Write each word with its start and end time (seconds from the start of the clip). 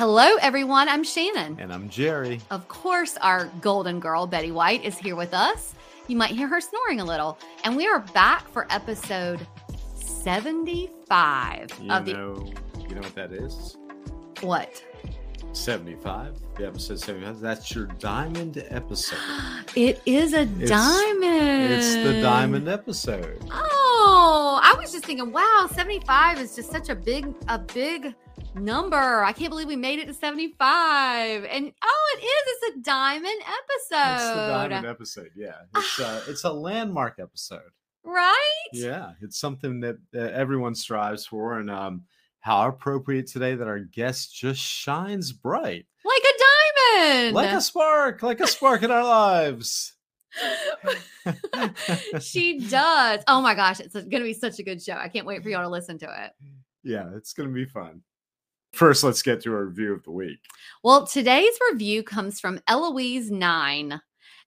Hello, 0.00 0.36
everyone. 0.40 0.88
I'm 0.88 1.04
Shannon. 1.04 1.58
And 1.60 1.70
I'm 1.70 1.90
Jerry. 1.90 2.40
Of 2.50 2.66
course, 2.68 3.18
our 3.18 3.50
golden 3.60 4.00
girl, 4.00 4.26
Betty 4.26 4.50
White, 4.50 4.82
is 4.82 4.96
here 4.96 5.14
with 5.14 5.34
us. 5.34 5.74
You 6.08 6.16
might 6.16 6.30
hear 6.30 6.48
her 6.48 6.58
snoring 6.58 7.00
a 7.00 7.04
little. 7.04 7.36
And 7.64 7.76
we 7.76 7.86
are 7.86 7.98
back 8.14 8.48
for 8.48 8.66
episode 8.70 9.46
75 9.96 11.68
You 11.82 11.92
of 11.92 12.06
the. 12.06 12.14
know, 12.14 12.50
you 12.88 12.94
know 12.94 13.02
what 13.02 13.14
that 13.14 13.30
is? 13.30 13.76
What? 14.40 14.82
75. 15.52 16.34
The 16.56 16.66
episode 16.68 16.98
75. 16.98 17.38
That's 17.40 17.74
your 17.74 17.84
diamond 17.98 18.64
episode. 18.70 19.18
It 19.76 20.00
is 20.06 20.32
a 20.32 20.40
It's- 20.44 20.70
diamond. 20.70 21.72
It's 21.74 21.92
the 21.94 22.22
diamond 22.22 22.68
episode. 22.68 23.44
Oh, 23.52 24.58
I 24.62 24.74
was 24.80 24.92
just 24.92 25.04
thinking, 25.04 25.30
wow, 25.30 25.68
75 25.70 26.40
is 26.40 26.56
just 26.56 26.70
such 26.70 26.88
a 26.88 26.94
big, 26.94 27.34
a 27.48 27.58
big 27.58 28.14
number. 28.54 29.24
I 29.24 29.32
can't 29.32 29.50
believe 29.50 29.68
we 29.68 29.76
made 29.76 29.98
it 29.98 30.06
to 30.06 30.14
75. 30.14 31.44
And 31.44 31.72
oh, 31.82 32.16
it 32.18 32.22
is. 32.24 32.30
It's 32.46 32.76
a 32.76 32.80
diamond 32.80 33.40
episode. 33.42 34.14
It's 34.14 34.24
the 34.24 34.46
diamond 34.48 34.86
episode. 34.86 35.30
Yeah, 35.36 35.56
it's 35.76 35.98
a 35.98 36.22
it's 36.28 36.44
a 36.44 36.52
landmark 36.52 37.18
episode. 37.18 37.70
right? 38.04 38.68
Yeah, 38.72 39.12
it's 39.20 39.38
something 39.38 39.80
that 39.80 39.96
uh, 40.14 40.18
everyone 40.20 40.74
strives 40.74 41.26
for, 41.26 41.58
and 41.58 41.70
um, 41.70 42.04
how 42.40 42.68
appropriate 42.68 43.26
today 43.26 43.54
that 43.54 43.68
our 43.68 43.80
guest 43.80 44.34
just 44.34 44.60
shines 44.60 45.32
bright, 45.32 45.86
Like 46.04 46.22
a 46.22 46.98
diamond. 46.98 47.34
like 47.34 47.52
a 47.52 47.60
spark, 47.60 48.22
like 48.22 48.40
a 48.40 48.46
spark 48.46 48.82
in 48.82 48.90
our 48.90 49.04
lives. 49.04 49.94
she 52.20 52.58
does. 52.60 53.20
Oh 53.26 53.42
my 53.42 53.54
gosh, 53.54 53.80
it's 53.80 53.94
going 53.94 54.10
to 54.10 54.20
be 54.22 54.32
such 54.32 54.58
a 54.58 54.62
good 54.62 54.80
show. 54.82 54.92
I 54.94 55.08
can't 55.08 55.26
wait 55.26 55.42
for 55.42 55.48
y'all 55.48 55.62
to 55.62 55.68
listen 55.68 55.98
to 55.98 56.06
it. 56.24 56.32
Yeah, 56.82 57.10
it's 57.16 57.32
gonna 57.34 57.50
be 57.50 57.66
fun. 57.66 58.00
First, 58.72 59.02
let's 59.02 59.22
get 59.22 59.40
to 59.42 59.52
our 59.52 59.64
review 59.66 59.92
of 59.92 60.04
the 60.04 60.12
week. 60.12 60.38
Well, 60.84 61.06
today's 61.06 61.58
review 61.70 62.02
comes 62.02 62.38
from 62.40 62.58
Eloise9. 62.68 64.00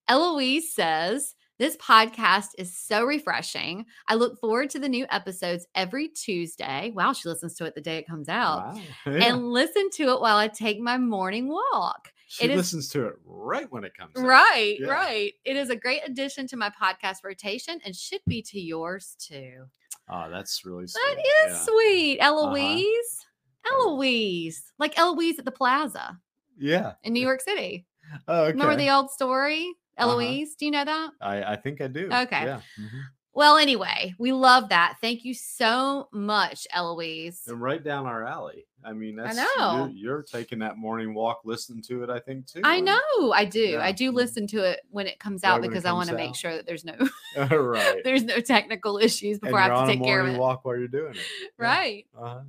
Eloise 0.07 0.73
says, 0.73 1.35
This 1.59 1.75
podcast 1.77 2.49
is 2.57 2.75
so 2.77 3.03
refreshing. 3.03 3.85
I 4.07 4.15
look 4.15 4.39
forward 4.39 4.69
to 4.71 4.79
the 4.79 4.87
new 4.89 5.05
episodes 5.09 5.67
every 5.75 6.07
Tuesday. 6.07 6.91
Wow, 6.95 7.11
she 7.13 7.27
listens 7.27 7.55
to 7.55 7.65
it 7.65 7.75
the 7.75 7.81
day 7.81 7.97
it 7.97 8.07
comes 8.07 8.29
out. 8.29 8.75
Wow. 8.75 8.81
Yeah. 9.05 9.25
And 9.25 9.49
listen 9.51 9.89
to 9.95 10.03
it 10.13 10.21
while 10.21 10.37
I 10.37 10.47
take 10.47 10.79
my 10.79 10.97
morning 10.97 11.49
walk. 11.49 12.11
she 12.27 12.45
it 12.45 12.51
is- 12.51 12.57
listens 12.57 12.89
to 12.89 13.05
it 13.07 13.15
right 13.25 13.69
when 13.71 13.83
it 13.83 13.95
comes 13.97 14.15
out. 14.17 14.23
Right, 14.25 14.77
Yeah. 14.79 14.87
right. 14.87 15.33
It 15.43 15.57
is 15.57 15.69
a 15.69 15.75
great 15.75 16.01
addition 16.05 16.47
to 16.47 16.57
my 16.57 16.69
podcast 16.81 17.17
rotation 17.25 17.79
and 17.85 17.93
should 17.95 18.21
be 18.25 18.41
to 18.43 18.59
yours 18.59 19.15
too. 19.19 19.65
Oh, 20.09 20.29
that's 20.31 20.65
really 20.65 20.87
sweet. 20.87 21.01
That 21.15 21.19
is 21.19 21.53
yeah. 21.53 21.63
sweet, 21.65 22.19
uh-huh. 22.19 22.29
Eloise. 22.47 23.25
Eloise, 23.71 24.71
like 24.79 24.97
Eloise 24.97 25.39
at 25.39 25.45
the 25.45 25.51
Plaza 25.51 26.19
Yeah. 26.57 26.93
in 27.03 27.13
New 27.13 27.21
York 27.21 27.41
City. 27.41 27.85
Oh, 28.27 28.43
okay. 28.43 28.51
Remember 28.53 28.75
the 28.75 28.89
old 28.89 29.09
story, 29.11 29.73
Uh-huh. 29.97 30.11
Eloise? 30.11 30.55
Do 30.55 30.65
you 30.65 30.71
know 30.71 30.85
that? 30.85 31.11
I, 31.21 31.43
I 31.53 31.55
think 31.55 31.81
I 31.81 31.87
do. 31.87 32.05
Okay. 32.11 32.43
Yeah. 32.45 32.61
mhm. 32.79 32.89
Well, 33.35 33.57
anyway, 33.57 34.13
we 34.19 34.31
love 34.31 34.69
that. 34.69 34.97
Thank 35.01 35.25
you 35.25 35.33
so 35.33 36.07
much, 36.13 36.67
Eloise. 36.71 37.41
And 37.47 37.59
right 37.59 37.83
down 37.83 38.05
our 38.05 38.23
alley. 38.23 38.67
I 38.85 38.93
mean, 38.93 39.17
I 39.19 39.31
know. 39.33 39.87
You're, 39.87 39.89
you're 39.89 40.21
taking 40.21 40.59
that 40.59 40.77
morning 40.77 41.15
walk, 41.15 41.39
listening 41.43 41.81
to 41.87 42.03
it. 42.03 42.11
I 42.11 42.19
think 42.19 42.45
too. 42.45 42.61
I 42.63 42.79
know, 42.79 43.31
I 43.33 43.45
do. 43.45 43.59
Yeah. 43.59 43.83
I 43.83 43.91
do 43.91 44.11
listen 44.11 44.45
to 44.47 44.57
it 44.63 44.81
when 44.91 45.07
it 45.07 45.17
comes 45.17 45.43
out 45.43 45.63
because 45.63 45.83
I 45.85 45.93
want 45.93 46.09
to 46.09 46.15
make 46.15 46.35
sure 46.35 46.53
that 46.55 46.67
there's 46.67 46.85
no 46.85 46.93
right. 47.49 48.01
there's 48.03 48.23
no 48.23 48.39
technical 48.39 48.99
issues 48.99 49.39
before 49.39 49.57
I 49.57 49.63
have 49.63 49.87
to 49.87 49.93
take 49.93 50.03
care 50.03 50.19
of 50.19 50.25
morning 50.25 50.35
it. 50.35 50.39
walk 50.39 50.63
while 50.65 50.77
you're 50.77 50.87
doing 50.87 51.13
it. 51.15 51.17
Yeah. 51.59 51.65
Right. 51.65 52.05
Uh-huh. 52.15 52.41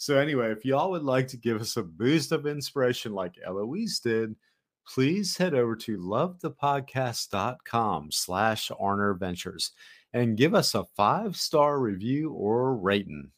So 0.00 0.16
anyway, 0.16 0.50
if 0.50 0.64
y'all 0.64 0.90
would 0.92 1.02
like 1.02 1.28
to 1.28 1.36
give 1.36 1.60
us 1.60 1.76
a 1.76 1.82
boost 1.82 2.32
of 2.32 2.46
inspiration 2.46 3.12
like 3.12 3.34
Eloise 3.44 4.00
did, 4.00 4.34
please 4.88 5.36
head 5.36 5.52
over 5.52 5.76
to 5.76 5.98
lovethepodcast.com 5.98 8.10
slash 8.10 8.70
Arner 8.80 9.18
Ventures 9.20 9.72
and 10.14 10.38
give 10.38 10.54
us 10.54 10.74
a 10.74 10.86
five-star 10.96 11.78
review 11.78 12.32
or 12.32 12.76
rating. 12.76 13.30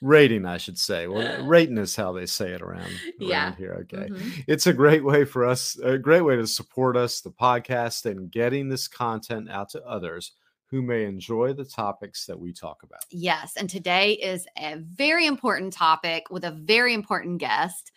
rating, 0.00 0.46
I 0.46 0.56
should 0.56 0.78
say. 0.78 1.08
Well, 1.08 1.44
rating 1.46 1.76
is 1.76 1.94
how 1.94 2.12
they 2.12 2.24
say 2.24 2.52
it 2.52 2.62
around, 2.62 2.84
around 2.86 3.12
Yeah. 3.20 3.54
here. 3.56 3.74
Okay. 3.82 4.08
Mhm. 4.08 4.44
It's 4.48 4.66
a 4.66 4.72
great 4.72 5.04
way 5.04 5.26
for 5.26 5.44
us, 5.44 5.76
a 5.82 5.98
great 5.98 6.22
way 6.22 6.36
to 6.36 6.46
support 6.46 6.96
us, 6.96 7.20
the 7.20 7.32
podcast, 7.32 8.06
and 8.10 8.30
getting 8.30 8.70
this 8.70 8.88
content 8.88 9.50
out 9.50 9.68
to 9.70 9.84
others 9.84 10.32
who 10.70 10.82
may 10.82 11.04
enjoy 11.04 11.52
the 11.52 11.64
topics 11.64 12.26
that 12.26 12.38
we 12.38 12.52
talk 12.52 12.82
about. 12.82 13.00
Yes. 13.10 13.54
And 13.56 13.70
today 13.70 14.12
is 14.12 14.46
a 14.56 14.76
very 14.76 15.26
important 15.26 15.72
topic 15.72 16.24
with 16.30 16.44
a 16.44 16.50
very 16.50 16.94
important 16.94 17.38
guest. 17.38 17.92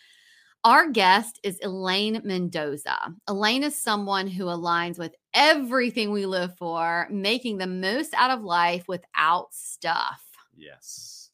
Our 0.63 0.89
guest 0.89 1.39
is 1.43 1.59
Elaine 1.63 2.21
Mendoza. 2.23 3.15
Elaine 3.27 3.63
is 3.63 3.75
someone 3.75 4.27
who 4.27 4.45
aligns 4.45 4.99
with 4.99 5.15
everything 5.33 6.11
we 6.11 6.25
live 6.25 6.55
for, 6.55 7.07
making 7.09 7.57
the 7.57 7.67
most 7.67 8.13
out 8.13 8.31
of 8.31 8.43
life 8.43 8.87
without 8.87 9.47
stuff. 9.53 10.21
Yes. 10.55 11.31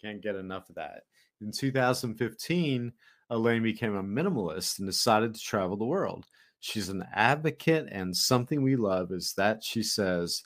Can't 0.00 0.22
get 0.22 0.36
enough 0.36 0.68
of 0.70 0.76
that. 0.76 1.02
In 1.42 1.52
2015, 1.52 2.92
Elaine 3.28 3.62
became 3.62 3.94
a 3.94 4.02
minimalist 4.02 4.78
and 4.78 4.88
decided 4.88 5.34
to 5.34 5.40
travel 5.40 5.76
the 5.76 5.84
world. 5.84 6.26
She's 6.60 6.88
an 6.88 7.04
advocate, 7.12 7.88
and 7.90 8.16
something 8.16 8.62
we 8.62 8.76
love 8.76 9.12
is 9.12 9.34
that 9.34 9.62
she 9.62 9.82
says 9.82 10.42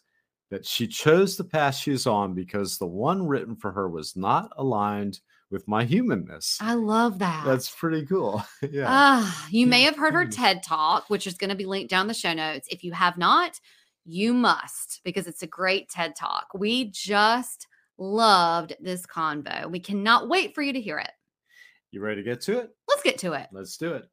that 0.50 0.66
she 0.66 0.86
chose 0.86 1.36
the 1.36 1.44
path 1.44 1.76
she's 1.76 2.06
on 2.06 2.34
because 2.34 2.76
the 2.78 2.86
one 2.86 3.26
written 3.26 3.56
for 3.56 3.72
her 3.72 3.88
was 3.88 4.16
not 4.16 4.52
aligned 4.56 5.20
with 5.50 5.66
my 5.66 5.84
humanness. 5.84 6.58
I 6.60 6.74
love 6.74 7.18
that. 7.20 7.44
That's 7.44 7.70
pretty 7.70 8.06
cool. 8.06 8.44
yeah. 8.70 8.86
Ah, 8.86 9.48
you 9.50 9.66
may 9.66 9.82
have 9.82 9.96
heard 9.96 10.14
her. 10.14 10.26
TED 10.26 10.62
talk, 10.62 11.08
which 11.08 11.26
is 11.26 11.34
going 11.34 11.50
to 11.50 11.56
be 11.56 11.66
linked 11.66 11.90
down 11.90 12.06
the 12.06 12.14
show 12.14 12.32
notes. 12.32 12.68
If 12.70 12.84
you 12.84 12.92
have 12.92 13.18
not, 13.18 13.58
you 14.04 14.32
must 14.32 15.00
because 15.04 15.26
it's 15.26 15.42
a 15.42 15.46
great 15.48 15.88
TED 15.88 16.14
talk. 16.16 16.46
We 16.54 16.90
just 16.90 17.66
loved 17.98 18.74
this 18.80 19.06
convo. 19.06 19.70
We 19.70 19.80
cannot 19.80 20.28
wait 20.28 20.54
for 20.54 20.62
you 20.62 20.72
to 20.72 20.80
hear 20.80 20.98
it. 20.98 21.10
you 21.90 22.00
ready 22.00 22.22
to 22.22 22.28
get 22.28 22.40
to 22.42 22.58
it? 22.60 22.70
Let's 22.88 23.02
get 23.02 23.18
to 23.18 23.32
it. 23.34 23.48
Let's 23.52 23.76
do 23.76 23.94
it. 23.94 24.04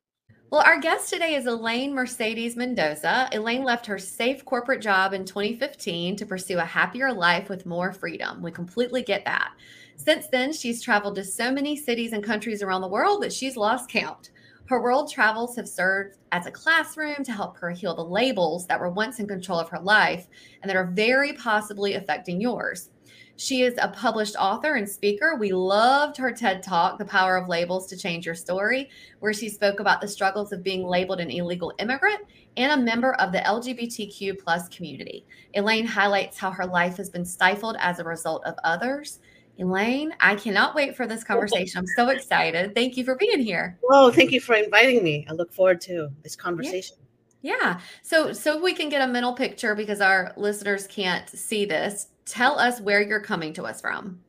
Well, 0.50 0.62
our 0.62 0.80
guest 0.80 1.10
today 1.10 1.36
is 1.36 1.46
Elaine 1.46 1.94
Mercedes 1.94 2.56
Mendoza. 2.56 3.28
Elaine 3.34 3.64
left 3.64 3.86
her 3.86 4.00
safe 4.00 4.46
corporate 4.46 4.82
job 4.82 5.12
in 5.12 5.26
2015 5.26 6.16
to 6.16 6.26
pursue 6.26 6.58
a 6.60 6.64
happier 6.64 7.12
life 7.12 7.50
with 7.50 7.66
more 7.66 7.92
freedom. 7.92 8.42
We 8.42 8.52
completely 8.52 9.02
get 9.02 9.26
that. 9.26 9.52
Since 9.98 10.28
then, 10.28 10.54
she's 10.54 10.82
traveled 10.82 11.16
to 11.16 11.26
so 11.26 11.52
many 11.52 11.76
cities 11.76 12.14
and 12.14 12.24
countries 12.24 12.64
around 12.64 12.80
the 12.80 12.88
world 12.88 13.24
that 13.24 13.34
she's 13.34 13.58
lost 13.58 13.90
count. 13.90 14.30
Her 14.68 14.82
world 14.82 15.12
travels 15.12 15.58
have 15.58 15.68
served 15.68 16.16
as 16.32 16.46
a 16.46 16.52
classroom 16.52 17.26
to 17.26 17.34
help 17.34 17.58
her 17.58 17.72
heal 17.72 17.94
the 17.94 18.06
labels 18.06 18.68
that 18.68 18.80
were 18.80 18.90
once 18.90 19.20
in 19.20 19.28
control 19.28 19.60
of 19.60 19.68
her 19.68 19.82
life 19.82 20.28
and 20.62 20.70
that 20.70 20.78
are 20.78 20.92
very 20.94 21.34
possibly 21.34 21.96
affecting 21.96 22.40
yours. 22.40 22.90
She 23.38 23.62
is 23.62 23.76
a 23.82 23.88
published 23.88 24.36
author 24.38 24.76
and 24.76 24.90
speaker. 24.90 25.36
We 25.40 25.54
loved 25.54 26.18
her 26.18 26.32
TED 26.32 26.62
Talk, 26.62 26.98
The 26.98 27.06
Power 27.06 27.38
of 27.38 27.48
Labels 27.48 27.88
to 27.88 27.98
Change 27.98 28.26
Your 28.26 28.36
Story, 28.36 28.90
where 29.20 29.34
she 29.34 29.48
spoke 29.48 29.80
about 29.80 30.02
the 30.02 30.08
struggles 30.08 30.52
of 30.52 30.64
being 30.64 30.86
labeled 30.86 31.20
an 31.20 31.30
illegal 31.30 31.74
immigrant 31.80 32.22
and 32.58 32.72
a 32.72 32.84
member 32.84 33.14
of 33.14 33.32
the 33.32 33.40
LGBTQ 33.40 34.40
plus 34.44 34.68
community. 34.70 35.26
Elaine 35.54 35.86
highlights 35.86 36.38
how 36.38 36.52
her 36.52 36.66
life 36.66 36.98
has 36.98 37.10
been 37.10 37.26
stifled 37.26 37.78
as 37.80 38.00
a 38.00 38.04
result 38.04 38.44
of 38.46 38.56
others 38.64 39.20
Elaine, 39.60 40.14
I 40.20 40.36
cannot 40.36 40.76
wait 40.76 40.96
for 40.96 41.08
this 41.08 41.24
conversation. 41.24 41.80
I'm 41.80 41.88
so 41.88 42.10
excited. 42.10 42.76
Thank 42.76 42.96
you 42.96 43.04
for 43.04 43.16
being 43.16 43.40
here. 43.40 43.80
Oh, 43.90 44.12
thank 44.12 44.32
you 44.32 44.40
for 44.40 44.56
inviting 44.56 45.04
me. 45.04 45.26
I 45.30 45.34
look 45.34 45.52
forward 45.52 45.82
to 45.82 46.10
this 46.24 46.36
conversation. 46.36 46.98
Yeah. 47.42 47.56
yeah. 47.62 47.80
So 48.04 48.34
so 48.34 48.62
we 48.62 48.74
can 48.74 48.90
get 48.90 49.02
a 49.02 49.12
mental 49.12 49.34
picture 49.34 49.74
because 49.74 50.00
our 50.00 50.34
listeners 50.38 50.86
can't 50.88 51.28
see 51.30 51.66
this. 51.66 52.08
Tell 52.28 52.60
us 52.60 52.82
where 52.82 53.02
you're 53.02 53.22
coming 53.22 53.54
to 53.54 53.64
us 53.64 53.82
from. 53.82 54.20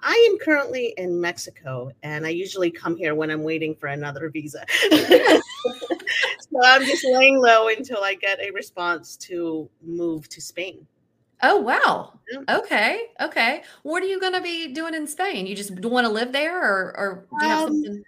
I 0.00 0.28
am 0.30 0.38
currently 0.38 0.94
in 0.96 1.20
Mexico 1.20 1.90
and 2.02 2.26
I 2.26 2.30
usually 2.30 2.70
come 2.70 2.96
here 2.96 3.14
when 3.14 3.30
I'm 3.30 3.42
waiting 3.42 3.74
for 3.74 3.86
another 3.86 4.28
visa. 4.30 4.64
so 4.90 6.60
I'm 6.62 6.84
just 6.84 7.06
laying 7.10 7.38
low 7.38 7.68
until 7.68 8.02
I 8.02 8.14
get 8.14 8.38
a 8.40 8.50
response 8.50 9.16
to 9.18 9.68
move 9.82 10.28
to 10.30 10.40
Spain. 10.40 10.86
Oh 11.42 11.58
wow. 11.58 12.18
Okay. 12.48 13.00
Okay. 13.20 13.62
What 13.82 14.02
are 14.02 14.06
you 14.06 14.20
going 14.20 14.32
to 14.32 14.40
be 14.40 14.72
doing 14.72 14.94
in 14.94 15.06
Spain? 15.06 15.46
You 15.46 15.54
just 15.54 15.72
want 15.80 16.06
to 16.06 16.12
live 16.12 16.32
there, 16.32 16.58
or, 16.58 16.96
or 16.96 17.26
do 17.38 17.46
you 17.46 17.50
have 17.50 17.68
um, 17.68 17.84
something? 17.84 18.04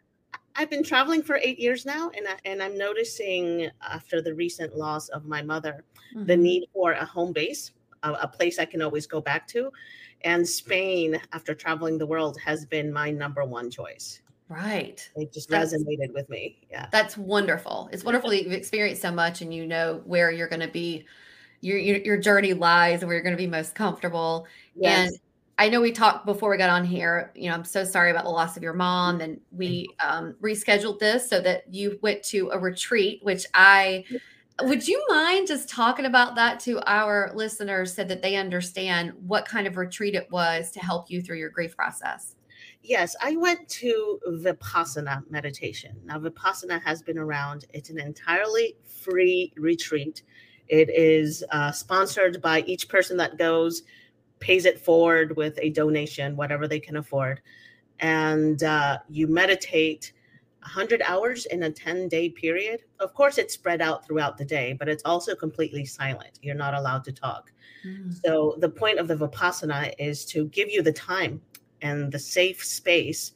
I've 0.54 0.70
been 0.70 0.82
traveling 0.82 1.22
for 1.22 1.36
eight 1.36 1.58
years 1.58 1.84
now, 1.84 2.10
and 2.16 2.26
I, 2.26 2.36
and 2.46 2.62
I'm 2.62 2.78
noticing 2.78 3.68
after 3.82 4.22
the 4.22 4.34
recent 4.34 4.74
loss 4.74 5.08
of 5.10 5.26
my 5.26 5.42
mother, 5.42 5.84
mm-hmm. 6.14 6.24
the 6.24 6.36
need 6.36 6.64
for 6.72 6.92
a 6.92 7.04
home 7.04 7.32
base, 7.32 7.72
a, 8.02 8.12
a 8.12 8.28
place 8.28 8.58
I 8.58 8.64
can 8.64 8.82
always 8.82 9.06
go 9.06 9.20
back 9.20 9.46
to, 9.48 9.70
and 10.22 10.46
Spain, 10.48 11.20
after 11.32 11.54
traveling 11.54 11.98
the 11.98 12.06
world, 12.06 12.38
has 12.44 12.64
been 12.66 12.92
my 12.92 13.10
number 13.10 13.44
one 13.44 13.70
choice. 13.70 14.22
Right. 14.48 15.08
It 15.16 15.32
just 15.32 15.48
that's, 15.48 15.74
resonated 15.74 16.12
with 16.14 16.28
me. 16.28 16.66
Yeah. 16.70 16.86
That's 16.92 17.16
wonderful. 17.16 17.88
It's 17.92 18.04
wonderful 18.04 18.30
that 18.30 18.44
you've 18.44 18.52
experienced 18.52 19.02
so 19.02 19.10
much 19.10 19.42
and 19.42 19.52
you 19.52 19.66
know 19.66 20.02
where 20.04 20.30
you're 20.30 20.48
going 20.48 20.60
to 20.60 20.68
be 20.68 21.04
your, 21.60 21.78
your, 21.78 21.96
your 21.98 22.16
journey 22.16 22.52
lies 22.52 23.00
and 23.00 23.08
where 23.08 23.16
you're 23.16 23.24
going 23.24 23.36
to 23.36 23.42
be 23.42 23.48
most 23.48 23.74
comfortable. 23.74 24.46
Yes. 24.76 25.10
And 25.10 25.18
I 25.58 25.68
know 25.68 25.80
we 25.80 25.90
talked 25.90 26.26
before 26.26 26.50
we 26.50 26.58
got 26.58 26.70
on 26.70 26.84
here. 26.84 27.32
You 27.34 27.48
know, 27.48 27.54
I'm 27.54 27.64
so 27.64 27.82
sorry 27.82 28.10
about 28.10 28.24
the 28.24 28.30
loss 28.30 28.56
of 28.56 28.62
your 28.62 28.74
mom, 28.74 29.22
and 29.22 29.40
we 29.50 29.88
um, 30.04 30.36
rescheduled 30.42 30.98
this 30.98 31.28
so 31.30 31.40
that 31.40 31.72
you 31.72 31.98
went 32.02 32.22
to 32.24 32.50
a 32.50 32.58
retreat, 32.58 33.20
which 33.22 33.46
I 33.54 34.04
would 34.62 34.86
you 34.86 35.04
mind 35.08 35.46
just 35.46 35.68
talking 35.68 36.06
about 36.06 36.34
that 36.36 36.60
to 36.60 36.80
our 36.90 37.30
listeners 37.34 37.94
so 37.94 38.04
that 38.04 38.22
they 38.22 38.36
understand 38.36 39.12
what 39.26 39.46
kind 39.46 39.66
of 39.66 39.76
retreat 39.76 40.14
it 40.14 40.30
was 40.30 40.70
to 40.72 40.80
help 40.80 41.10
you 41.10 41.20
through 41.20 41.38
your 41.38 41.50
grief 41.50 41.76
process? 41.76 42.36
Yes, 42.82 43.16
I 43.20 43.36
went 43.36 43.68
to 43.68 44.18
Vipassana 44.28 45.28
meditation. 45.30 45.96
Now, 46.04 46.18
Vipassana 46.18 46.82
has 46.82 47.02
been 47.02 47.18
around, 47.18 47.66
it's 47.74 47.90
an 47.90 48.00
entirely 48.00 48.76
free 48.84 49.52
retreat 49.56 50.22
it 50.68 50.90
is 50.90 51.44
uh, 51.50 51.70
sponsored 51.70 52.42
by 52.42 52.60
each 52.62 52.88
person 52.88 53.16
that 53.18 53.38
goes, 53.38 53.82
pays 54.40 54.64
it 54.64 54.80
forward 54.80 55.36
with 55.36 55.58
a 55.62 55.70
donation, 55.70 56.36
whatever 56.36 56.66
they 56.66 56.80
can 56.80 56.96
afford. 56.96 57.40
And 58.00 58.62
uh, 58.62 58.98
you 59.08 59.26
meditate 59.26 60.12
100 60.66 61.00
hours 61.02 61.46
in 61.46 61.62
a 61.62 61.70
10 61.70 62.08
day 62.08 62.28
period. 62.28 62.82
Of 62.98 63.14
course, 63.14 63.38
it's 63.38 63.54
spread 63.54 63.80
out 63.80 64.04
throughout 64.04 64.36
the 64.36 64.44
day, 64.44 64.74
but 64.78 64.88
it's 64.88 65.02
also 65.04 65.34
completely 65.34 65.84
silent. 65.84 66.38
You're 66.42 66.54
not 66.54 66.74
allowed 66.74 67.04
to 67.04 67.12
talk. 67.12 67.52
Mm. 67.86 68.14
So, 68.24 68.56
the 68.58 68.68
point 68.68 68.98
of 68.98 69.08
the 69.08 69.16
Vipassana 69.16 69.94
is 69.98 70.24
to 70.26 70.46
give 70.48 70.68
you 70.68 70.82
the 70.82 70.92
time 70.92 71.40
and 71.82 72.10
the 72.10 72.18
safe 72.18 72.64
space 72.64 73.32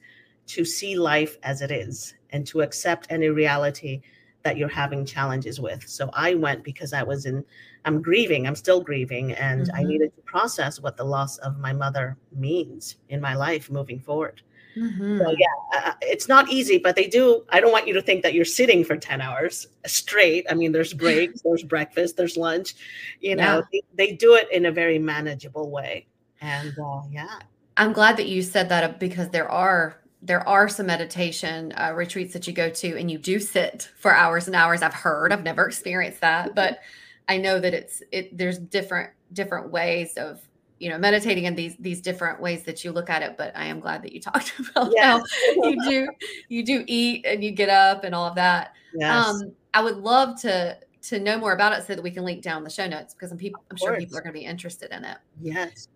to 0.47 0.65
see 0.65 0.97
life 0.97 1.37
as 1.43 1.61
it 1.61 1.71
is 1.71 2.15
and 2.31 2.45
to 2.47 2.61
accept 2.61 3.07
any 3.09 3.29
reality 3.29 4.01
that 4.43 4.57
you're 4.57 4.69
having 4.69 5.05
challenges 5.05 5.59
with. 5.59 5.87
So 5.87 6.09
I 6.13 6.33
went 6.33 6.63
because 6.63 6.93
I 6.93 7.03
was 7.03 7.25
in, 7.25 7.45
I'm 7.85 8.01
grieving, 8.01 8.47
I'm 8.47 8.55
still 8.55 8.81
grieving, 8.81 9.33
and 9.33 9.67
mm-hmm. 9.67 9.75
I 9.75 9.83
needed 9.83 10.15
to 10.15 10.21
process 10.23 10.79
what 10.79 10.97
the 10.97 11.03
loss 11.03 11.37
of 11.37 11.59
my 11.59 11.73
mother 11.73 12.17
means 12.35 12.97
in 13.09 13.21
my 13.21 13.35
life 13.35 13.69
moving 13.69 13.99
forward. 13.99 14.41
Mm-hmm. 14.75 15.19
So 15.19 15.31
yeah, 15.31 15.47
uh, 15.75 15.93
it's 16.01 16.27
not 16.27 16.49
easy, 16.49 16.77
but 16.77 16.95
they 16.95 17.07
do. 17.07 17.43
I 17.49 17.59
don't 17.59 17.71
want 17.71 17.87
you 17.87 17.93
to 17.93 18.01
think 18.01 18.23
that 18.23 18.33
you're 18.33 18.45
sitting 18.45 18.83
for 18.83 18.95
10 18.95 19.21
hours 19.21 19.67
straight. 19.85 20.45
I 20.49 20.53
mean, 20.53 20.71
there's 20.71 20.93
breaks, 20.93 21.41
there's 21.45 21.63
breakfast, 21.63 22.17
there's 22.17 22.37
lunch, 22.37 22.75
you 23.19 23.35
know, 23.35 23.57
yeah. 23.57 23.81
they, 23.97 24.09
they, 24.09 24.15
do 24.15 24.35
it 24.35 24.47
in 24.51 24.65
a 24.65 24.71
very 24.71 24.99
manageable 24.99 25.69
way. 25.69 26.07
And 26.41 26.73
uh, 26.79 27.01
yeah. 27.09 27.39
I'm 27.77 27.93
glad 27.93 28.17
that 28.17 28.27
you 28.27 28.41
said 28.41 28.69
that 28.69 28.99
because 28.99 29.29
there 29.29 29.49
are 29.49 30.01
there 30.21 30.47
are 30.47 30.69
some 30.69 30.85
meditation 30.85 31.73
uh, 31.77 31.93
retreats 31.95 32.33
that 32.33 32.45
you 32.45 32.53
go 32.53 32.69
to 32.69 32.97
and 32.97 33.09
you 33.09 33.17
do 33.17 33.39
sit 33.39 33.89
for 33.97 34.13
hours 34.13 34.45
and 34.45 34.55
hours 34.55 34.83
i've 34.83 34.93
heard 34.93 35.33
i've 35.33 35.43
never 35.43 35.65
experienced 35.65 36.21
that 36.21 36.53
but 36.53 36.79
i 37.27 37.37
know 37.37 37.59
that 37.59 37.73
it's 37.73 38.03
it 38.11 38.37
there's 38.37 38.59
different 38.59 39.09
different 39.33 39.71
ways 39.71 40.17
of 40.17 40.39
you 40.81 40.89
know 40.89 40.97
meditating 40.97 41.45
in 41.45 41.55
these 41.55 41.75
these 41.77 42.01
different 42.01 42.41
ways 42.41 42.63
that 42.63 42.83
you 42.83 42.91
look 42.91 43.09
at 43.09 43.21
it 43.21 43.37
but 43.37 43.55
i 43.55 43.65
am 43.65 43.79
glad 43.79 44.01
that 44.01 44.11
you 44.11 44.19
talked 44.29 44.53
about 44.59 44.91
yes. 44.95 45.21
how 45.55 45.69
you 45.69 45.77
do 45.87 46.07
you 46.49 46.65
do 46.65 46.83
eat 46.87 47.25
and 47.25 47.43
you 47.43 47.51
get 47.51 47.69
up 47.69 48.03
and 48.03 48.15
all 48.15 48.25
of 48.25 48.35
that. 48.35 48.73
Yes. 48.93 49.27
um 49.27 49.51
i 49.73 49.81
would 49.81 49.97
love 49.97 50.39
to 50.41 50.77
to 51.03 51.19
know 51.19 51.37
more 51.37 51.53
about 51.53 51.73
it 51.73 51.85
so 51.85 51.95
that 51.95 52.01
we 52.01 52.11
can 52.11 52.23
link 52.23 52.43
down 52.43 52.63
the 52.63 52.69
show 52.69 52.87
notes 52.87 53.13
because 53.13 53.31
i'm 53.31 53.37
people 53.37 53.63
i'm 53.69 53.77
sure 53.77 53.95
people 53.97 54.17
are 54.17 54.21
going 54.21 54.33
to 54.33 54.39
be 54.39 54.45
interested 54.45 54.91
in 54.91 55.05
it. 55.05 55.17
Yes. 55.39 55.87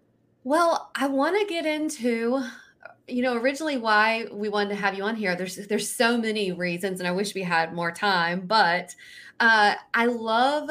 Well 0.44 0.92
i 0.96 1.08
want 1.08 1.40
to 1.40 1.46
get 1.52 1.66
into 1.66 2.44
you 3.08 3.22
know 3.24 3.36
originally 3.36 3.78
why 3.78 4.28
we 4.32 4.50
wanted 4.50 4.70
to 4.70 4.76
have 4.76 4.94
you 4.96 5.04
on 5.04 5.16
here. 5.16 5.36
There's 5.36 5.56
there's 5.68 5.90
so 5.90 6.18
many 6.18 6.52
reasons 6.52 7.00
and 7.00 7.08
i 7.08 7.12
wish 7.12 7.34
we 7.34 7.42
had 7.42 7.74
more 7.74 7.92
time 7.92 8.46
but 8.46 8.96
uh 9.40 9.74
i 9.94 10.06
love 10.06 10.70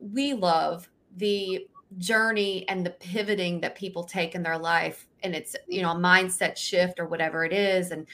we 0.00 0.32
love 0.32 0.88
the 1.16 1.66
journey 1.98 2.68
and 2.68 2.84
the 2.84 2.90
pivoting 2.90 3.60
that 3.60 3.74
people 3.74 4.04
take 4.04 4.34
in 4.34 4.42
their 4.42 4.58
life 4.58 5.06
and 5.22 5.34
it's 5.34 5.56
you 5.66 5.82
know 5.82 5.90
a 5.90 5.94
mindset 5.94 6.56
shift 6.56 7.00
or 7.00 7.06
whatever 7.06 7.44
it 7.44 7.52
is 7.52 7.90
and 7.90 8.06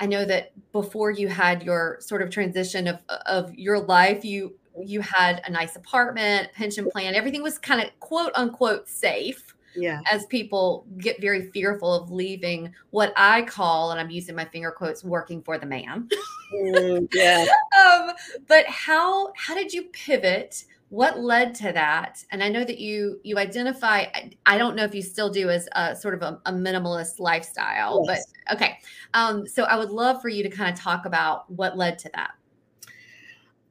i 0.00 0.06
know 0.06 0.24
that 0.24 0.52
before 0.72 1.10
you 1.10 1.28
had 1.28 1.62
your 1.62 1.98
sort 2.00 2.22
of 2.22 2.30
transition 2.30 2.88
of 2.88 3.02
of 3.26 3.54
your 3.54 3.78
life 3.78 4.24
you 4.24 4.54
you 4.80 5.00
had 5.00 5.42
a 5.46 5.50
nice 5.50 5.76
apartment 5.76 6.48
pension 6.54 6.90
plan 6.90 7.14
everything 7.14 7.42
was 7.42 7.58
kind 7.58 7.82
of 7.82 7.88
quote 8.00 8.32
unquote 8.34 8.88
safe 8.88 9.54
yeah. 9.78 10.00
as 10.10 10.26
people 10.26 10.86
get 10.98 11.20
very 11.20 11.50
fearful 11.50 11.92
of 11.92 12.10
leaving 12.10 12.72
what 12.90 13.12
I 13.16 13.42
call, 13.42 13.90
and 13.92 14.00
I'm 14.00 14.10
using 14.10 14.34
my 14.34 14.44
finger 14.44 14.70
quotes, 14.70 15.04
working 15.04 15.42
for 15.42 15.58
the 15.58 15.66
man. 15.66 16.08
mm, 16.54 17.08
yeah. 17.14 17.46
Um, 17.78 18.10
but 18.48 18.66
how 18.66 19.32
how 19.36 19.54
did 19.54 19.72
you 19.72 19.84
pivot? 19.92 20.64
What 20.90 21.20
led 21.20 21.54
to 21.56 21.72
that? 21.72 22.24
And 22.30 22.42
I 22.42 22.48
know 22.48 22.64
that 22.64 22.78
you 22.78 23.20
you 23.22 23.38
identify. 23.38 24.06
I 24.46 24.56
don't 24.56 24.74
know 24.74 24.84
if 24.84 24.94
you 24.94 25.02
still 25.02 25.28
do 25.28 25.50
as 25.50 25.68
a 25.72 25.94
sort 25.94 26.14
of 26.14 26.22
a, 26.22 26.40
a 26.46 26.52
minimalist 26.52 27.18
lifestyle, 27.18 28.04
yes. 28.06 28.32
but 28.46 28.54
okay. 28.54 28.78
Um, 29.12 29.46
so 29.46 29.64
I 29.64 29.76
would 29.76 29.90
love 29.90 30.22
for 30.22 30.28
you 30.28 30.42
to 30.42 30.48
kind 30.48 30.72
of 30.72 30.80
talk 30.80 31.04
about 31.04 31.50
what 31.50 31.76
led 31.76 31.98
to 32.00 32.10
that. 32.14 32.32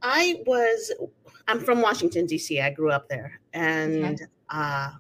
I 0.04 0.44
was 0.46 0.94
I'm 1.48 1.60
from 1.60 1.82
Washington 1.82 2.28
D.C. 2.28 2.62
I 2.62 2.70
grew 2.70 2.92
up 2.92 3.10
there, 3.10 3.40
and 3.54 4.06
okay. 4.06 4.26
uh, 4.50 4.92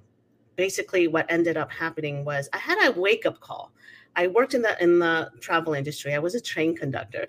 basically 0.55 1.07
what 1.07 1.25
ended 1.29 1.55
up 1.55 1.71
happening 1.71 2.25
was 2.25 2.49
I 2.51 2.57
had 2.57 2.87
a 2.87 2.99
wake 2.99 3.25
up 3.25 3.39
call. 3.39 3.71
I 4.15 4.25
worked 4.25 4.55
in 4.55 4.63
the 4.63 4.81
in 4.83 4.97
the 4.97 5.29
travel 5.39 5.73
industry. 5.73 6.15
I 6.15 6.19
was 6.19 6.33
a 6.33 6.41
train 6.41 6.75
conductor. 6.75 7.27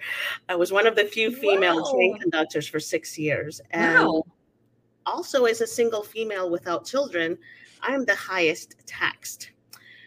I 0.49 0.57
was 0.57 0.73
one 0.73 0.87
of 0.87 0.97
the 0.97 1.05
few 1.05 1.31
female 1.31 1.83
wow. 1.83 1.93
train 1.93 2.19
conductors 2.19 2.67
for 2.67 2.81
six 2.81 3.19
years. 3.19 3.61
And 3.71 4.09
wow. 4.09 4.25
Also 5.09 5.45
as 5.45 5.61
a 5.61 5.67
single 5.67 6.03
female 6.03 6.51
without 6.51 6.85
children, 6.85 7.39
I 7.83 7.95
am 7.95 8.05
the 8.05 8.15
highest 8.15 8.77
taxed. 8.87 9.51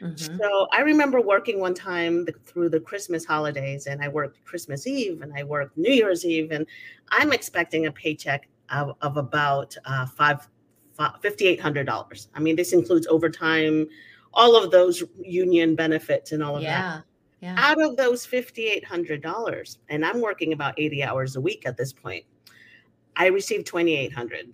Mm-hmm. 0.02 0.38
So 0.38 0.68
I 0.72 0.82
remember 0.82 1.22
working 1.22 1.60
one 1.60 1.74
time 1.74 2.26
the, 2.26 2.34
through 2.46 2.70
the 2.70 2.80
Christmas 2.80 3.24
holidays, 3.24 3.86
and 3.86 4.02
I 4.02 4.08
worked 4.08 4.44
Christmas 4.46 4.88
Eve 4.88 5.22
and 5.22 5.32
I 5.36 5.44
worked 5.44 5.78
New 5.78 5.92
Year's 5.92 6.26
Eve, 6.26 6.52
and 6.52 6.66
I'm 7.10 7.32
expecting 7.32 7.86
a 7.86 7.92
paycheck 7.92 8.48
of, 8.70 8.96
of 9.02 9.18
about 9.18 9.76
uh, 9.86 10.06
five 10.06 10.48
$5,800. 11.00 12.28
I 12.36 12.40
mean, 12.40 12.56
this 12.56 12.74
includes 12.74 13.08
overtime, 13.08 13.88
all 14.34 14.56
of 14.56 14.72
those 14.72 15.04
union 15.20 15.76
benefits 15.76 16.32
and 16.32 16.44
all 16.44 16.58
of 16.58 16.64
yeah. 16.64 16.82
that. 16.82 17.04
Yeah. 17.42 17.56
Out 17.58 17.82
of 17.82 17.98
those 17.98 18.26
$5,800, 18.26 19.78
and 19.90 20.06
I'm 20.06 20.22
working 20.22 20.54
about 20.54 20.76
80 20.78 21.04
hours 21.04 21.36
a 21.36 21.42
week 21.42 21.64
at 21.66 21.76
this 21.76 21.92
point, 21.92 22.24
I 23.16 23.28
received 23.28 23.66
2,800. 23.66 24.54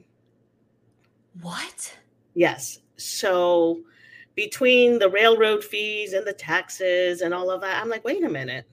What? 1.42 1.98
Yes. 2.34 2.80
So 2.98 3.82
between 4.36 5.00
the 5.00 5.10
railroad 5.10 5.64
fees 5.64 6.14
and 6.14 6.26
the 6.26 6.34
taxes 6.34 7.22
and 7.22 7.34
all 7.34 7.50
of 7.50 7.62
that, 7.62 7.82
I'm 7.82 7.90
like, 7.90 8.06
wait 8.06 8.24
a 8.24 8.30
minute. 8.30 8.66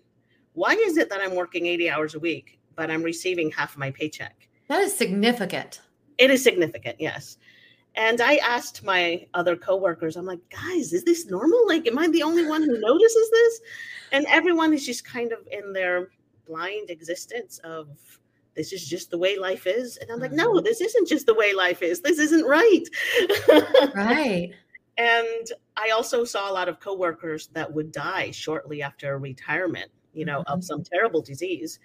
Why 0.53 0.73
is 0.73 0.97
it 0.97 1.09
that 1.11 1.21
I'm 1.21 1.35
working 1.35 1.67
80 1.67 1.91
hours 1.91 2.15
a 2.15 2.21
week, 2.21 2.59
but 2.77 2.91
I'm 2.91 3.03
receiving 3.03 3.51
half 3.51 3.73
of 3.73 3.79
my 3.79 3.91
paycheck? 3.91 4.49
That 4.69 4.81
is 4.81 4.95
significant. 4.95 5.81
It 6.19 6.31
is 6.31 6.43
significant, 6.43 7.01
yes. 7.01 7.39
And 7.97 8.21
I 8.21 8.37
asked 8.37 8.85
my 8.85 9.27
other 9.35 9.57
coworkers, 9.57 10.17
I'm 10.17 10.27
like, 10.27 10.41
guys, 10.51 10.93
is 10.93 11.05
this 11.05 11.27
normal? 11.27 11.67
Like, 11.67 11.87
am 11.87 11.99
I 11.99 12.09
the 12.09 12.23
only 12.23 12.47
one 12.47 12.63
who 12.63 12.81
notices 12.81 13.31
this? 13.31 13.61
And 14.13 14.27
everyone 14.29 14.73
is 14.73 14.85
just 14.85 15.05
kind 15.05 15.33
of 15.33 15.47
in 15.51 15.73
their 15.73 16.09
blind 16.47 16.91
existence 16.91 17.59
of 17.65 17.89
this 18.55 18.73
is 18.73 18.87
just 18.87 19.11
the 19.11 19.19
way 19.19 19.39
life 19.39 19.67
is. 19.67 19.97
And 19.97 20.11
I'm 20.11 20.21
like, 20.21 20.33
no, 20.33 20.55
mm-hmm. 20.55 20.65
this 20.65 20.81
isn't 20.81 21.09
just 21.09 21.27
the 21.27 21.35
way 21.35 21.55
life 21.55 21.83
is. 21.83 22.01
This 22.01 22.19
isn't 22.19 22.45
right. 22.45 22.85
right. 23.95 24.51
And 24.97 25.49
I 25.77 25.91
also 25.91 26.25
saw 26.25 26.51
a 26.51 26.53
lot 26.53 26.69
of 26.69 26.81
coworkers 26.81 27.49
that 27.49 27.73
would 27.73 27.91
die 27.91 28.31
shortly 28.31 28.83
after 28.83 29.19
retirement, 29.19 29.91
you 30.13 30.25
know, 30.25 30.41
mm-hmm. 30.41 30.53
of 30.53 30.65
some 30.65 30.83
terrible 30.85 31.21
disease. 31.21 31.81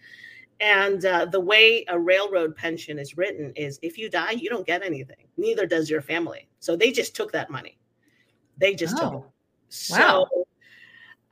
And 0.61 1.03
uh, 1.05 1.25
the 1.25 1.39
way 1.39 1.85
a 1.87 1.97
railroad 1.97 2.55
pension 2.55 2.99
is 2.99 3.17
written 3.17 3.53
is 3.55 3.79
if 3.81 3.97
you 3.97 4.09
die, 4.09 4.31
you 4.31 4.49
don't 4.49 4.67
get 4.67 4.83
anything. 4.83 5.27
Neither 5.37 5.65
does 5.65 5.89
your 5.89 6.01
family. 6.01 6.49
So 6.59 6.75
they 6.75 6.91
just 6.91 7.15
took 7.15 7.31
that 7.31 7.49
money. 7.49 7.79
They 8.57 8.75
just 8.75 8.95
oh. 8.97 9.01
took 9.01 9.13
it. 9.13 9.29
So 9.69 9.97
wow. 9.97 10.27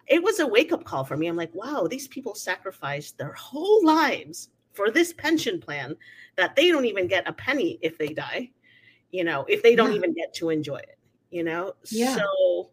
it 0.07 0.23
was 0.23 0.39
a 0.39 0.47
wake 0.47 0.71
up 0.71 0.85
call 0.85 1.03
for 1.03 1.17
me. 1.17 1.27
I'm 1.27 1.35
like, 1.35 1.53
wow, 1.53 1.87
these 1.89 2.07
people 2.07 2.35
sacrificed 2.35 3.17
their 3.17 3.33
whole 3.33 3.85
lives 3.85 4.49
for 4.77 4.91
this 4.91 5.11
pension 5.11 5.59
plan 5.59 5.95
that 6.37 6.55
they 6.55 6.69
don't 6.69 6.85
even 6.85 7.07
get 7.07 7.27
a 7.27 7.33
penny 7.33 7.79
if 7.81 7.97
they 7.97 8.09
die, 8.09 8.51
you 9.11 9.23
know, 9.23 9.43
if 9.49 9.63
they 9.63 9.75
don't 9.75 9.91
yeah. 9.91 9.97
even 9.97 10.13
get 10.13 10.33
to 10.35 10.51
enjoy 10.51 10.77
it, 10.77 10.97
you 11.31 11.43
know? 11.43 11.73
Yeah. 11.91 12.15
So 12.15 12.69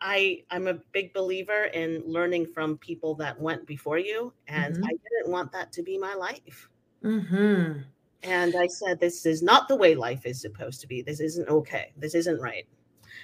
I 0.00 0.44
I'm 0.50 0.68
a 0.68 0.74
big 0.92 1.12
believer 1.12 1.64
in 1.64 2.02
learning 2.06 2.46
from 2.54 2.78
people 2.78 3.14
that 3.16 3.38
went 3.38 3.66
before 3.66 3.98
you, 3.98 4.32
and 4.48 4.74
mm-hmm. 4.74 4.84
I 4.84 4.88
didn't 4.88 5.32
want 5.32 5.52
that 5.52 5.72
to 5.72 5.82
be 5.82 5.98
my 5.98 6.14
life. 6.14 6.68
Mm-hmm. 7.04 7.80
And 8.24 8.54
I 8.54 8.68
said, 8.68 9.00
this 9.00 9.26
is 9.26 9.42
not 9.42 9.66
the 9.66 9.74
way 9.74 9.96
life 9.96 10.26
is 10.26 10.40
supposed 10.40 10.80
to 10.82 10.86
be. 10.86 11.02
This 11.02 11.18
isn't 11.18 11.48
okay. 11.48 11.92
This 11.96 12.14
isn't 12.14 12.40
right. 12.40 12.66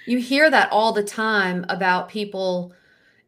You 0.05 0.17
hear 0.17 0.49
that 0.49 0.69
all 0.71 0.91
the 0.91 1.03
time 1.03 1.65
about 1.69 2.09
people 2.09 2.73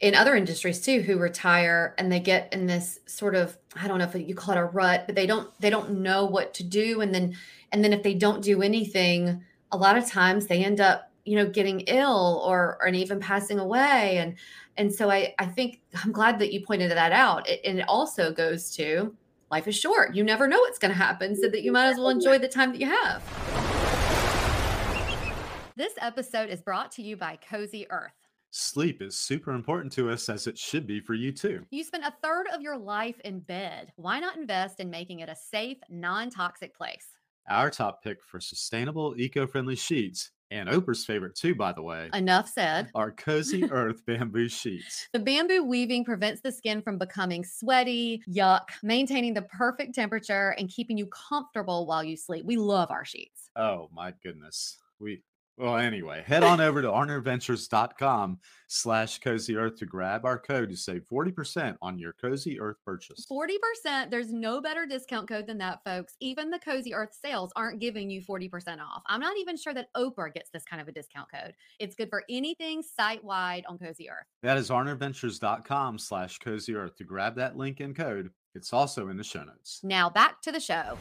in 0.02 0.16
other 0.16 0.36
industries 0.36 0.82
too 0.82 1.02
who 1.02 1.18
retire 1.18 1.94
and 1.98 2.12
they 2.12 2.20
get 2.20 2.52
in 2.52 2.66
this 2.66 3.00
sort 3.06 3.36
of 3.36 3.58
I 3.76 3.88
don't 3.88 4.00
know 4.00 4.06
if 4.06 4.16
you 4.16 4.36
call 4.36 4.56
it 4.56 4.60
a 4.60 4.66
rut, 4.66 5.04
but 5.06 5.16
they 5.16 5.28
don't 5.28 5.50
they 5.62 5.70
don't 5.70 6.02
know 6.02 6.26
what 6.26 6.54
to 6.56 6.64
do, 6.64 7.02
and 7.02 7.14
then 7.14 7.38
and 7.72 7.84
then 7.84 7.94
if 7.94 8.04
they 8.04 8.16
don't 8.16 8.44
do 8.44 8.62
anything, 8.62 9.44
a 9.72 9.78
lot 9.78 9.96
of 9.96 10.06
times 10.06 10.48
they 10.48 10.66
end 10.66 10.82
up 10.82 11.10
you 11.24 11.36
know 11.36 11.48
getting 11.48 11.82
ill 11.82 12.44
or 12.46 12.80
and 12.86 12.96
even 12.96 13.20
passing 13.20 13.60
away. 13.60 14.18
And 14.18 14.36
and 14.78 14.94
so 14.94 15.12
i 15.12 15.34
i 15.38 15.46
think 15.46 15.82
i'm 16.04 16.14
glad 16.14 16.40
that 16.40 16.52
you 16.52 16.66
pointed 16.66 16.92
that 16.92 17.12
out. 17.12 17.48
It, 17.48 17.62
and 17.64 17.80
it 17.80 17.86
also 17.88 18.34
goes 18.34 18.76
to 18.76 19.16
life 19.52 19.68
is 19.68 19.78
short. 19.78 20.16
You 20.16 20.24
never 20.24 20.48
know 20.48 20.60
what's 20.60 20.80
going 20.80 20.92
to 20.92 20.98
happen 20.98 21.36
so 21.36 21.48
that 21.50 21.62
you 21.62 21.72
might 21.72 21.88
as 21.88 21.98
well 21.98 22.10
enjoy 22.10 22.40
the 22.40 22.48
time 22.48 22.72
that 22.72 22.80
you 22.80 22.88
have. 22.88 23.22
This 25.76 25.94
episode 26.00 26.50
is 26.50 26.62
brought 26.62 26.92
to 26.94 27.02
you 27.02 27.18
by 27.18 27.38
cozy 27.38 27.86
earth 27.90 28.21
Sleep 28.54 29.02
is 29.02 29.18
super 29.18 29.54
important 29.54 29.94
to 29.94 30.10
us 30.10 30.28
as 30.28 30.46
it 30.46 30.58
should 30.58 30.86
be 30.86 31.00
for 31.00 31.14
you 31.14 31.32
too. 31.32 31.66
You 31.70 31.86
spend 31.86 32.04
a 32.04 32.14
third 32.22 32.48
of 32.54 32.62
your 32.62 32.78
life 32.78 33.18
in 33.22 33.40
bed. 33.40 33.94
Why 33.96 34.20
not 34.20 34.36
invest 34.36 34.82
in 34.82 34.90
making 34.90 35.22
it 35.22 35.30
a 35.30 35.36
safe, 35.38 35.78
non 35.90 36.30
toxic 36.30 36.76
place? 36.76 37.08
Our 37.50 37.70
top 37.70 38.04
pick 38.04 38.22
for 38.22 38.42
sustainable, 38.42 39.16
eco 39.18 39.48
friendly 39.48 39.78
sheets 39.78 40.32
and 40.52 40.68
Oprah's 40.68 41.06
favorite 41.06 41.34
too, 41.34 41.56
by 41.56 41.72
the 41.72 41.82
way. 41.82 42.10
Enough 42.14 42.50
said. 42.50 42.90
Are 42.94 43.12
cozy 43.12 43.64
earth 43.72 44.06
bamboo 44.06 44.50
sheets. 44.50 45.08
The 45.14 45.20
bamboo 45.20 45.64
weaving 45.64 46.04
prevents 46.04 46.42
the 46.42 46.52
skin 46.52 46.82
from 46.82 46.98
becoming 46.98 47.46
sweaty, 47.46 48.22
yuck, 48.30 48.68
maintaining 48.84 49.34
the 49.34 49.44
perfect 49.44 49.96
temperature 49.96 50.50
and 50.58 50.68
keeping 50.68 50.98
you 50.98 51.06
comfortable 51.08 51.86
while 51.86 52.04
you 52.04 52.18
sleep. 52.18 52.46
We 52.46 52.58
love 52.58 52.92
our 52.92 53.06
sheets. 53.06 53.50
Oh 53.56 53.90
my 53.94 54.14
goodness. 54.22 54.78
We 55.00 55.24
well, 55.58 55.78
anyway, 55.78 56.24
head 56.26 56.44
on 56.44 56.60
over 56.60 56.82
to 56.82 56.88
arnerventures.com 56.88 58.40
slash 58.68 59.20
cozy 59.20 59.58
earth 59.58 59.76
to 59.78 59.86
grab 59.86 60.26
our 60.26 60.40
code 60.40 60.70
to 60.70 60.78
save 60.78 61.04
40% 61.12 61.76
on 61.82 62.00
your 62.00 62.14
cozy 62.14 62.60
earth 62.60 62.78
purchase. 62.86 63.28
40%. 63.30 64.10
There's 64.10 64.32
no 64.32 64.62
better 64.62 64.86
discount 64.86 65.28
code 65.28 65.46
than 65.46 65.58
that, 65.60 65.84
folks. 65.84 66.16
Even 66.20 66.50
the 66.50 66.60
cozy 66.60 66.94
earth 66.94 67.16
sales 67.22 67.52
aren't 67.56 67.80
giving 67.80 68.10
you 68.10 68.22
40% 68.22 68.80
off. 68.80 69.04
I'm 69.08 69.20
not 69.20 69.38
even 69.38 69.58
sure 69.58 69.74
that 69.74 69.90
Oprah 69.96 70.34
gets 70.34 70.50
this 70.50 70.64
kind 70.64 70.82
of 70.82 70.88
a 70.88 70.92
discount 70.92 71.28
code. 71.32 71.54
It's 71.80 71.96
good 71.96 72.10
for 72.10 72.24
anything 72.30 72.82
site 72.82 73.24
wide 73.24 73.66
on 73.68 73.78
cozy 73.78 74.10
earth. 74.10 74.26
That 74.44 74.58
is 74.58 74.70
arnerventures.com 74.70 76.00
slash 76.00 76.40
cozy 76.40 76.76
earth 76.76 76.96
to 76.98 77.04
grab 77.04 77.36
that 77.36 77.58
link 77.58 77.82
and 77.82 77.96
code. 77.96 78.32
It's 78.56 78.74
also 78.74 79.10
in 79.10 79.18
the 79.18 79.24
show 79.24 79.44
notes. 79.44 79.82
Now 79.84 80.10
back 80.10 80.42
to 80.42 80.52
the 80.52 80.60
show. 80.60 80.98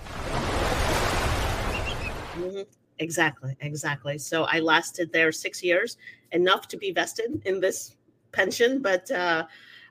Mm-hmm. 2.37 2.63
Exactly, 3.01 3.57
exactly. 3.61 4.19
So 4.19 4.45
I 4.45 4.61
lasted 4.61 5.13
there 5.13 5.33
six 5.33 5.63
years, 5.63 5.97
enough 6.33 6.69
to 6.69 6.77
be 6.77 6.93
vested 6.93 7.43
in 7.47 7.59
this 7.59 7.97
pension, 8.31 8.81
but 8.81 9.11
uh, 9.11 9.47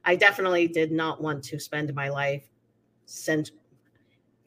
I 0.06 0.16
definitely 0.16 0.68
did 0.68 0.92
not 0.92 1.22
want 1.22 1.44
to 1.46 1.60
spend 1.60 1.94
my 1.94 2.10
life 2.10 2.48
sent 3.06 3.52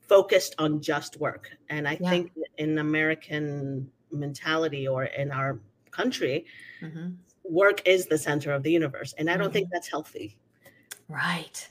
focused 0.00 0.54
on 0.58 0.80
just 0.80 1.18
work. 1.18 1.50
And 1.68 1.88
I 1.88 1.98
yeah. 2.00 2.10
think 2.10 2.32
in 2.58 2.78
American 2.78 3.90
mentality 4.12 4.86
or 4.86 5.04
in 5.04 5.32
our 5.32 5.58
country, 5.90 6.46
mm-hmm. 6.80 7.10
work 7.44 7.82
is 7.84 8.06
the 8.06 8.18
center 8.18 8.52
of 8.52 8.62
the 8.62 8.70
universe, 8.70 9.12
and 9.18 9.28
I 9.28 9.36
don't 9.36 9.46
mm-hmm. 9.46 9.54
think 9.54 9.68
that's 9.72 9.88
healthy. 9.88 10.36
Right. 11.08 11.68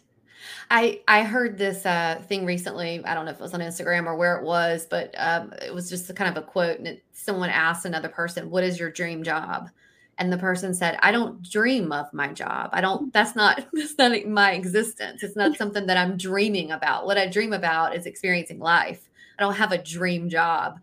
I 0.70 1.02
I 1.08 1.24
heard 1.24 1.58
this 1.58 1.86
uh, 1.86 2.22
thing 2.28 2.46
recently. 2.46 3.04
I 3.04 3.14
don't 3.14 3.26
know 3.26 3.32
if 3.32 3.40
it 3.40 3.44
was 3.44 3.54
on 3.54 3.60
Instagram 3.60 4.06
or 4.06 4.16
where 4.16 4.38
it 4.38 4.44
was, 4.44 4.86
but 4.90 5.14
um, 5.18 5.54
it 5.62 5.74
was 5.74 5.90
just 5.90 6.14
kind 6.16 6.36
of 6.36 6.42
a 6.42 6.46
quote. 6.46 6.78
And 6.78 6.88
it, 6.88 7.04
someone 7.14 7.50
asked 7.50 7.86
another 7.86 8.10
person, 8.10 8.50
"What 8.50 8.64
is 8.64 8.80
your 8.80 8.92
dream 8.92 9.24
job?" 9.24 9.70
And 10.18 10.32
the 10.32 10.38
person 10.38 10.74
said, 10.74 10.98
"I 11.02 11.12
don't 11.12 11.42
dream 11.50 11.92
of 11.92 12.14
my 12.14 12.28
job. 12.34 12.70
I 12.74 12.82
don't. 12.82 13.12
That's 13.14 13.36
not. 13.36 13.66
That's 13.74 13.98
not 13.98 14.26
my 14.26 14.54
existence. 14.54 15.24
It's 15.24 15.36
not 15.36 15.58
something 15.58 15.86
that 15.88 15.98
I'm 15.98 16.18
dreaming 16.18 16.72
about. 16.72 17.06
What 17.06 17.18
I 17.18 17.28
dream 17.28 17.54
about 17.54 17.96
is 17.96 18.06
experiencing 18.06 18.60
life. 18.60 19.10
I 19.38 19.44
don't 19.44 19.56
have 19.56 19.72
a 19.72 19.82
dream 19.82 20.30
job." 20.30 20.80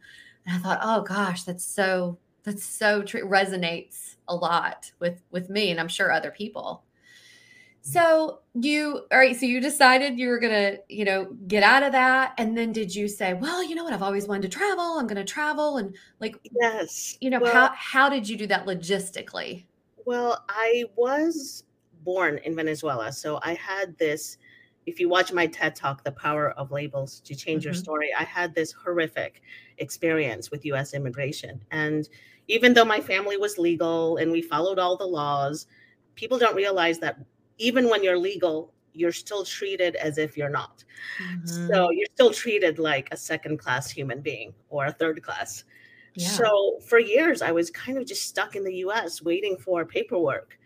And 0.47 0.57
I 0.57 0.59
thought, 0.59 0.81
"Oh 0.83 1.03
gosh, 1.03 1.45
that's 1.45 1.65
so. 1.65 2.19
That's 2.45 2.65
so 2.65 3.03
true. 3.03 3.29
Resonates 3.29 4.17
a 4.29 4.35
lot 4.35 4.93
with 5.01 5.23
with 5.31 5.51
me, 5.51 5.71
and 5.71 5.81
I'm 5.81 5.89
sure 5.89 6.13
other 6.13 6.31
people." 6.31 6.83
So 7.91 8.41
you 8.55 9.07
all 9.11 9.19
right, 9.19 9.35
so 9.35 9.47
you 9.47 9.61
decided 9.61 10.19
you 10.19 10.29
were 10.29 10.39
gonna, 10.39 10.77
you 10.89 11.07
know, 11.07 11.33
get 11.47 11.63
out 11.63 11.83
of 11.83 11.93
that. 11.93 12.35
And 12.37 12.57
then 12.57 12.71
did 12.71 12.95
you 12.95 13.09
say, 13.09 13.33
well, 13.33 13.63
you 13.63 13.75
know 13.75 13.83
what, 13.83 13.95
I've 13.95 14.03
always 14.03 14.27
wanted 14.27 14.51
to 14.51 14.59
travel, 14.59 14.99
I'm 14.99 15.07
gonna 15.07 15.25
travel 15.25 15.79
and 15.79 15.97
like 16.21 16.37
yes. 16.61 17.17
You 17.21 17.31
know, 17.31 17.41
well, 17.41 17.53
how 17.53 17.73
how 17.75 18.09
did 18.11 18.29
you 18.29 18.37
do 18.37 18.47
that 18.49 18.67
logistically? 18.67 19.65
Well, 20.05 20.45
I 20.51 20.85
was 20.97 21.65
born 22.05 22.39
in 22.45 22.55
Venezuela. 22.55 23.11
So 23.11 23.41
I 23.43 23.55
had 23.55 23.97
this, 23.97 24.37
if 24.87 25.01
you 25.01 25.09
watch 25.09 25.33
my 25.33 25.47
TED 25.47 25.75
talk, 25.75 26.05
The 26.05 26.13
Power 26.13 26.51
of 26.53 26.71
Labels 26.71 27.21
to 27.21 27.35
Change 27.35 27.63
mm-hmm. 27.63 27.69
Your 27.69 27.75
Story, 27.75 28.11
I 28.19 28.25
had 28.25 28.55
this 28.55 28.71
horrific 28.71 29.43
experience 29.79 30.51
with 30.51 30.65
US 30.67 30.93
immigration. 30.93 31.61
And 31.71 32.09
even 32.49 32.75
though 32.75 32.85
my 32.85 33.01
family 33.01 33.37
was 33.37 33.57
legal 33.59 34.19
and 34.19 34.31
we 34.31 34.43
followed 34.43 34.79
all 34.79 34.97
the 34.97 35.07
laws, 35.07 35.67
people 36.17 36.39
don't 36.39 36.57
realize 36.57 36.99
that 36.99 37.19
even 37.59 37.89
when 37.89 38.03
you're 38.03 38.19
legal, 38.19 38.73
you're 38.93 39.13
still 39.13 39.45
treated 39.45 39.97
as 39.97 40.19
if 40.19 40.37
you're 40.37 40.49
not. 40.49 40.85
Mm-hmm. 41.23 41.69
So 41.69 41.91
you're 41.91 42.09
still 42.15 42.33
treated 42.33 42.79
like 42.79 43.09
a 43.13 43.17
second 43.17 43.59
class 43.59 43.91
human 43.91 44.21
being 44.21 44.53
or 44.69 44.87
a 44.87 44.93
third 44.93 45.23
class. 45.23 45.65
Yeah. 46.15 46.29
So 46.29 46.79
for 46.87 46.99
years, 46.99 47.43
I 47.43 47.53
was 47.53 47.71
kind 47.71 47.97
of 47.99 48.07
just 48.07 48.23
stuck 48.23 48.57
in 48.57 48.65
the 48.65 48.75
US 48.77 49.23
waiting 49.23 49.57
for 49.57 49.85
paperwork. 49.85 50.59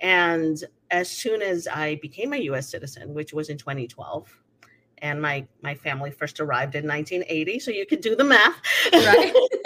And 0.00 0.62
as 0.90 1.10
soon 1.10 1.42
as 1.42 1.66
I 1.66 1.96
became 1.96 2.32
a 2.32 2.38
US 2.50 2.68
citizen, 2.68 3.14
which 3.14 3.32
was 3.32 3.48
in 3.48 3.58
2012, 3.58 4.38
and 4.98 5.20
my 5.20 5.46
my 5.62 5.74
family 5.74 6.12
first 6.12 6.38
arrived 6.38 6.76
in 6.76 6.86
1980, 6.86 7.58
so 7.58 7.70
you 7.72 7.84
could 7.84 8.00
do 8.00 8.14
the 8.14 8.24
math. 8.24 8.60
Right. 8.92 9.34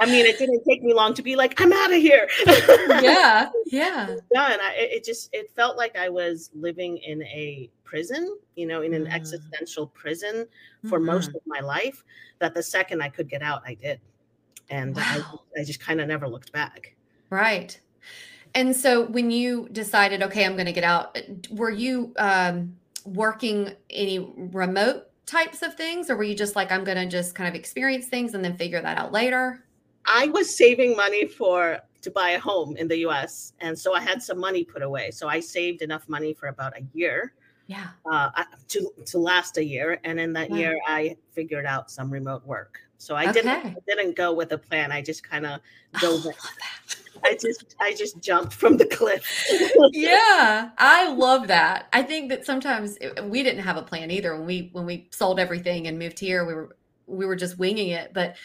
I 0.00 0.06
mean, 0.06 0.26
it 0.26 0.38
didn't 0.38 0.62
take 0.64 0.82
me 0.82 0.92
long 0.92 1.14
to 1.14 1.22
be 1.22 1.36
like, 1.36 1.60
I'm 1.60 1.72
out 1.72 1.92
of 1.92 2.00
here. 2.00 2.28
yeah, 2.46 3.48
yeah. 3.66 4.06
Done. 4.34 4.58
I, 4.60 4.74
it 4.76 5.04
just 5.04 5.30
it 5.32 5.50
felt 5.54 5.76
like 5.76 5.96
I 5.96 6.08
was 6.08 6.50
living 6.54 6.98
in 6.98 7.22
a 7.24 7.70
prison, 7.84 8.36
you 8.54 8.66
know, 8.66 8.82
in 8.82 8.94
an 8.94 9.06
mm. 9.06 9.12
existential 9.12 9.88
prison 9.88 10.46
for 10.88 10.98
mm-hmm. 10.98 11.06
most 11.06 11.28
of 11.28 11.40
my 11.46 11.60
life. 11.60 12.04
That 12.38 12.54
the 12.54 12.62
second 12.62 13.02
I 13.02 13.08
could 13.08 13.28
get 13.28 13.42
out, 13.42 13.62
I 13.66 13.74
did, 13.74 14.00
and 14.70 14.94
wow. 14.96 15.40
I, 15.56 15.60
I 15.60 15.64
just 15.64 15.80
kind 15.80 16.00
of 16.00 16.08
never 16.08 16.28
looked 16.28 16.52
back. 16.52 16.94
Right. 17.30 17.78
And 18.54 18.74
so 18.74 19.04
when 19.04 19.30
you 19.30 19.68
decided, 19.70 20.22
okay, 20.22 20.44
I'm 20.44 20.54
going 20.54 20.66
to 20.66 20.72
get 20.72 20.84
out, 20.84 21.18
were 21.50 21.70
you 21.70 22.14
um, 22.16 22.74
working 23.04 23.74
any 23.90 24.18
remote 24.34 25.04
types 25.26 25.60
of 25.62 25.74
things, 25.74 26.08
or 26.08 26.16
were 26.16 26.24
you 26.24 26.34
just 26.34 26.56
like, 26.56 26.72
I'm 26.72 26.82
going 26.82 26.96
to 26.96 27.06
just 27.06 27.34
kind 27.34 27.48
of 27.48 27.54
experience 27.54 28.06
things 28.06 28.32
and 28.32 28.42
then 28.42 28.56
figure 28.56 28.80
that 28.80 28.96
out 28.96 29.12
later? 29.12 29.62
I 30.06 30.28
was 30.28 30.54
saving 30.54 30.96
money 30.96 31.26
for 31.26 31.80
to 32.06 32.10
buy 32.10 32.30
a 32.30 32.38
home 32.38 32.76
in 32.76 32.86
the 32.88 32.98
US. 32.98 33.52
And 33.60 33.76
so 33.78 33.92
I 33.92 34.00
had 34.00 34.22
some 34.22 34.38
money 34.38 34.64
put 34.64 34.82
away. 34.82 35.10
So 35.10 35.28
I 35.28 35.40
saved 35.40 35.82
enough 35.82 36.08
money 36.08 36.32
for 36.32 36.46
about 36.48 36.76
a 36.76 36.82
year. 36.92 37.34
Yeah. 37.66 37.88
Uh, 38.10 38.30
to 38.68 38.92
to 39.06 39.18
last 39.18 39.58
a 39.58 39.64
year, 39.64 39.98
and 40.04 40.20
in 40.20 40.32
that 40.34 40.50
wow. 40.50 40.56
year, 40.56 40.78
I 40.86 41.16
figured 41.32 41.66
out 41.66 41.90
some 41.90 42.12
remote 42.12 42.46
work. 42.46 42.78
So 42.98 43.16
I 43.16 43.24
okay. 43.24 43.32
didn't 43.32 43.50
I 43.50 43.76
didn't 43.88 44.14
go 44.14 44.32
with 44.32 44.52
a 44.52 44.58
plan. 44.58 44.92
I 44.92 45.02
just 45.02 45.28
kind 45.28 45.44
of 45.44 45.60
dove. 46.00 46.26
Oh, 46.26 46.32
I 47.24 47.34
just 47.34 47.74
I 47.80 47.92
just 47.94 48.20
jumped 48.20 48.52
from 48.52 48.76
the 48.76 48.86
cliff. 48.86 49.24
yeah, 49.92 50.70
I 50.78 51.12
love 51.12 51.48
that. 51.48 51.88
I 51.92 52.02
think 52.02 52.28
that 52.28 52.46
sometimes 52.46 52.96
it, 52.98 53.24
we 53.24 53.42
didn't 53.42 53.64
have 53.64 53.76
a 53.76 53.82
plan 53.82 54.12
either 54.12 54.36
when 54.36 54.46
we 54.46 54.70
when 54.72 54.86
we 54.86 55.08
sold 55.10 55.40
everything 55.40 55.88
and 55.88 55.98
moved 55.98 56.20
here. 56.20 56.44
We 56.44 56.54
were 56.54 56.76
we 57.06 57.26
were 57.26 57.36
just 57.36 57.58
winging 57.58 57.90
it. 57.90 58.12
But 58.12 58.36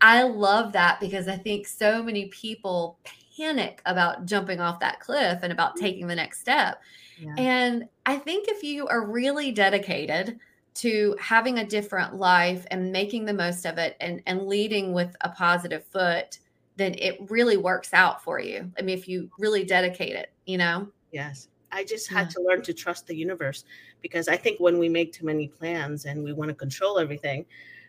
I 0.00 0.22
love 0.22 0.72
that 0.72 1.00
because 1.00 1.28
I 1.28 1.36
think 1.36 1.66
so 1.66 2.02
many 2.02 2.26
people 2.26 2.98
panic 3.36 3.80
about 3.86 4.26
jumping 4.26 4.60
off 4.60 4.80
that 4.80 5.00
cliff 5.00 5.40
and 5.42 5.52
about 5.52 5.76
taking 5.76 6.06
the 6.06 6.14
next 6.14 6.40
step. 6.40 6.80
Yeah. 7.18 7.34
And 7.38 7.88
I 8.06 8.16
think 8.16 8.48
if 8.48 8.62
you 8.62 8.86
are 8.88 9.06
really 9.06 9.52
dedicated 9.52 10.38
to 10.74 11.16
having 11.20 11.58
a 11.58 11.66
different 11.66 12.14
life 12.14 12.66
and 12.70 12.92
making 12.92 13.24
the 13.24 13.34
most 13.34 13.66
of 13.66 13.78
it 13.78 13.96
and, 14.00 14.22
and 14.26 14.46
leading 14.46 14.92
with 14.92 15.14
a 15.20 15.28
positive 15.28 15.84
foot, 15.84 16.38
then 16.76 16.94
it 16.98 17.18
really 17.30 17.56
works 17.58 17.92
out 17.92 18.22
for 18.24 18.40
you. 18.40 18.70
I 18.78 18.82
mean, 18.82 18.96
if 18.96 19.06
you 19.06 19.30
really 19.38 19.64
dedicate 19.64 20.14
it, 20.14 20.32
you 20.46 20.56
know? 20.58 20.88
Yes. 21.12 21.48
I 21.70 21.84
just 21.84 22.08
had 22.08 22.26
Yeah. 22.28 22.32
to 22.32 22.42
learn 22.42 22.62
to 22.62 22.72
trust 22.74 23.06
the 23.06 23.14
universe 23.14 23.64
because 24.00 24.28
I 24.28 24.36
think 24.36 24.60
when 24.60 24.78
we 24.78 24.88
make 24.88 25.12
too 25.12 25.26
many 25.26 25.48
plans 25.48 26.06
and 26.06 26.24
we 26.24 26.32
want 26.32 26.48
to 26.48 26.54
control 26.54 26.98
everything, 26.98 27.44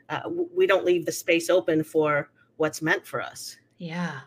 uh, 0.10 0.22
we 0.53 0.67
don't 0.67 0.86
leave 0.86 1.05
the 1.05 1.12
space 1.12 1.50
open 1.50 1.83
for 1.83 2.29
what's 2.57 2.81
meant 2.81 3.05
for 3.05 3.22
us. 3.22 3.57
Yeah. 3.77 4.22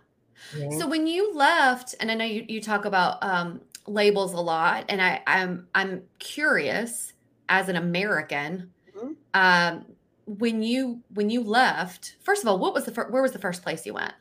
you 0.52 0.68
know? 0.68 0.78
So 0.78 0.88
when 0.88 1.06
you 1.06 1.32
left, 1.34 1.94
and 2.00 2.10
I 2.10 2.14
know 2.14 2.24
you, 2.24 2.44
you 2.48 2.60
talk 2.60 2.84
about 2.84 3.22
um, 3.22 3.60
labels 3.86 4.32
a 4.32 4.40
lot, 4.40 4.84
and 4.88 5.00
I, 5.00 5.22
I'm 5.26 5.68
I'm 5.74 6.02
curious 6.18 7.12
as 7.48 7.68
an 7.68 7.76
American, 7.76 8.72
Mhm. 8.96 9.16
um, 9.34 9.86
when 10.26 10.62
you 10.62 11.02
when 11.14 11.30
you 11.30 11.42
left. 11.42 12.16
First 12.22 12.42
of 12.42 12.48
all, 12.48 12.58
what 12.58 12.74
was 12.74 12.84
the 12.84 12.92
fir- 12.92 13.10
where 13.10 13.22
was 13.22 13.32
the 13.32 13.38
first 13.38 13.62
place 13.62 13.86
you 13.86 13.94
went? 13.94 14.14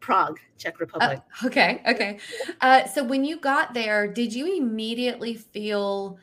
Prague, 0.00 0.38
Czech 0.58 0.74
Oh, 0.74 0.80
Republic. 0.80 1.20
okay, 1.44 1.82
okay. 1.86 2.18
Uh, 2.60 2.86
so 2.86 3.02
when 3.04 3.24
you 3.24 3.38
got 3.38 3.74
there, 3.74 4.06
did 4.12 4.32
you 4.34 4.56
immediately 4.56 5.34
feel, 5.34 6.18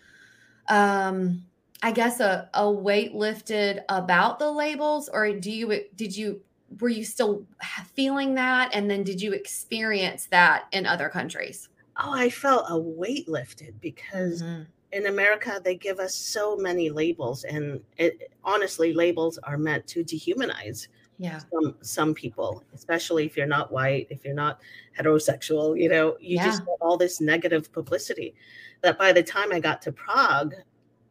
um, 0.69 1.43
I 1.81 1.91
guess 1.91 2.19
a, 2.19 2.49
a 2.53 2.71
weight 2.71 3.13
lifted 3.13 3.83
about 3.89 4.39
the 4.39 4.51
labels, 4.51 5.09
or 5.09 5.31
do 5.33 5.51
you 5.51 5.85
did 5.95 6.15
you 6.15 6.43
were 6.79 6.89
you 6.89 7.03
still 7.05 7.47
feeling 7.95 8.35
that, 8.35 8.73
and 8.73 8.89
then 8.89 9.03
did 9.03 9.21
you 9.21 9.33
experience 9.33 10.27
that 10.27 10.65
in 10.71 10.85
other 10.85 11.09
countries? 11.09 11.69
Oh, 11.97 12.13
I 12.13 12.29
felt 12.29 12.65
a 12.69 12.77
weight 12.79 13.27
lifted 13.27 13.79
because 13.81 14.43
Mhm. 14.43 14.67
in 14.91 15.05
America 15.07 15.59
they 15.63 15.75
give 15.75 15.99
us 15.99 16.15
so 16.15 16.55
many 16.55 16.89
labels, 16.89 17.43
and 17.43 17.83
it 17.97 18.31
honestly 18.43 18.93
labels 18.93 19.37
are 19.39 19.57
meant 19.57 19.87
to 19.87 20.03
dehumanize 20.03 20.87
Yeah, 21.17 21.45
some 21.51 21.77
some 21.81 22.13
people, 22.15 22.65
especially 22.73 23.25
if 23.25 23.37
you're 23.37 23.47
not 23.47 23.71
white, 23.71 24.07
if 24.11 24.25
you're 24.25 24.33
not 24.35 24.61
heterosexual. 24.99 25.79
You 25.81 25.89
know, 25.89 26.17
you 26.19 26.39
just 26.39 26.65
get 26.65 26.77
all 26.81 26.97
this 26.97 27.21
negative 27.21 27.71
publicity. 27.73 28.35
That 28.81 28.97
by 28.99 29.13
the 29.13 29.23
time 29.23 29.51
I 29.53 29.59
got 29.59 29.81
to 29.83 29.91
Prague, 29.91 30.55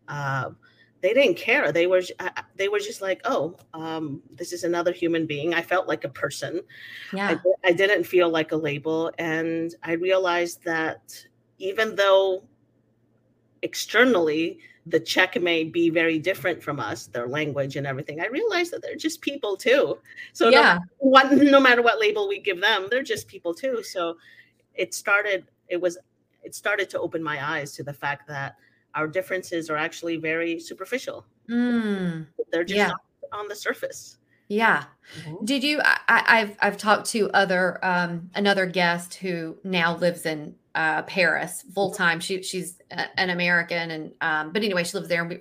uh, 0.08 0.50
they 1.02 1.12
didn't 1.12 1.36
care. 1.36 1.72
They 1.72 1.86
were 1.86 2.02
uh, 2.18 2.30
they 2.56 2.68
were 2.68 2.78
just 2.78 3.02
like, 3.02 3.20
oh, 3.24 3.56
um, 3.74 4.22
this 4.34 4.52
is 4.52 4.64
another 4.64 4.92
human 4.92 5.26
being. 5.26 5.54
I 5.54 5.62
felt 5.62 5.86
like 5.86 6.04
a 6.04 6.08
person. 6.08 6.62
I, 7.12 7.16
yeah, 7.16 7.34
di- 7.34 7.68
I 7.68 7.72
didn't 7.72 8.04
feel 8.04 8.28
like 8.28 8.52
a 8.52 8.56
label. 8.56 9.12
And 9.18 9.74
I 9.82 9.92
realized 9.92 10.64
that 10.64 11.24
even 11.58 11.94
though 11.94 12.44
externally 13.62 14.58
the 14.86 15.00
Czech 15.00 15.40
may 15.40 15.64
be 15.64 15.90
very 15.90 16.18
different 16.18 16.62
from 16.62 16.78
us, 16.78 17.06
their 17.06 17.28
language 17.28 17.76
and 17.76 17.86
everything, 17.86 18.20
I 18.20 18.26
realized 18.26 18.72
that 18.72 18.82
they're 18.82 18.96
just 18.96 19.20
people 19.20 19.56
too. 19.56 19.98
So 20.32 20.48
no, 20.48 20.60
yeah, 20.60 20.78
what, 20.98 21.32
no 21.32 21.60
matter 21.60 21.82
what 21.82 22.00
label 22.00 22.28
we 22.28 22.40
give 22.40 22.60
them, 22.60 22.86
they're 22.90 23.02
just 23.02 23.26
people 23.26 23.52
too. 23.52 23.82
So 23.82 24.16
it 24.74 24.94
started, 24.94 25.46
it 25.68 25.80
was, 25.80 25.98
it 26.44 26.54
started 26.54 26.88
to 26.90 27.00
open 27.00 27.22
my 27.22 27.44
eyes 27.44 27.72
to 27.72 27.82
the 27.82 27.92
fact 27.92 28.28
that 28.28 28.56
our 28.96 29.06
differences 29.06 29.70
are 29.70 29.76
actually 29.76 30.16
very 30.16 30.58
superficial. 30.58 31.24
Mm, 31.48 32.26
They're 32.50 32.64
just 32.64 32.76
Yeah. 32.76 32.90
on, 33.32 33.40
on 33.40 33.48
the 33.48 33.54
surface. 33.54 34.16
yeah. 34.48 34.84
Did 35.44 35.62
you? 35.62 35.80
I, 35.80 35.98
I- 36.08 36.24
I've 36.40 36.56
I've 36.60 36.76
talked 36.78 37.06
to 37.10 37.30
other 37.30 37.78
um, 37.84 38.30
another 38.34 38.66
guest 38.66 39.14
who 39.14 39.56
now 39.62 39.96
lives 39.96 40.26
in 40.26 40.54
uh, 40.74 41.02
Paris 41.02 41.64
full 41.74 41.92
time. 41.92 42.18
She 42.20 42.42
she's 42.42 42.78
a- 42.90 43.20
an 43.20 43.30
American, 43.30 43.90
and 43.92 44.12
um, 44.20 44.52
but 44.52 44.64
anyway, 44.64 44.82
she 44.82 44.96
lives 44.96 45.08
there. 45.08 45.20
And 45.22 45.30
we, 45.30 45.38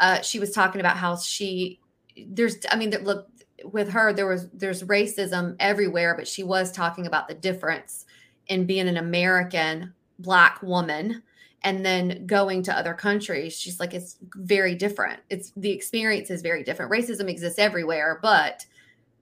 uh, 0.00 0.20
she 0.22 0.40
was 0.40 0.50
talking 0.50 0.80
about 0.80 0.96
how 0.96 1.16
she 1.16 1.78
there's. 2.26 2.56
I 2.70 2.76
mean, 2.76 2.90
there- 2.90 3.00
look 3.02 3.28
with 3.64 3.90
her 3.90 4.12
there 4.12 4.26
was 4.26 4.48
there's 4.50 4.82
racism 4.82 5.54
everywhere, 5.60 6.14
but 6.16 6.26
she 6.26 6.42
was 6.42 6.72
talking 6.72 7.06
about 7.06 7.28
the 7.28 7.34
difference 7.34 8.04
in 8.48 8.66
being 8.66 8.88
an 8.88 8.96
American 8.96 9.94
black 10.18 10.60
woman 10.62 11.22
and 11.64 11.84
then 11.84 12.26
going 12.26 12.62
to 12.62 12.76
other 12.76 12.94
countries 12.94 13.58
she's 13.58 13.80
like 13.80 13.94
it's 13.94 14.18
very 14.36 14.74
different. 14.74 15.20
It's 15.30 15.52
the 15.56 15.70
experience 15.70 16.30
is 16.30 16.42
very 16.42 16.62
different. 16.62 16.92
Racism 16.92 17.28
exists 17.28 17.58
everywhere 17.58 18.20
but 18.22 18.64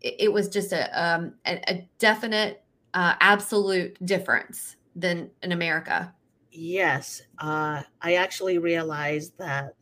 it, 0.01 0.17
it 0.19 0.33
was 0.33 0.49
just 0.49 0.73
a 0.73 0.91
um 1.01 1.35
a, 1.47 1.63
a 1.71 1.89
definite 1.99 2.63
uh, 2.95 3.15
absolute 3.21 3.97
difference 4.05 4.77
than 4.95 5.31
in 5.43 5.53
america. 5.53 6.13
Yes, 6.51 7.23
uh, 7.39 7.83
I 8.03 8.15
actually 8.17 8.59
realized 8.59 9.39
that 9.39 9.75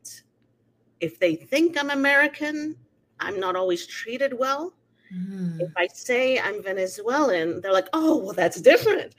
if 1.01 1.19
they 1.19 1.35
think 1.35 1.77
I'm 1.77 1.91
American, 1.91 2.77
I'm 3.19 3.41
not 3.41 3.57
always 3.57 3.87
treated 3.87 4.39
well. 4.39 4.73
If 5.61 5.73
I 5.77 5.89
say 5.89 6.39
I'm 6.39 6.63
Venezuelan, 6.63 7.61
they're 7.61 7.73
like, 7.73 7.89
"Oh, 7.93 8.17
well, 8.19 8.33
that's 8.33 8.61
different." 8.61 9.15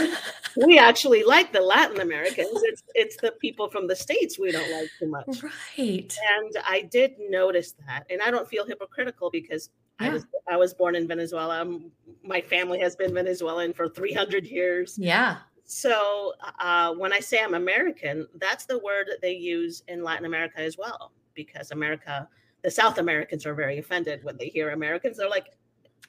we 0.56 0.78
actually 0.78 1.22
like 1.22 1.52
the 1.52 1.60
Latin 1.60 2.00
Americans. 2.00 2.60
It's 2.64 2.82
it's 2.94 3.16
the 3.16 3.32
people 3.40 3.68
from 3.68 3.86
the 3.86 3.96
states 3.96 4.38
we 4.38 4.50
don't 4.50 4.70
like 4.72 4.90
too 4.98 5.06
much. 5.08 5.42
right 5.42 6.18
And 6.40 6.56
I 6.66 6.82
did 6.82 7.14
notice 7.30 7.74
that, 7.86 8.04
and 8.10 8.20
I 8.20 8.30
don't 8.30 8.48
feel 8.48 8.66
hypocritical 8.66 9.30
because 9.30 9.70
I 10.00 10.10
was 10.10 10.26
I 10.50 10.56
was 10.56 10.74
born 10.74 10.94
in 10.94 11.06
Venezuela. 11.06 11.80
My 12.22 12.40
family 12.40 12.78
has 12.80 12.96
been 12.96 13.14
Venezuelan 13.14 13.72
for 13.72 13.88
300 13.88 14.46
years. 14.46 14.96
yeah 14.98 15.38
So 15.64 16.32
uh, 16.58 16.94
when 16.94 17.12
I 17.12 17.20
say 17.20 17.40
I'm 17.40 17.54
American, 17.54 18.26
that's 18.36 18.64
the 18.64 18.78
word 18.78 19.06
that 19.08 19.20
they 19.20 19.34
use 19.34 19.82
in 19.88 20.02
Latin 20.02 20.24
America 20.24 20.60
as 20.60 20.78
well, 20.78 21.12
because 21.34 21.70
America, 21.72 22.28
the 22.62 22.70
South 22.70 22.98
Americans 22.98 23.46
are 23.46 23.54
very 23.54 23.78
offended 23.78 24.24
when 24.24 24.36
they 24.36 24.48
hear 24.48 24.70
Americans. 24.70 25.16
They're 25.16 25.28
like, 25.28 25.46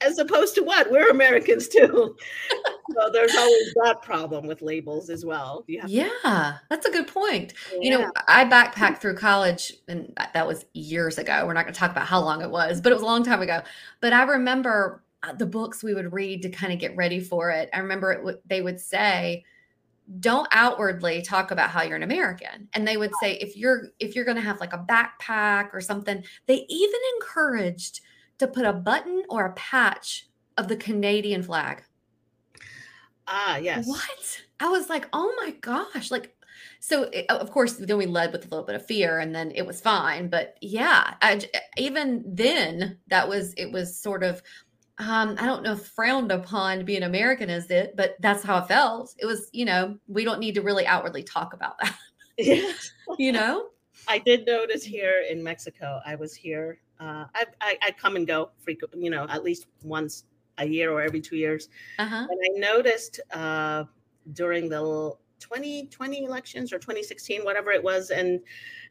as 0.02 0.18
opposed 0.18 0.54
to 0.54 0.62
what? 0.62 0.90
We're 0.90 1.10
Americans 1.10 1.68
too. 1.68 2.16
so 2.94 3.10
there's 3.12 3.34
always 3.36 3.74
that 3.84 4.02
problem 4.02 4.46
with 4.46 4.62
labels 4.62 5.10
as 5.10 5.24
well. 5.24 5.64
You 5.68 5.82
yeah 5.86 6.58
that's 6.68 6.86
a 6.86 6.90
good 6.90 7.06
point 7.06 7.54
you 7.80 7.90
know 7.90 8.10
i 8.26 8.44
backpacked 8.44 8.98
through 8.98 9.14
college 9.14 9.72
and 9.88 10.12
that- 10.16 10.32
that 10.34 10.46
was 10.46 10.64
years 10.72 11.18
ago 11.18 11.44
we're 11.46 11.52
not 11.52 11.64
going 11.64 11.72
to 11.74 11.78
talk 11.78 11.90
about 11.92 12.06
how 12.06 12.20
long 12.20 12.42
it 12.42 12.50
was 12.50 12.80
but 12.80 12.90
it 12.90 12.94
was 12.94 13.02
a 13.02 13.06
long 13.06 13.22
time 13.22 13.40
ago 13.42 13.60
but 14.00 14.12
i 14.12 14.22
remember 14.22 15.02
uh, 15.22 15.32
the 15.34 15.46
books 15.46 15.82
we 15.84 15.94
would 15.94 16.12
read 16.12 16.42
to 16.42 16.48
kind 16.50 16.72
of 16.72 16.78
get 16.78 16.96
ready 16.96 17.20
for 17.20 17.50
it 17.50 17.68
i 17.72 17.78
remember 17.78 18.12
it 18.12 18.48
they 18.48 18.62
would 18.62 18.80
say 18.80 19.44
don't 20.18 20.48
outwardly 20.50 21.22
talk 21.22 21.50
about 21.50 21.70
how 21.70 21.82
you're 21.82 21.96
an 21.96 22.02
american 22.02 22.68
and 22.72 22.86
they 22.86 22.96
would 22.96 23.12
say 23.22 23.34
if 23.34 23.56
you're 23.56 23.88
if 24.00 24.16
you're 24.16 24.24
going 24.24 24.36
to 24.36 24.42
have 24.42 24.58
like 24.58 24.72
a 24.72 24.78
backpack 24.88 25.68
or 25.72 25.80
something 25.80 26.22
they 26.46 26.64
even 26.68 27.00
encouraged 27.16 28.00
to 28.38 28.48
put 28.48 28.64
a 28.64 28.72
button 28.72 29.22
or 29.28 29.46
a 29.46 29.52
patch 29.52 30.28
of 30.56 30.66
the 30.66 30.76
canadian 30.76 31.42
flag 31.42 31.84
ah 33.28 33.56
yes. 33.58 33.86
what? 33.86 34.42
I 34.60 34.68
was 34.68 34.88
like, 34.88 35.08
oh 35.12 35.32
my 35.38 35.52
gosh. 35.60 36.10
Like, 36.10 36.34
so 36.80 37.04
it- 37.04 37.30
of 37.30 37.50
course, 37.50 37.74
then 37.74 37.96
we 37.96 38.06
led 38.06 38.32
with 38.32 38.44
a 38.44 38.48
little 38.48 38.66
bit 38.66 38.74
of 38.74 38.86
fear 38.86 39.18
and 39.18 39.34
then 39.34 39.50
it 39.52 39.66
was 39.66 39.80
fine. 39.80 40.28
But 40.28 40.56
yeah, 40.60 41.14
I, 41.22 41.40
even 41.78 42.22
then, 42.26 42.98
that 43.08 43.28
was, 43.28 43.54
it 43.54 43.72
was 43.72 43.96
sort 43.98 44.22
of, 44.22 44.42
um, 45.00 45.36
I 45.38 45.46
don't 45.46 45.62
know 45.62 45.72
if 45.72 45.86
frowned 45.86 46.30
upon 46.30 46.84
being 46.84 47.02
American 47.02 47.50
is 47.50 47.70
it, 47.70 47.94
but 47.96 48.16
that's 48.20 48.42
how 48.44 48.58
it 48.58 48.68
felt. 48.68 49.14
It 49.18 49.26
was, 49.26 49.48
you 49.52 49.64
know, 49.64 49.98
we 50.06 50.24
don't 50.24 50.38
need 50.40 50.54
to 50.56 50.62
really 50.62 50.86
outwardly 50.86 51.22
talk 51.22 51.54
about 51.54 51.78
that, 51.80 51.96
you 53.18 53.32
know? 53.32 53.68
I 54.08 54.18
did 54.18 54.46
notice 54.46 54.84
here 54.84 55.24
in 55.28 55.42
Mexico. 55.42 56.00
I 56.06 56.14
was 56.16 56.34
here. 56.34 56.80
Uh, 56.98 57.24
I, 57.34 57.44
I 57.60 57.78
I 57.82 57.90
come 57.92 58.16
and 58.16 58.26
go 58.26 58.50
frequent, 58.58 58.94
you 58.96 59.10
know, 59.10 59.26
at 59.28 59.42
least 59.42 59.66
once 59.82 60.24
a 60.58 60.66
year 60.66 60.92
or 60.92 61.00
every 61.02 61.20
two 61.20 61.36
years. 61.36 61.68
Uh 61.98 62.06
huh. 62.06 62.26
And 62.30 62.38
I 62.44 62.58
noticed 62.58 63.20
uh, 63.32 63.84
during 64.34 64.68
the 64.68 65.14
2020 65.38 66.24
elections 66.24 66.72
or 66.72 66.78
2016, 66.78 67.42
whatever 67.44 67.70
it 67.72 67.82
was, 67.82 68.10
and 68.10 68.40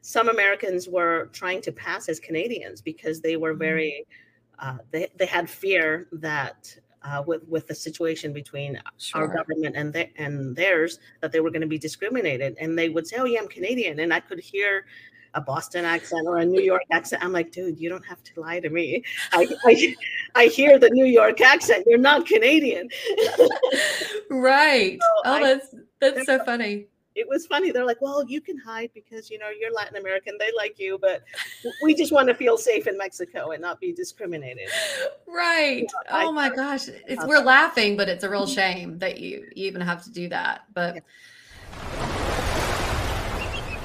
some 0.02 0.28
Americans 0.28 0.88
were 0.88 1.28
trying 1.32 1.60
to 1.62 1.72
pass 1.72 2.08
as 2.08 2.18
Canadians 2.18 2.80
because 2.82 3.20
they 3.20 3.36
were 3.36 3.54
Mhm. 3.54 3.58
very, 3.58 4.06
uh, 4.60 4.78
they, 4.90 5.08
they 5.16 5.26
had 5.26 5.48
fear 5.48 6.06
that 6.12 6.74
uh, 7.02 7.22
with 7.26 7.42
with 7.48 7.66
the 7.66 7.74
situation 7.74 8.32
between 8.32 8.78
our 9.14 9.26
government 9.26 9.74
and 9.74 9.92
their, 9.92 10.08
and 10.16 10.54
theirs 10.54 10.98
that 11.22 11.32
they 11.32 11.40
were 11.40 11.50
going 11.50 11.62
to 11.62 11.66
be 11.66 11.78
discriminated, 11.78 12.56
and 12.60 12.78
they 12.78 12.88
would 12.90 13.06
say, 13.06 13.16
"Oh 13.18 13.24
yeah, 13.24 13.40
I'm 13.40 13.48
Canadian," 13.48 14.00
and 14.00 14.12
I 14.12 14.20
could 14.20 14.38
hear 14.40 14.84
a 15.34 15.40
Boston 15.40 15.84
accent 15.84 16.26
or 16.26 16.38
a 16.38 16.44
New 16.44 16.60
York 16.60 16.82
accent. 16.90 17.24
I'm 17.24 17.32
like, 17.32 17.52
dude, 17.52 17.78
you 17.80 17.88
don't 17.88 18.04
have 18.04 18.22
to 18.24 18.40
lie 18.40 18.60
to 18.60 18.68
me. 18.68 19.02
I 19.32 19.46
I, 19.64 19.96
I 20.34 20.44
hear 20.46 20.78
the 20.78 20.90
New 20.90 21.06
York 21.06 21.40
accent. 21.40 21.84
You're 21.86 21.98
not 21.98 22.26
Canadian. 22.26 22.88
right. 24.30 24.98
So 25.00 25.06
Oh, 25.24 25.32
I- 25.34 25.42
that's, 25.42 25.74
that's 26.00 26.26
so 26.26 26.44
funny. 26.44 26.86
It 27.14 27.28
was 27.28 27.46
funny. 27.46 27.70
They're 27.72 27.84
like, 27.84 28.00
well, 28.00 28.24
you 28.24 28.40
can 28.40 28.56
hide 28.56 28.90
because 28.94 29.30
you 29.30 29.38
know 29.38 29.48
you're 29.50 29.72
Latin 29.72 29.96
American. 29.96 30.36
They 30.38 30.50
like 30.56 30.78
you, 30.78 30.98
but 31.00 31.22
we 31.82 31.94
just 31.94 32.12
want 32.12 32.28
to 32.28 32.34
feel 32.34 32.56
safe 32.56 32.86
in 32.86 32.96
Mexico 32.96 33.50
and 33.50 33.60
not 33.60 33.80
be 33.80 33.92
discriminated. 33.92 34.68
right. 35.26 35.86
I- 36.10 36.24
Oh 36.24 36.32
my 36.32 36.50
gosh. 36.50 36.88
It's 36.88 37.24
we're 37.26 37.40
laughing, 37.42 37.96
but 37.96 38.08
it's 38.08 38.24
a 38.24 38.30
real 38.30 38.46
shame 38.58 38.98
that 38.98 39.18
you, 39.20 39.46
you 39.54 39.66
even 39.66 39.80
have 39.80 40.04
to 40.04 40.10
do 40.10 40.28
that. 40.28 40.62
But 40.72 41.02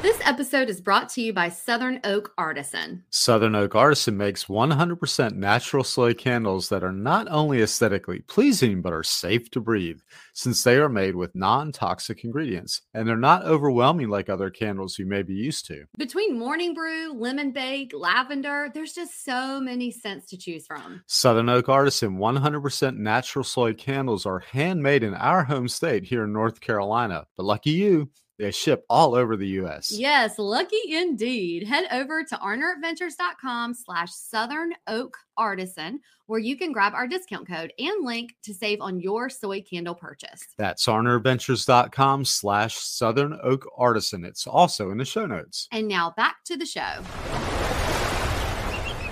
this 0.06 0.22
episode 0.24 0.70
is 0.70 0.82
brought 0.82 1.10
to 1.10 1.20
you 1.20 1.34
by 1.34 1.50
Southern 1.50 2.00
Oak 2.04 2.32
Artisan. 2.38 3.04
Southern 3.10 3.56
Oak 3.56 3.74
Artisan 3.74 4.16
makes 4.16 4.46
100% 4.46 5.34
natural 5.34 5.84
soy 5.84 6.14
candles 6.14 6.70
that 6.70 6.84
are 6.84 6.92
not 6.92 7.28
only 7.32 7.64
aesthetically 7.64 8.20
pleasing 8.20 8.84
but 8.84 8.94
are 8.94 9.02
safe 9.02 9.50
to 9.50 9.60
breathe, 9.60 10.00
since 10.36 10.62
they 10.62 10.78
are 10.78 10.90
made 10.90 11.16
with 11.16 11.34
non 11.34 11.72
toxic 11.72 12.24
ingredients 12.24 12.84
and 12.94 13.08
they're 13.08 13.18
not 13.18 13.46
overwhelming 13.46 14.10
like 14.10 14.30
other 14.30 14.52
candles 14.52 15.00
you 15.00 15.08
may 15.08 15.24
be 15.24 15.34
used 15.34 15.66
to. 15.66 15.86
Between 15.98 16.38
morning 16.38 16.76
brew, 16.76 17.12
lemon 17.12 17.52
bake, 17.52 17.92
lavender, 17.92 18.70
there's 18.76 18.94
just 18.94 19.26
so 19.26 19.60
many 19.60 19.90
scents 19.90 20.28
to 20.28 20.38
choose 20.38 20.68
from. 20.68 21.02
Southern 21.08 21.50
Oak 21.50 21.68
Artisan 21.68 22.20
100% 22.20 22.96
natural 22.98 23.44
soy 23.44 23.74
candles 23.74 24.28
are 24.28 24.38
handmade 24.52 25.02
in 25.02 25.16
our 25.16 25.44
home 25.44 25.68
state 25.68 26.04
here 26.04 26.26
in 26.26 26.32
North 26.32 26.62
Carolina, 26.62 27.26
but 27.36 27.48
lucky 27.48 27.72
you, 27.72 28.12
they 28.38 28.52
ship 28.52 28.86
all 28.90 29.16
over 29.16 29.38
the 29.38 29.48
U.S. 29.48 29.92
Yes, 29.92 30.38
lucky 30.38 30.76
indeed. 30.90 31.68
Head 31.68 31.86
over 31.92 32.24
to 32.24 32.36
arneradventures.com 32.36 33.74
slash 33.74 34.12
Southern 34.14 34.74
Oak 34.88 35.16
Artisan, 35.38 36.00
where 36.26 36.40
you 36.40 36.58
can 36.58 36.72
grab 36.72 36.94
our 36.94 37.08
discount 37.08 37.48
code 37.48 37.72
and 37.80 38.06
link 38.06 38.36
to 38.44 38.54
save 38.54 38.82
on 38.82 39.00
your 39.00 39.30
soy 39.30 39.62
candle 39.62 39.96
purchase. 39.96 40.42
That's 40.58 40.86
arneradventures.com 40.86 42.26
slash 42.26 42.76
Southern 42.76 43.40
Oak 43.42 43.66
Artisan. 43.78 44.26
It's 44.26 44.48
also 44.48 44.92
in 44.92 44.98
the 44.98 45.06
show 45.06 45.26
notes. 45.26 45.68
And 45.72 45.88
now 45.88 46.14
back 46.18 46.44
to 46.46 46.58
the 46.58 46.66
show. 46.66 47.02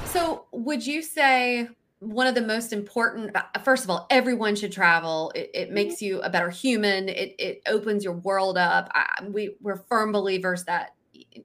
So, 0.06 0.46
would 0.52 0.86
you 0.86 1.02
say 1.02 1.70
one 2.04 2.28
of 2.28 2.36
the 2.36 2.42
most 2.42 2.74
important 2.74 3.36
first 3.64 3.84
of 3.84 3.90
all 3.90 4.08
everyone 4.10 4.56
should 4.56 4.72
travel. 4.72 5.32
It, 5.36 5.52
it 5.54 5.72
makes 5.72 6.02
you 6.02 6.22
a 6.22 6.30
better 6.30 6.50
human. 6.50 7.10
It, 7.10 7.36
it 7.40 7.62
opens 7.68 8.04
your 8.04 8.14
world 8.14 8.58
up. 8.58 8.90
I, 8.94 9.24
we, 9.28 9.56
we're 9.62 9.78
firm 9.78 10.12
believers 10.12 10.64
that 10.66 10.96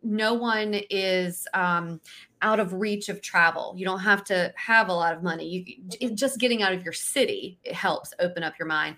no 0.03 0.35
one 0.35 0.75
is 0.90 1.47
um, 1.55 2.01
out 2.42 2.61
of 2.61 2.73
reach 2.73 3.09
of 3.09 3.23
travel. 3.23 3.75
You 3.77 3.85
don't 3.85 4.01
have 4.01 4.25
to 4.25 4.53
have 4.57 4.88
a 4.88 4.92
lot 4.92 5.14
of 5.14 5.23
money. 5.23 5.81
You 5.99 6.11
just 6.11 6.38
getting 6.38 6.62
out 6.62 6.73
of 6.73 6.83
your 6.83 6.92
city 6.92 7.59
it 7.64 7.75
helps 7.75 8.12
open 8.18 8.42
up 8.42 8.55
your 8.59 8.68
mind. 8.68 8.97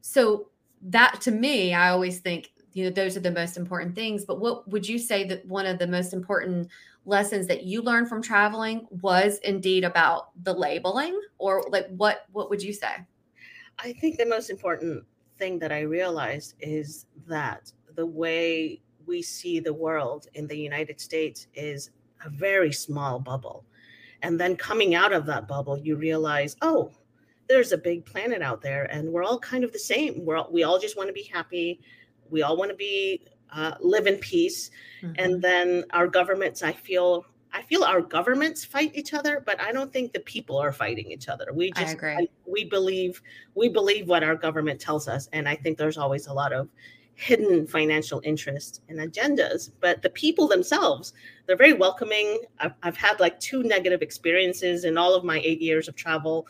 So 0.00 0.48
that 0.86 1.18
to 1.22 1.30
me 1.30 1.72
i 1.72 1.88
always 1.88 2.18
think 2.18 2.50
you 2.74 2.84
know 2.84 2.90
those 2.90 3.16
are 3.16 3.20
the 3.20 3.30
most 3.30 3.56
important 3.56 3.94
things. 3.94 4.24
But 4.24 4.40
what 4.40 4.68
would 4.68 4.86
you 4.86 4.98
say 4.98 5.24
that 5.24 5.46
one 5.46 5.64
of 5.64 5.78
the 5.78 5.86
most 5.86 6.12
important 6.12 6.68
lessons 7.06 7.46
that 7.46 7.64
you 7.64 7.82
learned 7.82 8.08
from 8.08 8.22
traveling 8.22 8.86
was 8.90 9.38
indeed 9.44 9.84
about 9.84 10.30
the 10.42 10.52
labeling 10.52 11.20
or 11.38 11.64
like 11.68 11.86
what 11.96 12.26
what 12.32 12.50
would 12.50 12.62
you 12.62 12.72
say? 12.72 12.94
I 13.78 13.92
think 13.94 14.16
the 14.16 14.26
most 14.26 14.50
important 14.50 15.04
thing 15.38 15.58
that 15.58 15.72
i 15.72 15.80
realized 15.80 16.54
is 16.60 17.06
that 17.26 17.72
the 17.96 18.06
way 18.06 18.80
we 19.06 19.20
see 19.20 19.60
the 19.60 19.72
world 19.72 20.28
in 20.34 20.46
the 20.46 20.56
united 20.56 21.00
states 21.00 21.48
is 21.54 21.90
a 22.24 22.30
very 22.30 22.72
small 22.72 23.18
bubble. 23.18 23.64
And 24.22 24.40
then 24.40 24.56
coming 24.56 24.94
out 24.94 25.12
of 25.12 25.26
that 25.26 25.48
bubble 25.48 25.76
you 25.76 25.96
realize 25.96 26.56
oh 26.62 26.92
there's 27.48 27.72
a 27.72 27.78
big 27.78 28.06
planet 28.06 28.42
out 28.42 28.62
there 28.62 28.84
and 28.84 29.08
we're 29.08 29.24
all 29.24 29.38
kind 29.38 29.64
of 29.64 29.72
the 29.72 29.78
same. 29.78 30.24
We're 30.24 30.38
all, 30.38 30.48
we 30.50 30.62
all 30.62 30.78
just 30.78 30.96
want 30.96 31.08
to 31.08 31.12
be 31.12 31.24
happy. 31.24 31.80
We 32.30 32.42
all 32.42 32.56
want 32.56 32.70
to 32.70 32.76
be 32.76 33.26
uh, 33.54 33.74
live 33.80 34.06
in 34.06 34.16
peace. 34.16 34.70
Mm-hmm. 35.02 35.12
and 35.18 35.42
then 35.42 35.84
our 35.90 36.06
governments 36.06 36.62
i 36.62 36.72
feel 36.72 37.26
i 37.52 37.60
feel 37.60 37.84
our 37.84 38.00
governments 38.00 38.64
fight 38.64 38.90
each 38.94 39.12
other 39.12 39.42
but 39.44 39.60
i 39.60 39.70
don't 39.70 39.92
think 39.92 40.12
the 40.12 40.20
people 40.20 40.56
are 40.56 40.72
fighting 40.72 41.10
each 41.10 41.28
other. 41.28 41.46
We 41.52 41.72
just 41.72 42.02
I 42.02 42.26
we 42.46 42.64
believe 42.64 43.20
we 43.54 43.68
believe 43.68 44.08
what 44.08 44.22
our 44.22 44.34
government 44.34 44.80
tells 44.80 45.08
us 45.08 45.28
and 45.34 45.46
i 45.46 45.56
think 45.56 45.76
there's 45.76 45.98
always 45.98 46.26
a 46.26 46.32
lot 46.32 46.52
of 46.54 46.68
hidden 47.16 47.66
financial 47.66 48.20
interests 48.24 48.80
and 48.88 48.98
agendas 48.98 49.70
but 49.80 50.00
the 50.00 50.10
people 50.10 50.48
themselves 50.48 51.12
they're 51.46 51.56
very 51.56 51.72
welcoming. 51.72 52.40
I've, 52.58 52.72
I've 52.82 52.96
had 52.96 53.20
like 53.20 53.38
two 53.38 53.62
negative 53.62 54.02
experiences 54.02 54.84
in 54.84 54.96
all 54.96 55.14
of 55.14 55.24
my 55.24 55.40
eight 55.44 55.60
years 55.60 55.88
of 55.88 55.94
travel. 55.94 56.46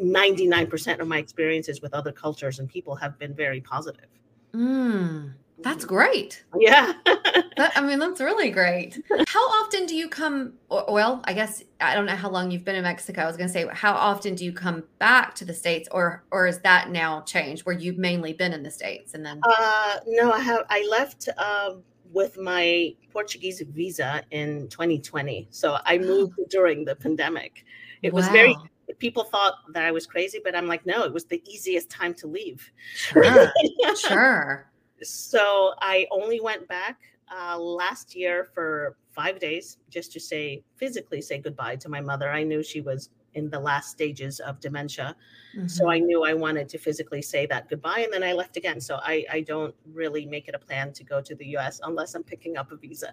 99% 0.00 1.00
of 1.00 1.08
my 1.08 1.18
experiences 1.18 1.80
with 1.80 1.94
other 1.94 2.12
cultures 2.12 2.58
and 2.58 2.68
people 2.68 2.94
have 2.94 3.18
been 3.18 3.34
very 3.34 3.60
positive. 3.60 4.08
Mm. 4.54 5.32
That's 5.62 5.84
great. 5.84 6.44
Yeah. 6.58 6.92
that, 7.04 7.72
I 7.76 7.80
mean, 7.80 7.98
that's 7.98 8.20
really 8.20 8.50
great. 8.50 9.02
How 9.26 9.40
often 9.40 9.86
do 9.86 9.94
you 9.94 10.08
come? 10.08 10.54
Well, 10.68 11.20
I 11.24 11.32
guess 11.32 11.62
I 11.80 11.94
don't 11.94 12.06
know 12.06 12.16
how 12.16 12.30
long 12.30 12.50
you've 12.50 12.64
been 12.64 12.76
in 12.76 12.82
Mexico. 12.82 13.22
I 13.22 13.26
was 13.26 13.36
going 13.36 13.48
to 13.48 13.52
say, 13.52 13.66
how 13.72 13.92
often 13.92 14.34
do 14.34 14.44
you 14.44 14.52
come 14.52 14.84
back 14.98 15.34
to 15.36 15.44
the 15.44 15.54
states, 15.54 15.88
or 15.92 16.24
or 16.30 16.46
is 16.46 16.60
that 16.60 16.90
now 16.90 17.22
changed 17.22 17.66
where 17.66 17.76
you've 17.76 17.98
mainly 17.98 18.32
been 18.32 18.52
in 18.52 18.62
the 18.62 18.70
states 18.70 19.14
and 19.14 19.24
then? 19.24 19.40
Uh, 19.42 19.96
no, 20.06 20.32
I 20.32 20.40
have. 20.40 20.64
I 20.70 20.86
left 20.90 21.28
uh, 21.36 21.74
with 22.12 22.38
my 22.38 22.94
Portuguese 23.12 23.62
visa 23.68 24.22
in 24.30 24.68
2020, 24.68 25.48
so 25.50 25.78
I 25.84 25.98
moved 25.98 26.38
during 26.48 26.84
the 26.84 26.96
pandemic. 26.96 27.64
It 28.02 28.12
wow. 28.12 28.18
was 28.18 28.28
very 28.28 28.56
people 28.98 29.22
thought 29.22 29.54
that 29.72 29.84
I 29.84 29.92
was 29.92 30.04
crazy, 30.04 30.40
but 30.42 30.56
I'm 30.56 30.66
like, 30.66 30.84
no, 30.84 31.04
it 31.04 31.12
was 31.12 31.24
the 31.24 31.40
easiest 31.48 31.90
time 31.90 32.12
to 32.14 32.26
leave. 32.26 32.72
Sure. 32.94 33.52
sure 33.96 34.69
so 35.02 35.74
I 35.80 36.06
only 36.10 36.40
went 36.40 36.66
back 36.68 37.00
uh, 37.30 37.58
last 37.58 38.14
year 38.14 38.48
for 38.54 38.96
five 39.12 39.38
days 39.38 39.78
just 39.88 40.12
to 40.12 40.20
say 40.20 40.62
physically 40.76 41.20
say 41.20 41.38
goodbye 41.38 41.76
to 41.76 41.88
my 41.88 42.00
mother. 42.00 42.30
I 42.30 42.42
knew 42.42 42.62
she 42.62 42.80
was 42.80 43.10
in 43.34 43.48
the 43.48 43.60
last 43.60 43.90
stages 43.90 44.40
of 44.40 44.58
dementia, 44.58 45.14
mm-hmm. 45.56 45.68
so 45.68 45.88
I 45.88 46.00
knew 46.00 46.24
I 46.24 46.34
wanted 46.34 46.68
to 46.70 46.78
physically 46.78 47.22
say 47.22 47.46
that 47.46 47.68
goodbye, 47.68 48.00
and 48.00 48.12
then 48.12 48.24
I 48.24 48.32
left 48.32 48.56
again. 48.56 48.80
So 48.80 48.98
I 49.02 49.24
I 49.30 49.40
don't 49.42 49.74
really 49.92 50.26
make 50.26 50.48
it 50.48 50.54
a 50.54 50.58
plan 50.58 50.92
to 50.94 51.04
go 51.04 51.20
to 51.20 51.34
the 51.36 51.46
U.S. 51.56 51.80
unless 51.84 52.14
I'm 52.14 52.24
picking 52.24 52.56
up 52.56 52.72
a 52.72 52.76
visa. 52.76 53.12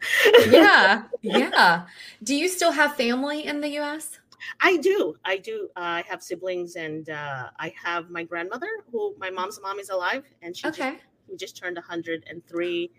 yeah, 0.50 1.04
yeah. 1.21 1.86
Do 2.23 2.36
you 2.36 2.50
still 2.50 2.71
have 2.71 2.95
family 2.95 3.45
in 3.45 3.62
the 3.62 3.69
U.S.? 3.82 4.19
I 4.62 4.78
do. 4.78 5.15
I 5.26 5.38
do. 5.38 5.69
Uh, 5.76 6.02
I 6.02 6.04
have 6.10 6.21
siblings, 6.23 6.76
and 6.76 7.10
uh, 7.10 7.50
I 7.60 7.73
have 7.84 8.10
my 8.10 8.23
grandmother, 8.23 8.69
who 8.91 9.15
my 9.19 9.30
mom's 9.30 9.60
mom 9.62 9.80
is 9.80 9.89
alive, 9.89 10.23
and 10.41 10.56
she 10.56 10.67
okay. 10.67 10.93
Just, 10.93 11.04
we 11.30 11.38
just 11.38 11.58
turned 11.58 11.76
103 11.76 12.92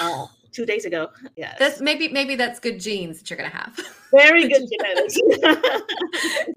uh, 0.00 0.26
two 0.52 0.66
days 0.66 0.84
ago. 0.84 1.08
Yes. 1.36 1.56
That's 1.58 1.80
maybe 1.80 2.08
maybe 2.08 2.36
that's 2.36 2.60
good 2.60 2.78
genes 2.78 3.18
that 3.18 3.30
you're 3.30 3.36
gonna 3.36 3.48
have. 3.48 3.78
Very 4.10 4.48
good 4.48 4.68
genetics. 4.70 5.18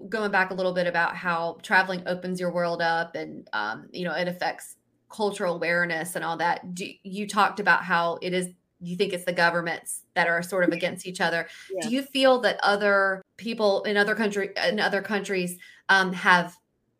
Going 0.08 0.30
back 0.30 0.50
a 0.50 0.54
little 0.54 0.72
bit 0.72 0.86
about 0.86 1.16
how 1.16 1.58
traveling 1.62 2.02
opens 2.06 2.38
your 2.38 2.52
world 2.52 2.82
up 2.82 3.14
and 3.14 3.48
um, 3.52 3.88
you 3.92 4.04
know 4.04 4.14
it 4.14 4.28
affects 4.28 4.76
cultural 5.08 5.54
awareness 5.54 6.16
and 6.16 6.24
all 6.24 6.36
that. 6.36 6.74
Do, 6.74 6.86
you 7.02 7.26
talked 7.26 7.60
about 7.60 7.84
how 7.84 8.18
it 8.22 8.32
is 8.32 8.48
you 8.80 8.96
think 8.96 9.12
it's 9.12 9.24
the 9.24 9.32
governments 9.32 10.02
that 10.14 10.28
are 10.28 10.42
sort 10.42 10.64
of 10.64 10.70
against 10.70 11.06
each 11.06 11.20
other. 11.20 11.48
Yeah. 11.72 11.88
Do 11.88 11.94
you 11.94 12.02
feel 12.02 12.40
that 12.42 12.60
other 12.62 13.22
people 13.38 13.82
in 13.84 13.96
other 13.96 14.14
country 14.14 14.50
in 14.68 14.80
other 14.80 15.00
countries 15.02 15.58
um, 15.88 16.12
have 16.12 16.54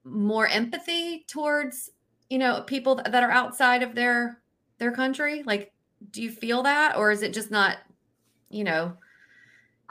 more 0.04 0.46
empathy 0.46 1.24
towards 1.28 1.90
you 2.30 2.38
know 2.38 2.62
people 2.62 2.96
that 2.96 3.22
are 3.22 3.30
outside 3.30 3.82
of 3.82 3.94
their 3.94 4.40
their 4.78 4.92
country? 4.92 5.42
Like 5.44 5.72
do 6.10 6.22
you 6.22 6.30
feel 6.30 6.62
that? 6.62 6.96
Or 6.96 7.10
is 7.10 7.22
it 7.22 7.32
just 7.32 7.50
not 7.50 7.78
you 8.50 8.64
know 8.64 8.96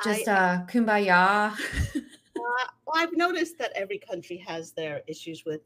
just 0.04 0.28
I, 0.28 0.32
uh 0.32 0.66
kumbaya? 0.66 1.56
Uh, 2.38 2.68
well, 2.86 3.02
i've 3.02 3.16
noticed 3.16 3.58
that 3.58 3.72
every 3.76 3.98
country 3.98 4.38
has 4.38 4.72
their 4.72 5.02
issues 5.08 5.46
with 5.46 5.62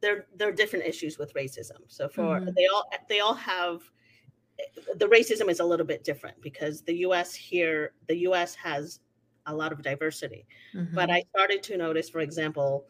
their 0.00 0.26
their 0.36 0.52
different 0.52 0.84
issues 0.84 1.18
with 1.18 1.32
racism. 1.34 1.78
So 1.86 2.08
for 2.08 2.40
mm-hmm. 2.40 2.50
they 2.56 2.66
all 2.66 2.90
they 3.08 3.20
all 3.20 3.34
have 3.34 3.82
the 4.96 5.06
racism 5.06 5.48
is 5.48 5.60
a 5.60 5.64
little 5.64 5.86
bit 5.86 6.04
different 6.04 6.40
because 6.42 6.82
the 6.82 6.94
us 6.94 7.34
here 7.34 7.92
the 8.08 8.16
us 8.16 8.54
has 8.56 9.00
a 9.46 9.54
lot 9.54 9.72
of 9.72 9.82
diversity. 9.82 10.46
Mm-hmm. 10.74 10.94
but 10.94 11.10
i 11.10 11.22
started 11.30 11.62
to 11.64 11.76
notice 11.76 12.10
for 12.10 12.20
example 12.20 12.86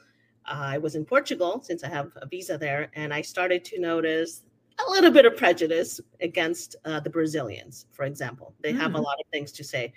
I 0.49 0.79
was 0.79 0.95
in 0.95 1.05
Portugal 1.05 1.63
since 1.63 1.85
I 1.85 1.89
have 1.89 2.13
a 2.17 2.27
visa 2.27 2.59
there, 2.59 2.91
and 2.95 3.13
I 3.13 3.23
started 3.23 3.65
to 3.67 3.81
notice 3.81 4.43
a 4.87 4.91
little 4.91 5.11
bit 5.11 5.27
of 5.27 5.37
prejudice 5.37 6.01
against 6.21 6.77
uh, 6.85 7.01
the 7.01 7.11
Brazilians, 7.11 7.87
for 7.91 8.05
example. 8.05 8.55
They 8.61 8.73
mm. 8.73 8.79
have 8.79 8.95
a 8.95 8.99
mm. 8.99 9.03
lot 9.03 9.17
of 9.21 9.27
things 9.33 9.53
to 9.53 9.65
say. 9.65 9.93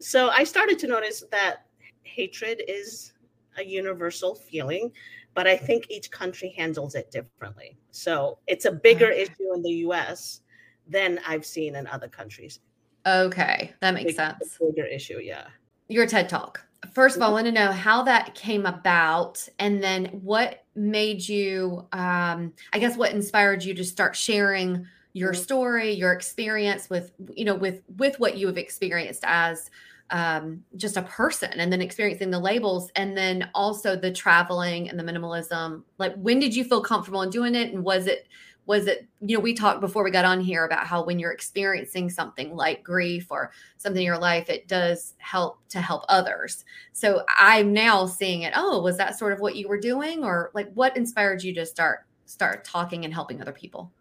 So 0.00 0.30
I 0.30 0.44
started 0.44 0.78
to 0.80 0.86
notice 0.86 1.24
that 1.30 1.66
hatred 2.02 2.62
is 2.66 3.12
a 3.58 3.64
universal 3.64 4.34
feeling, 4.34 4.90
but 5.34 5.46
I 5.46 5.56
think 5.56 5.86
each 5.90 6.10
country 6.10 6.54
handles 6.56 6.94
it 6.94 7.10
differently. 7.10 7.76
So 7.90 8.38
it's 8.46 8.64
a 8.64 8.72
bigger 8.72 9.10
okay. 9.10 9.22
issue 9.22 9.54
in 9.54 9.62
the 9.62 9.72
US 9.88 10.40
than 10.88 11.20
I've 11.26 11.46
seen 11.46 11.76
in 11.76 11.86
other 11.86 12.08
countries. 12.08 12.60
Okay, 13.06 13.72
that 13.80 13.94
makes 13.94 14.08
big, 14.08 14.16
sense. 14.16 14.58
Bigger 14.58 14.86
issue, 14.86 15.18
yeah. 15.22 15.46
Your 15.88 16.06
TED 16.06 16.28
Talk 16.28 16.64
first 16.92 17.16
of 17.16 17.22
all, 17.22 17.30
I 17.30 17.32
want 17.32 17.46
to 17.46 17.52
know 17.52 17.72
how 17.72 18.02
that 18.02 18.34
came 18.34 18.66
about, 18.66 19.46
and 19.58 19.82
then 19.82 20.06
what 20.06 20.64
made 20.74 21.26
you, 21.28 21.86
um, 21.92 22.52
I 22.72 22.78
guess, 22.78 22.96
what 22.96 23.12
inspired 23.12 23.64
you 23.64 23.74
to 23.74 23.84
start 23.84 24.16
sharing 24.16 24.86
your 25.12 25.32
mm-hmm. 25.32 25.42
story, 25.42 25.92
your 25.92 26.12
experience 26.12 26.90
with, 26.90 27.12
you 27.34 27.44
know, 27.44 27.54
with 27.54 27.82
with 27.96 28.18
what 28.18 28.36
you 28.36 28.46
have 28.46 28.58
experienced 28.58 29.22
as 29.26 29.70
um, 30.10 30.62
just 30.76 30.96
a 30.96 31.02
person 31.02 31.50
and 31.58 31.72
then 31.72 31.80
experiencing 31.80 32.30
the 32.30 32.38
labels 32.38 32.90
and 32.94 33.16
then 33.16 33.48
also 33.54 33.96
the 33.96 34.12
traveling 34.12 34.88
and 34.88 34.98
the 34.98 35.02
minimalism 35.02 35.82
like 35.98 36.14
when 36.16 36.38
did 36.38 36.54
you 36.54 36.62
feel 36.62 36.82
comfortable 36.82 37.22
in 37.22 37.30
doing 37.30 37.54
it 37.54 37.72
and 37.72 37.82
was 37.82 38.06
it 38.06 38.28
was 38.66 38.86
it 38.86 39.06
you 39.20 39.36
know 39.36 39.40
we 39.40 39.54
talked 39.54 39.80
before 39.80 40.02
we 40.02 40.10
got 40.10 40.24
on 40.24 40.40
here 40.40 40.64
about 40.64 40.86
how 40.86 41.04
when 41.04 41.18
you're 41.18 41.32
experiencing 41.32 42.08
something 42.08 42.54
like 42.54 42.82
grief 42.82 43.30
or 43.30 43.50
something 43.76 44.02
in 44.02 44.06
your 44.06 44.18
life 44.18 44.48
it 44.48 44.68
does 44.68 45.14
help 45.18 45.58
to 45.68 45.80
help 45.80 46.04
others. 46.08 46.64
So 46.92 47.24
i'm 47.28 47.72
now 47.72 48.06
seeing 48.06 48.42
it 48.42 48.52
oh 48.56 48.82
was 48.82 48.96
that 48.98 49.18
sort 49.18 49.32
of 49.32 49.40
what 49.40 49.56
you 49.56 49.68
were 49.68 49.80
doing? 49.80 50.24
Or 50.24 50.50
like 50.54 50.72
what 50.74 50.96
inspired 50.96 51.42
you 51.42 51.54
to 51.54 51.66
start 51.66 52.06
start 52.26 52.64
talking 52.64 53.04
and 53.04 53.12
helping 53.12 53.40
other 53.40 53.52
people? 53.52 53.92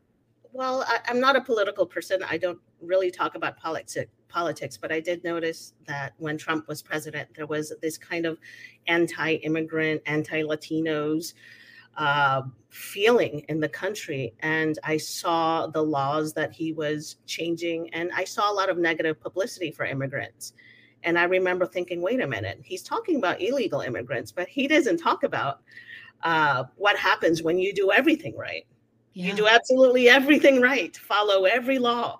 Well 0.52 0.86
I, 0.88 0.99
am 1.10 1.19
not 1.19 1.36
a 1.36 1.41
political 1.41 1.86
person. 1.86 2.23
I 2.23 2.38
don't 2.38 2.60
really 2.82 3.12
talk 3.12 3.36
about 3.36 3.58
politics 3.58 3.97
politics 4.28 4.78
but 4.78 4.91
i 4.91 4.99
did 4.99 5.23
notice 5.23 5.73
that 5.86 6.13
when 6.17 6.38
trump 6.38 6.67
was 6.67 6.82
president 6.82 7.30
there 7.36 7.45
was 7.45 7.71
this 7.84 7.99
kind 7.99 8.26
of 8.26 8.39
anti-immigrant 8.88 10.02
anti-latinos 10.08 11.34
uh, 11.97 12.43
feeling 12.69 13.45
in 13.49 13.60
the 13.60 13.69
country. 13.69 14.34
And 14.39 14.79
I 14.84 14.97
saw 14.97 15.67
the 15.67 15.82
laws 15.82 16.34
that 16.34 16.51
he 16.51 16.73
was 16.73 17.17
changing, 17.25 17.93
and 17.93 18.12
I 18.13 18.23
saw 18.23 18.51
a 18.51 18.53
lot 18.53 18.69
of 18.69 18.77
negative 18.77 19.19
publicity 19.19 19.71
for 19.71 19.86
immigrants. 19.86 20.53
And 21.03 21.19
I 21.19 21.23
remember 21.23 21.65
thinking, 21.65 22.01
wait 22.01 22.21
a 22.21 22.27
minute, 22.27 22.62
he's 22.63 22.82
talking 22.82 23.17
about 23.17 23.41
illegal 23.41 23.82
immigrants, 23.82 24.32
but 24.32 24.47
he 24.47 24.67
doesn't 24.67 24.97
talk 24.97 25.23
about 25.23 25.62
uh, 26.23 26.63
what 26.77 26.97
happens 26.97 27.43
when 27.43 27.58
you 27.58 27.73
do 27.73 27.91
everything 27.91 28.36
right. 28.38 28.65
Yeah. 29.13 29.27
You 29.27 29.34
do 29.36 29.47
absolutely 29.47 30.10
everything 30.10 30.62
right, 30.62 30.95
follow 30.95 31.45
every 31.45 31.77
law, 31.77 32.19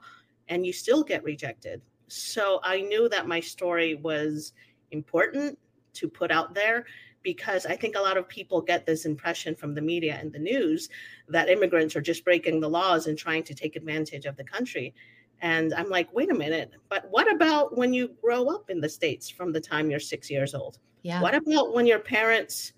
and 0.50 0.66
you 0.66 0.74
still 0.74 1.04
get 1.04 1.24
rejected. 1.24 1.82
So 2.08 2.60
I 2.64 2.82
knew 2.82 3.10
that 3.10 3.28
my 3.28 3.40
story 3.40 3.96
was 3.96 4.54
important 4.92 5.58
to 5.94 6.08
put 6.08 6.30
out 6.30 6.54
there 6.54 6.86
because 7.24 7.66
I 7.66 7.76
think 7.76 7.96
a 7.96 8.02
lot 8.02 8.18
of 8.18 8.28
people 8.28 8.62
get 8.62 8.86
this 8.86 9.06
impression 9.06 9.56
from 9.56 9.74
the 9.74 9.82
media 9.82 10.18
and 10.20 10.32
the 10.32 10.40
news 10.40 10.90
that 11.30 11.50
immigrants 11.50 11.96
are 11.96 12.02
just 12.02 12.24
breaking 12.24 12.60
the 12.60 12.70
laws 12.70 13.08
and 13.08 13.18
trying 13.18 13.44
to 13.44 13.56
take 13.56 13.76
advantage 13.76 14.26
of 14.26 14.36
the 14.36 14.44
country. 14.44 14.94
And 15.42 15.74
I'm 15.74 15.90
like, 15.90 16.14
wait 16.14 16.32
a 16.32 16.34
minute, 16.34 16.72
but 16.90 17.08
what 17.10 17.32
about 17.34 17.78
when 17.78 17.94
you 17.94 18.12
grow 18.22 18.48
up 18.48 18.70
in 18.70 18.80
the 18.80 18.90
States 18.90 19.30
from 19.30 19.52
the 19.52 19.60
time 19.60 19.90
you're 19.90 20.00
six 20.00 20.30
years 20.30 20.54
old? 20.54 20.80
Yeah. 21.02 21.22
What 21.22 21.36
about 21.36 21.74
when 21.74 21.86
your 21.86 22.00
parents, 22.00 22.74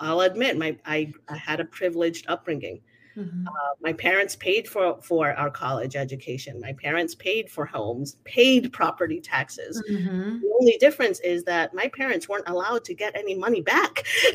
I'll 0.00 0.20
admit, 0.20 0.58
my 0.58 0.76
I, 0.84 1.12
I 1.28 1.36
had 1.36 1.60
a 1.60 1.64
privileged 1.64 2.26
upbringing. 2.28 2.80
Mm-hmm. 3.16 3.46
Uh, 3.46 3.74
my 3.80 3.92
parents 3.92 4.36
paid 4.36 4.66
for 4.68 4.98
for 5.02 5.32
our 5.32 5.50
college 5.50 5.96
education. 5.96 6.60
My 6.60 6.72
parents 6.72 7.14
paid 7.14 7.50
for 7.50 7.66
homes, 7.66 8.16
paid 8.24 8.72
property 8.72 9.20
taxes. 9.20 9.82
Mm-hmm. 9.90 10.40
The 10.40 10.56
only 10.60 10.76
difference 10.78 11.20
is 11.20 11.44
that 11.44 11.74
my 11.74 11.88
parents 11.88 12.28
weren't 12.28 12.48
allowed 12.48 12.84
to 12.84 12.94
get 12.94 13.16
any 13.16 13.34
money 13.34 13.60
back, 13.60 14.04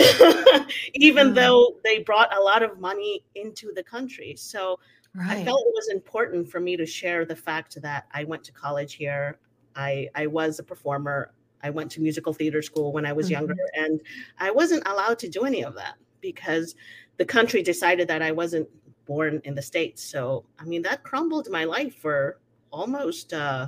even 0.94 1.28
mm-hmm. 1.28 1.36
though 1.36 1.76
they 1.84 2.00
brought 2.00 2.36
a 2.36 2.40
lot 2.40 2.62
of 2.62 2.80
money 2.80 3.24
into 3.36 3.72
the 3.74 3.84
country. 3.84 4.36
So 4.38 4.80
right. 5.16 5.38
I 5.38 5.44
felt 5.46 5.62
it 5.62 5.74
was 5.74 5.90
important 5.90 6.50
for 6.50 6.60
me 6.60 6.78
to 6.78 6.86
share 6.86 7.26
the 7.26 7.36
fact 7.36 7.82
that 7.82 8.06
I 8.14 8.24
went 8.26 8.44
to 8.46 8.52
college 8.52 8.94
here. 8.94 9.40
I 9.76 10.10
I 10.14 10.28
was 10.28 10.60
a 10.60 10.64
performer. 10.64 11.34
I 11.64 11.72
went 11.72 11.90
to 11.92 12.02
musical 12.02 12.34
theater 12.34 12.62
school 12.62 12.94
when 12.94 13.06
I 13.08 13.14
was 13.14 13.32
younger, 13.32 13.54
mm-hmm. 13.54 13.84
and 13.86 14.02
I 14.38 14.52
wasn't 14.52 14.88
allowed 14.88 15.18
to 15.20 15.30
do 15.30 15.46
any 15.46 15.64
of 15.64 15.74
that 15.74 15.96
because 16.22 16.76
the 17.18 17.26
country 17.26 17.62
decided 17.62 18.08
that 18.08 18.22
I 18.22 18.32
wasn't 18.32 18.68
born 19.06 19.42
in 19.44 19.56
the 19.56 19.62
States. 19.62 20.04
So, 20.04 20.46
I 20.60 20.66
mean, 20.66 20.82
that 20.84 21.04
crumbled 21.04 21.50
my 21.50 21.64
life 21.64 21.96
for 21.96 22.40
almost 22.72 23.34
uh, 23.34 23.68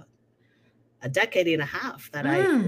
a 1.01 1.09
decade 1.09 1.47
and 1.47 1.61
a 1.61 1.65
half 1.65 2.11
that 2.11 2.25
mm. 2.25 2.29
I 2.29 2.43
hmm. 2.43 2.67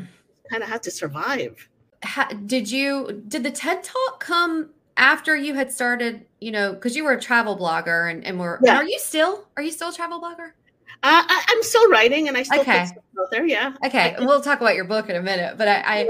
kind 0.50 0.64
of 0.64 0.70
had 0.70 0.82
to 0.84 0.92
survive. 0.92 1.68
How, 2.02 2.28
did 2.30 2.72
you, 2.72 3.24
did 3.28 3.44
the 3.44 3.52
TED 3.52 3.84
Talk 3.84 4.20
come 4.20 4.72
after 4.98 5.36
you 5.36 5.54
had 5.54 5.72
started, 5.72 6.26
you 6.40 6.52
know, 6.52 6.74
because 6.74 6.96
you 6.96 7.04
were 7.04 7.14
a 7.14 7.22
travel 7.22 7.56
blogger 7.58 8.10
and, 8.10 8.26
and 8.26 8.40
were, 8.40 8.60
yeah. 8.64 8.78
are 8.78 8.86
you 8.86 8.98
still, 9.00 9.48
are 9.58 9.64
you 9.64 9.72
still 9.72 9.90
a 9.90 9.94
travel 9.94 10.20
blogger? 10.20 10.52
Uh, 11.04 11.24
I, 11.28 11.46
am 11.56 11.64
still 11.64 11.90
writing 11.90 12.28
and 12.28 12.38
I 12.38 12.44
still 12.44 12.62
okay. 12.62 12.88
put 13.16 13.24
out 13.24 13.32
there. 13.32 13.46
Yeah. 13.46 13.74
Okay. 13.86 14.16
we'll 14.20 14.42
talk 14.42 14.62
about 14.62 14.76
your 14.76 14.86
book 14.86 15.10
in 15.10 15.16
a 15.16 15.22
minute, 15.22 15.58
but 15.58 15.68
I, 15.68 15.82
I, 15.86 16.10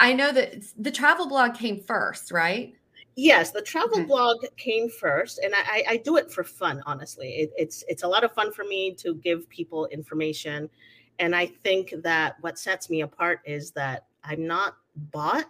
I 0.10 0.12
know 0.12 0.32
that 0.32 0.62
the 0.78 0.90
travel 0.90 1.28
blog 1.28 1.54
came 1.54 1.80
first, 1.80 2.32
right? 2.32 2.74
Yes, 3.16 3.50
the 3.50 3.62
travel 3.62 3.98
okay. 3.98 4.04
blog 4.04 4.44
came 4.56 4.88
first, 4.88 5.40
and 5.42 5.52
I, 5.54 5.84
I, 5.88 5.96
do 5.98 6.16
it 6.16 6.30
for 6.30 6.44
fun. 6.44 6.82
Honestly, 6.86 7.28
it, 7.30 7.50
it's 7.56 7.84
it's 7.88 8.02
a 8.02 8.08
lot 8.08 8.24
of 8.24 8.32
fun 8.32 8.52
for 8.52 8.64
me 8.64 8.94
to 8.94 9.14
give 9.16 9.48
people 9.48 9.86
information, 9.86 10.70
and 11.18 11.34
I 11.34 11.46
think 11.64 11.92
that 12.02 12.36
what 12.40 12.58
sets 12.58 12.88
me 12.88 13.02
apart 13.02 13.40
is 13.44 13.72
that 13.72 14.06
I'm 14.24 14.46
not 14.46 14.76
bought. 14.96 15.46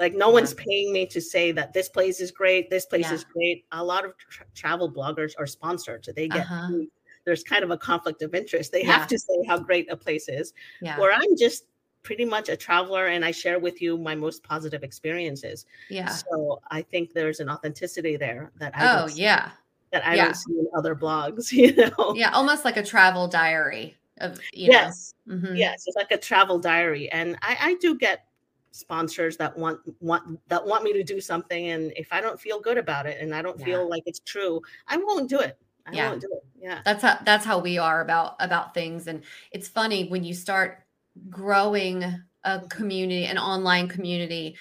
Like 0.00 0.14
no 0.14 0.28
yeah. 0.28 0.34
one's 0.34 0.54
paying 0.54 0.92
me 0.92 1.06
to 1.06 1.20
say 1.20 1.52
that 1.52 1.72
this 1.72 1.88
place 1.88 2.20
is 2.20 2.30
great, 2.30 2.70
this 2.70 2.86
place 2.86 3.06
yeah. 3.08 3.14
is 3.14 3.24
great. 3.24 3.64
A 3.72 3.82
lot 3.82 4.04
of 4.04 4.16
tra- 4.16 4.46
travel 4.54 4.90
bloggers 4.90 5.32
are 5.38 5.46
sponsored, 5.46 6.04
so 6.04 6.12
they 6.12 6.28
get. 6.28 6.46
Uh-huh. 6.46 6.84
There's 7.24 7.42
kind 7.42 7.64
of 7.64 7.70
a 7.70 7.78
conflict 7.78 8.20
of 8.20 8.34
interest. 8.34 8.70
They 8.70 8.84
yeah. 8.84 8.98
have 8.98 9.08
to 9.08 9.18
say 9.18 9.44
how 9.48 9.58
great 9.58 9.90
a 9.90 9.96
place 9.96 10.28
is. 10.28 10.52
Yeah. 10.82 11.00
Where 11.00 11.10
I'm 11.10 11.36
just 11.38 11.64
pretty 12.04 12.24
much 12.24 12.48
a 12.48 12.56
traveler 12.56 13.08
and 13.08 13.24
I 13.24 13.32
share 13.32 13.58
with 13.58 13.82
you 13.82 13.98
my 13.98 14.14
most 14.14 14.44
positive 14.44 14.84
experiences. 14.84 15.66
Yeah. 15.88 16.08
So 16.08 16.60
I 16.70 16.82
think 16.82 17.12
there's 17.12 17.40
an 17.40 17.48
authenticity 17.48 18.16
there 18.16 18.52
that 18.58 18.76
I 18.76 19.02
Oh, 19.02 19.08
yeah. 19.12 19.50
That 19.90 20.06
I 20.06 20.14
yeah. 20.14 20.24
don't 20.26 20.36
see 20.36 20.52
in 20.52 20.68
other 20.76 20.94
blogs, 20.94 21.50
you 21.52 21.74
know. 21.74 22.14
Yeah, 22.14 22.30
almost 22.30 22.64
like 22.64 22.76
a 22.76 22.82
travel 22.82 23.26
diary 23.26 23.96
of 24.18 24.38
yes. 24.52 25.14
Mm-hmm. 25.28 25.56
Yes, 25.56 25.84
it's 25.86 25.96
like 25.96 26.12
a 26.12 26.18
travel 26.18 26.58
diary. 26.58 27.10
And 27.10 27.36
I, 27.42 27.56
I 27.60 27.74
do 27.80 27.96
get 27.96 28.26
sponsors 28.70 29.36
that 29.36 29.56
want 29.56 29.78
want 30.00 30.40
that 30.48 30.64
want 30.64 30.82
me 30.82 30.92
to 30.92 31.04
do 31.04 31.20
something 31.20 31.68
and 31.68 31.92
if 31.94 32.12
I 32.12 32.20
don't 32.20 32.40
feel 32.40 32.60
good 32.60 32.76
about 32.76 33.06
it 33.06 33.20
and 33.20 33.32
I 33.32 33.40
don't 33.40 33.56
yeah. 33.60 33.64
feel 33.66 33.88
like 33.88 34.02
it's 34.06 34.18
true, 34.20 34.60
I 34.88 34.96
won't 34.96 35.30
do 35.30 35.38
it. 35.38 35.56
I 35.86 35.92
yeah. 35.92 36.08
won't 36.08 36.20
do 36.20 36.28
it. 36.32 36.44
Yeah. 36.60 36.80
That's 36.84 37.02
how 37.02 37.18
that's 37.24 37.46
how 37.46 37.60
we 37.60 37.78
are 37.78 38.00
about 38.00 38.34
about 38.40 38.74
things 38.74 39.06
and 39.06 39.22
it's 39.52 39.68
funny 39.68 40.08
when 40.08 40.24
you 40.24 40.34
start 40.34 40.83
growing 41.30 42.04
a 42.44 42.60
community, 42.68 43.24
an 43.26 43.38
online 43.38 43.88
community, 43.88 44.56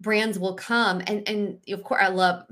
brands 0.00 0.38
will 0.38 0.54
come 0.54 1.02
and 1.06 1.28
and 1.28 1.58
of 1.72 1.82
course 1.82 2.02
I 2.02 2.08
love 2.08 2.44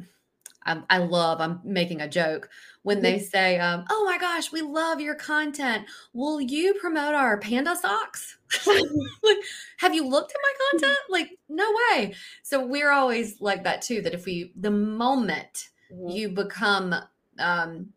I, 0.64 0.82
I 0.90 0.98
love 0.98 1.40
I'm 1.40 1.60
making 1.64 2.00
a 2.00 2.08
joke 2.08 2.48
when 2.86 3.02
they 3.02 3.18
say, 3.18 3.58
um, 3.58 3.84
"Oh 3.90 4.04
my 4.04 4.16
gosh, 4.16 4.52
we 4.52 4.62
love 4.62 5.00
your 5.00 5.16
content. 5.16 5.86
Will 6.12 6.40
you 6.40 6.74
promote 6.74 7.14
our 7.14 7.36
panda 7.36 7.74
socks?" 7.74 8.36
like, 8.66 9.38
have 9.78 9.92
you 9.92 10.06
looked 10.06 10.32
at 10.32 10.40
my 10.40 10.52
content? 10.70 10.98
Like, 11.08 11.36
no 11.48 11.68
way. 11.90 12.14
So 12.44 12.64
we're 12.64 12.92
always 12.92 13.40
like 13.40 13.64
that 13.64 13.82
too. 13.82 14.02
That 14.02 14.14
if 14.14 14.24
we, 14.24 14.52
the 14.54 14.70
moment 14.70 15.70
mm-hmm. 15.92 16.10
you 16.10 16.28
become 16.28 16.94
um, 17.40 17.88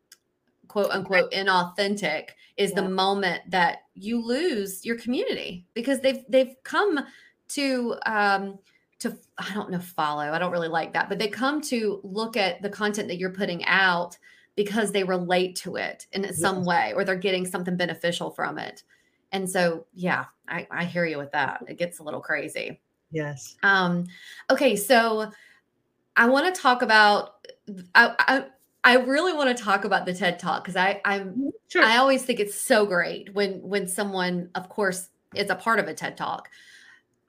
quote 0.67 0.89
unquote 0.89 1.32
inauthentic 1.34 2.30
is 2.60 2.72
yeah. 2.72 2.82
the 2.82 2.89
moment 2.89 3.41
that 3.50 3.86
you 3.95 4.24
lose 4.24 4.86
your 4.86 4.98
community 4.98 5.65
because 5.74 6.02
they've 6.02 6.24
they've 6.30 6.56
come 6.63 7.00
to 7.48 7.95
um 8.06 8.60
to 9.00 9.17
I 9.38 9.54
don't 9.54 9.72
know 9.72 9.80
follow. 9.80 10.24
I 10.24 10.38
don't 10.38 10.52
really 10.52 10.67
like 10.67 10.93
that, 10.93 11.10
but 11.10 11.17
they 11.17 11.30
come 11.30 11.62
to 11.62 12.02
look 12.04 12.38
at 12.38 12.62
the 12.62 12.69
content 12.69 13.08
that 13.08 13.17
you're 13.17 13.32
putting 13.32 13.65
out 13.65 14.17
because 14.56 14.91
they 14.91 15.06
relate 15.06 15.56
to 15.56 15.78
it 15.78 16.06
in 16.12 16.24
yes. 16.24 16.38
some 16.38 16.65
way 16.65 16.91
or 16.93 17.06
they're 17.06 17.15
getting 17.15 17.45
something 17.45 17.78
beneficial 17.78 18.30
from 18.30 18.60
it. 18.60 18.84
And 19.32 19.50
so, 19.50 19.86
yeah, 19.93 20.26
I, 20.50 20.67
I 20.69 20.84
hear 20.84 21.06
you 21.06 21.17
with 21.17 21.32
that. 21.32 21.63
It 21.67 21.78
gets 21.78 22.00
a 22.00 22.04
little 22.04 22.19
crazy. 22.19 22.82
Yes. 23.10 23.56
Um, 23.63 24.08
okay, 24.50 24.76
so 24.76 25.32
I 26.17 26.28
want 26.28 26.54
to 26.54 26.62
talk 26.62 26.82
about 26.82 27.48
I, 27.95 28.45
I 28.84 28.96
really 28.96 29.34
want 29.34 29.56
to 29.56 29.63
talk 29.63 29.84
about 29.84 30.06
the 30.06 30.13
TED 30.13 30.39
Talk 30.39 30.63
because 30.63 30.76
I 30.76 31.02
I'm 31.06 31.30
mm-hmm, 31.30 31.50
sure. 31.68 31.84
I 31.84 31.98
always 31.98 32.24
think 32.24 32.39
it's 32.39 32.60
so 32.60 32.86
great 32.86 33.34
when 33.34 33.62
when 33.62 33.88
someone, 33.88 34.50
of 34.56 34.70
course, 34.70 35.10
is 35.36 35.50
a 35.50 35.56
part 35.56 35.80
of 35.80 35.88
a 35.88 35.94
TED 35.94 36.18
Talk. 36.18 36.50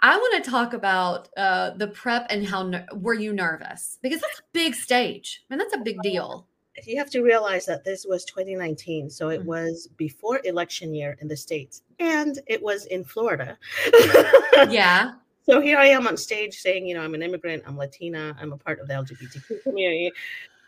I 0.03 0.17
want 0.17 0.43
to 0.43 0.51
talk 0.51 0.73
about 0.73 1.29
uh, 1.37 1.71
the 1.71 1.89
prep 1.89 2.27
and 2.31 2.47
how 2.47 2.63
ner- 2.63 2.87
were 2.95 3.15
you 3.15 3.33
nervous 3.33 3.99
because 4.01 4.21
that's 4.21 4.39
a 4.39 4.43
big 4.53 4.75
stage. 4.75 5.45
I 5.51 5.55
mean, 5.55 5.59
that's 5.59 5.75
a 5.75 5.79
big 5.79 6.01
deal. 6.03 6.47
You 6.87 6.97
have 6.97 7.11
to 7.11 7.21
realize 7.21 7.67
that 7.67 7.85
this 7.85 8.07
was 8.09 8.25
2019, 8.25 9.11
so 9.11 9.29
it 9.29 9.41
mm-hmm. 9.41 9.49
was 9.49 9.89
before 9.99 10.41
election 10.45 10.95
year 10.95 11.17
in 11.21 11.29
the 11.29 11.37
states, 11.37 11.83
and 11.99 12.41
it 12.47 12.63
was 12.63 12.87
in 12.87 13.05
Florida. 13.05 13.59
yeah. 14.69 15.13
So 15.45 15.61
here 15.61 15.79
I 15.79 15.87
am 15.87 16.07
on 16.07 16.17
stage 16.17 16.55
saying, 16.59 16.87
you 16.87 16.95
know, 16.95 17.01
I'm 17.01 17.15
an 17.15 17.23
immigrant, 17.23 17.65
I'm 17.67 17.77
Latina, 17.77 18.37
I'm 18.39 18.53
a 18.53 18.57
part 18.57 18.79
of 18.79 18.87
the 18.87 18.95
LGBTQ 18.95 19.63
community, 19.65 20.13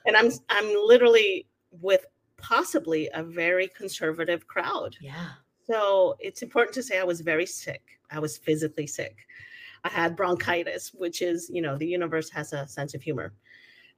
and 0.07 0.17
i'm 0.17 0.31
i'm 0.49 0.75
literally 0.87 1.47
with 1.81 2.05
possibly 2.37 3.09
a 3.15 3.23
very 3.23 3.69
conservative 3.69 4.47
crowd. 4.47 4.97
Yeah. 5.01 5.29
So 5.71 6.17
it's 6.19 6.43
important 6.43 6.75
to 6.75 6.83
say 6.83 6.99
i 6.99 7.05
was 7.05 7.21
very 7.21 7.47
sick. 7.47 7.83
I 8.11 8.19
was 8.19 8.37
physically 8.37 8.87
sick. 8.87 9.17
I 9.85 9.89
had 9.89 10.17
bronchitis 10.17 10.93
which 10.95 11.23
is 11.23 11.51
you 11.53 11.63
know 11.63 11.77
the 11.77 11.87
universe 11.87 12.31
has 12.31 12.53
a 12.53 12.67
sense 12.67 12.95
of 12.95 13.03
humor. 13.03 13.33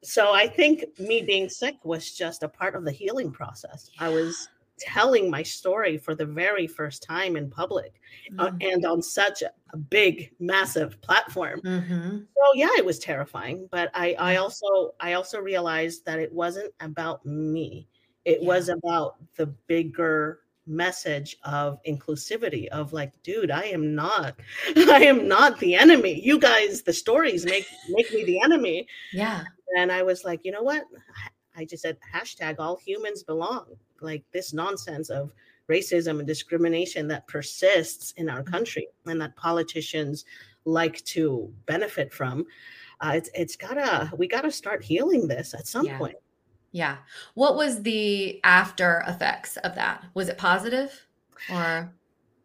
So 0.02 0.32
i 0.34 0.46
think 0.46 0.84
me 0.98 1.22
being 1.22 1.48
sick 1.48 1.76
was 1.84 2.12
just 2.12 2.42
a 2.42 2.48
part 2.48 2.74
of 2.74 2.84
the 2.84 2.92
healing 2.92 3.30
process. 3.30 3.90
Yeah. 3.94 4.06
i 4.06 4.08
was 4.10 4.48
telling 4.78 5.30
my 5.30 5.42
story 5.42 5.96
for 5.96 6.14
the 6.14 6.26
very 6.26 6.66
first 6.66 7.02
time 7.02 7.36
in 7.36 7.48
public 7.50 8.00
uh, 8.38 8.48
Mm. 8.50 8.72
and 8.74 8.86
on 8.86 9.02
such 9.02 9.42
a, 9.42 9.50
a 9.72 9.76
big 9.76 10.32
massive 10.40 11.00
platform 11.00 11.60
Mhm. 11.62 12.26
so 12.36 12.44
yeah 12.54 12.70
it 12.76 12.84
was 12.84 12.98
terrifying 12.98 13.68
but 13.70 13.90
i 13.94 14.14
i 14.18 14.36
also 14.36 14.94
i 15.00 15.12
also 15.12 15.38
realized 15.40 16.04
that 16.06 16.18
it 16.18 16.32
wasn't 16.32 16.72
about 16.80 17.24
me 17.24 17.88
it 18.24 18.40
Yeah. 18.42 18.48
was 18.48 18.68
about 18.68 19.16
the 19.36 19.46
bigger 19.66 20.40
message 20.66 21.36
of 21.44 21.78
inclusivity 21.84 22.66
of 22.68 22.92
like 22.94 23.12
dude 23.22 23.50
i 23.50 23.64
am 23.64 23.94
not 23.94 24.34
i 24.76 25.04
am 25.04 25.28
not 25.28 25.58
the 25.60 25.74
enemy 25.74 26.20
you 26.24 26.38
guys 26.38 26.82
the 26.82 26.92
stories 26.92 27.44
make 27.44 27.66
make 27.90 28.10
me 28.14 28.24
the 28.24 28.40
enemy 28.40 28.86
Yeah. 29.12 29.44
and 29.76 29.92
i 29.92 30.02
was 30.02 30.24
like 30.24 30.40
you 30.42 30.52
know 30.52 30.62
what 30.62 30.84
i 31.56 31.64
just 31.64 31.82
said 31.82 31.96
hashtag 32.14 32.56
all 32.58 32.76
humans 32.76 33.22
belong 33.22 33.66
like 34.00 34.24
this 34.32 34.52
nonsense 34.52 35.08
of 35.10 35.32
racism 35.70 36.18
and 36.18 36.26
discrimination 36.26 37.08
that 37.08 37.26
persists 37.26 38.12
in 38.16 38.28
our 38.28 38.42
country 38.42 38.86
and 39.06 39.20
that 39.20 39.34
politicians 39.36 40.24
like 40.66 41.02
to 41.04 41.52
benefit 41.66 42.12
from 42.12 42.44
uh, 43.00 43.12
it's 43.14 43.30
it's 43.34 43.56
gotta 43.56 44.10
we 44.16 44.26
gotta 44.28 44.50
start 44.50 44.82
healing 44.82 45.26
this 45.26 45.54
at 45.54 45.66
some 45.66 45.86
Yeah. 45.86 45.98
point 45.98 46.16
Yeah. 46.72 46.96
What 47.34 47.54
was 47.56 47.82
the 47.82 48.40
after 48.42 49.04
effects 49.06 49.56
of 49.58 49.74
that? 49.76 50.04
Was 50.14 50.28
it 50.28 50.36
positive 50.38 51.06
or 51.48 51.92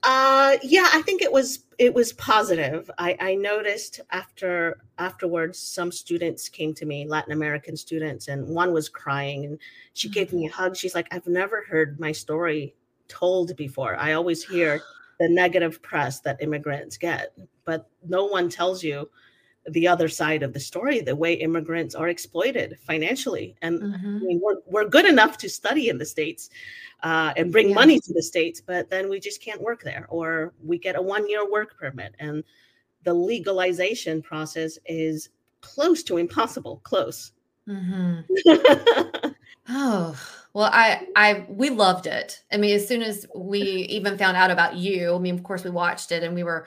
Uh 0.04 0.58
yeah, 0.64 0.90
I 0.94 1.02
think 1.02 1.22
it 1.22 1.32
was 1.32 1.66
it 1.78 1.94
was 1.94 2.14
positive. 2.14 2.90
I, 2.98 3.18
I 3.20 3.36
noticed 3.36 4.00
after 4.12 4.82
afterwards 4.98 5.60
some 5.60 5.92
students 5.92 6.48
came 6.48 6.74
to 6.76 6.86
me, 6.86 7.06
Latin 7.06 7.34
American 7.34 7.76
students, 7.76 8.30
and 8.30 8.48
one 8.48 8.72
was 8.74 8.88
crying 8.88 9.46
and 9.46 9.60
she 9.94 10.10
gave 10.10 10.32
me 10.32 10.48
a 10.48 10.52
hug. 10.52 10.78
She's 10.78 10.96
like, 10.96 11.08
I've 11.12 11.28
never 11.28 11.64
heard 11.66 12.00
my 12.00 12.14
story 12.14 12.76
told 13.10 13.56
before. 13.58 13.98
I 13.98 14.14
always 14.14 14.44
hear 14.44 14.82
the 15.20 15.28
negative 15.28 15.82
press 15.82 16.22
that 16.22 16.42
immigrants 16.42 16.98
get, 16.98 17.38
but 17.66 17.90
no 18.08 18.26
one 18.26 18.50
tells 18.50 18.82
you 18.84 19.10
the 19.68 19.88
other 19.88 20.08
side 20.08 20.44
of 20.44 20.54
the 20.54 20.60
story, 20.60 21.00
the 21.02 21.16
way 21.16 21.34
immigrants 21.34 21.96
are 21.96 22.08
exploited 22.10 22.78
financially. 22.88 23.56
And 23.62 23.84
I 23.84 23.86
Mhm. 23.98 24.22
mean, 24.22 24.40
we're, 24.44 24.58
we're 24.66 24.90
good 24.90 25.06
enough 25.06 25.38
to 25.40 25.50
study 25.50 25.90
in 25.90 25.98
the 25.98 26.06
States 26.06 26.50
uh, 27.04 27.34
and 27.38 27.52
bring 27.52 27.70
Yeah. 27.70 27.76
money 27.76 28.00
to 28.00 28.14
the 28.14 28.24
States, 28.24 28.62
but 28.62 28.90
then 28.90 29.10
we 29.10 29.20
just 29.20 29.42
can't 29.42 29.62
work 29.62 29.84
there, 29.84 30.06
or 30.10 30.54
we 30.64 30.78
get 30.78 30.96
a 30.98 31.02
one 31.02 31.30
year 31.30 31.50
work 31.50 31.78
permit. 31.80 32.16
And 32.20 32.44
the 33.04 33.14
legalization 33.14 34.22
process 34.22 34.78
is 34.86 35.30
close 35.62 36.04
to 36.04 36.18
impossible, 36.18 36.82
close. 36.84 37.32
Mhm. 37.68 38.26
Oh, 39.72 40.20
well, 40.54 40.70
I 40.74 41.08
I 41.16 41.46
we 41.48 41.70
loved 41.70 42.08
it. 42.08 42.42
I 42.52 42.58
mean, 42.58 42.76
as 42.76 42.88
soon 42.88 43.04
as 43.04 43.28
we 43.36 43.62
even 43.62 44.18
found 44.18 44.36
out 44.36 44.50
about 44.50 44.76
you, 44.78 45.14
I 45.16 45.20
mean, 45.20 45.36
of 45.36 45.44
course 45.44 45.64
we 45.64 45.70
watched 45.70 46.12
it 46.12 46.24
and 46.24 46.34
we 46.34 46.42
were 46.44 46.66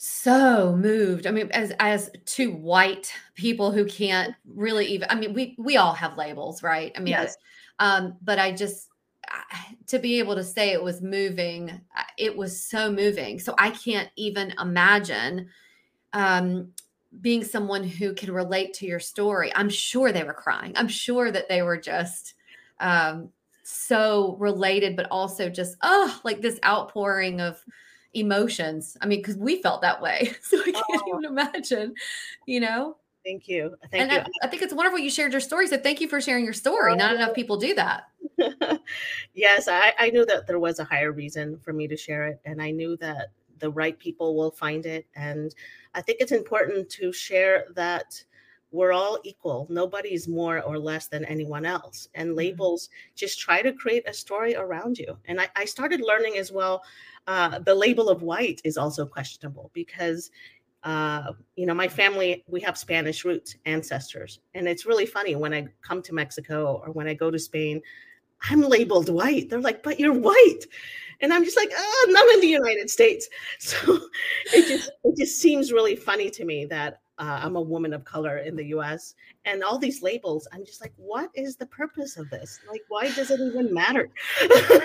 so 0.00 0.76
moved. 0.76 1.26
I 1.26 1.32
mean, 1.32 1.50
as 1.52 1.72
as 1.80 2.10
two 2.24 2.52
white 2.52 3.12
people 3.34 3.72
who 3.72 3.84
can't 3.84 4.34
really 4.46 4.86
even 4.86 5.08
I 5.10 5.16
mean, 5.16 5.34
we 5.34 5.56
we 5.58 5.76
all 5.76 5.92
have 5.94 6.16
labels, 6.16 6.62
right? 6.62 6.92
I 6.96 7.00
mean, 7.00 7.16
Yes. 7.16 7.36
um 7.80 8.16
but 8.22 8.38
I 8.38 8.52
just 8.52 8.88
I- 9.28 9.76
to 9.88 9.98
be 9.98 10.18
able 10.20 10.36
to 10.36 10.44
say 10.44 10.70
it 10.70 10.82
was 10.82 11.02
moving, 11.02 11.70
uh, 11.96 12.02
it 12.16 12.36
was 12.36 12.62
so 12.64 12.92
moving. 12.92 13.38
So 13.40 13.54
I 13.58 13.70
can't 13.70 14.10
even 14.16 14.54
imagine 14.60 15.48
um 16.12 16.72
being 17.20 17.42
someone 17.44 17.84
who 17.84 18.14
can 18.14 18.32
relate 18.32 18.74
to 18.74 18.86
your 18.86 19.00
story. 19.00 19.52
I'm 19.54 19.70
sure 19.70 20.12
they 20.12 20.24
were 20.24 20.34
crying. 20.34 20.72
I'm 20.76 20.88
sure 20.88 21.30
that 21.30 21.48
they 21.48 21.62
were 21.62 21.78
just 21.80 22.34
um 22.80 23.30
so 23.64 24.36
related 24.38 24.96
but 24.96 25.08
also 25.10 25.50
just 25.50 25.76
oh 25.82 26.20
like 26.24 26.40
this 26.40 26.58
outpouring 26.64 27.40
of 27.40 27.62
emotions. 28.14 28.96
I 29.00 29.06
mean 29.06 29.22
cuz 29.22 29.36
we 29.36 29.62
felt 29.62 29.82
that 29.82 30.00
way. 30.00 30.32
So 30.42 30.60
I 30.60 30.72
can't 30.72 30.84
Oh. 30.88 31.18
even 31.18 31.24
imagine, 31.24 31.94
you 32.46 32.60
know. 32.60 32.96
Thank 33.24 33.48
you. 33.48 33.76
Thank 33.90 34.04
and 34.04 34.12
you. 34.12 34.18
I, 34.18 34.46
I 34.46 34.48
think 34.48 34.62
it's 34.62 34.72
wonderful 34.72 34.98
you 34.98 35.10
shared 35.10 35.32
your 35.32 35.40
story. 35.40 35.66
So 35.66 35.76
thank 35.76 36.00
you 36.00 36.08
for 36.08 36.20
sharing 36.20 36.44
your 36.44 36.54
story. 36.54 36.96
Not 36.96 37.14
enough 37.14 37.30
oh. 37.30 37.34
people 37.34 37.58
do 37.58 37.74
that. 37.74 38.04
yes, 39.34 39.68
I, 39.68 39.92
I 39.98 40.10
knew 40.10 40.24
that 40.26 40.46
there 40.46 40.58
was 40.58 40.78
a 40.78 40.84
higher 40.84 41.12
reason 41.12 41.58
for 41.58 41.72
me 41.72 41.88
to 41.88 41.96
share 41.96 42.28
it, 42.28 42.40
and 42.44 42.62
I 42.62 42.70
knew 42.70 42.96
that 42.98 43.28
the 43.58 43.70
right 43.70 43.98
people 43.98 44.36
will 44.36 44.50
find 44.50 44.86
it. 44.86 45.06
And 45.14 45.54
I 45.94 46.00
think 46.00 46.18
it's 46.20 46.32
important 46.32 46.88
to 46.90 47.12
share 47.12 47.66
that 47.74 48.22
we're 48.70 48.92
all 48.92 49.18
equal. 49.24 49.66
Nobody's 49.70 50.28
more 50.28 50.60
or 50.60 50.78
less 50.78 51.08
than 51.08 51.24
anyone 51.24 51.64
else. 51.64 52.08
And 52.14 52.28
mm-hmm. 52.28 52.38
labels 52.38 52.90
just 53.14 53.40
try 53.40 53.62
to 53.62 53.72
create 53.72 54.08
a 54.08 54.12
story 54.12 54.54
around 54.56 54.98
you. 54.98 55.16
And 55.26 55.40
I, 55.40 55.48
I 55.56 55.64
started 55.64 56.00
learning 56.00 56.36
as 56.36 56.52
well 56.52 56.82
uh, 57.28 57.60
the 57.60 57.74
label 57.74 58.08
of 58.08 58.22
white 58.22 58.60
is 58.64 58.76
also 58.76 59.06
questionable 59.06 59.70
because 59.74 60.30
uh, 60.84 61.32
you 61.56 61.66
know, 61.66 61.74
my 61.74 61.88
family, 61.88 62.44
we 62.46 62.60
have 62.60 62.78
Spanish 62.78 63.24
roots, 63.24 63.56
ancestors. 63.66 64.40
And 64.54 64.68
it's 64.68 64.86
really 64.86 65.06
funny 65.06 65.34
when 65.34 65.52
I 65.52 65.66
come 65.82 66.02
to 66.02 66.14
Mexico 66.14 66.80
or 66.84 66.92
when 66.92 67.08
I 67.08 67.14
go 67.14 67.30
to 67.30 67.38
Spain, 67.38 67.82
I'm 68.48 68.62
labeled 68.62 69.08
white. 69.08 69.50
They're 69.50 69.60
like, 69.60 69.82
but 69.82 69.98
you're 69.98 70.18
white. 70.18 70.60
And 71.20 71.32
I'm 71.32 71.44
just 71.44 71.56
like, 71.56 71.70
oh, 71.76 72.14
I'm 72.16 72.34
in 72.34 72.40
the 72.40 72.46
United 72.46 72.88
States. 72.90 73.28
So 73.58 73.98
it 74.54 74.68
just 74.68 74.90
it 75.02 75.16
just 75.18 75.40
seems 75.40 75.72
really 75.72 75.96
funny 75.96 76.30
to 76.30 76.44
me 76.44 76.64
that 76.66 77.00
uh, 77.18 77.40
I'm 77.42 77.56
a 77.56 77.60
woman 77.60 77.92
of 77.92 78.04
color 78.04 78.38
in 78.38 78.54
the 78.54 78.66
US. 78.66 79.14
And 79.44 79.64
all 79.64 79.78
these 79.78 80.00
labels, 80.00 80.46
I'm 80.52 80.64
just 80.64 80.80
like, 80.80 80.92
what 80.96 81.30
is 81.34 81.56
the 81.56 81.66
purpose 81.66 82.16
of 82.16 82.30
this? 82.30 82.60
Like, 82.68 82.82
why 82.88 83.10
does 83.10 83.32
it 83.32 83.40
even 83.40 83.74
matter? 83.74 84.08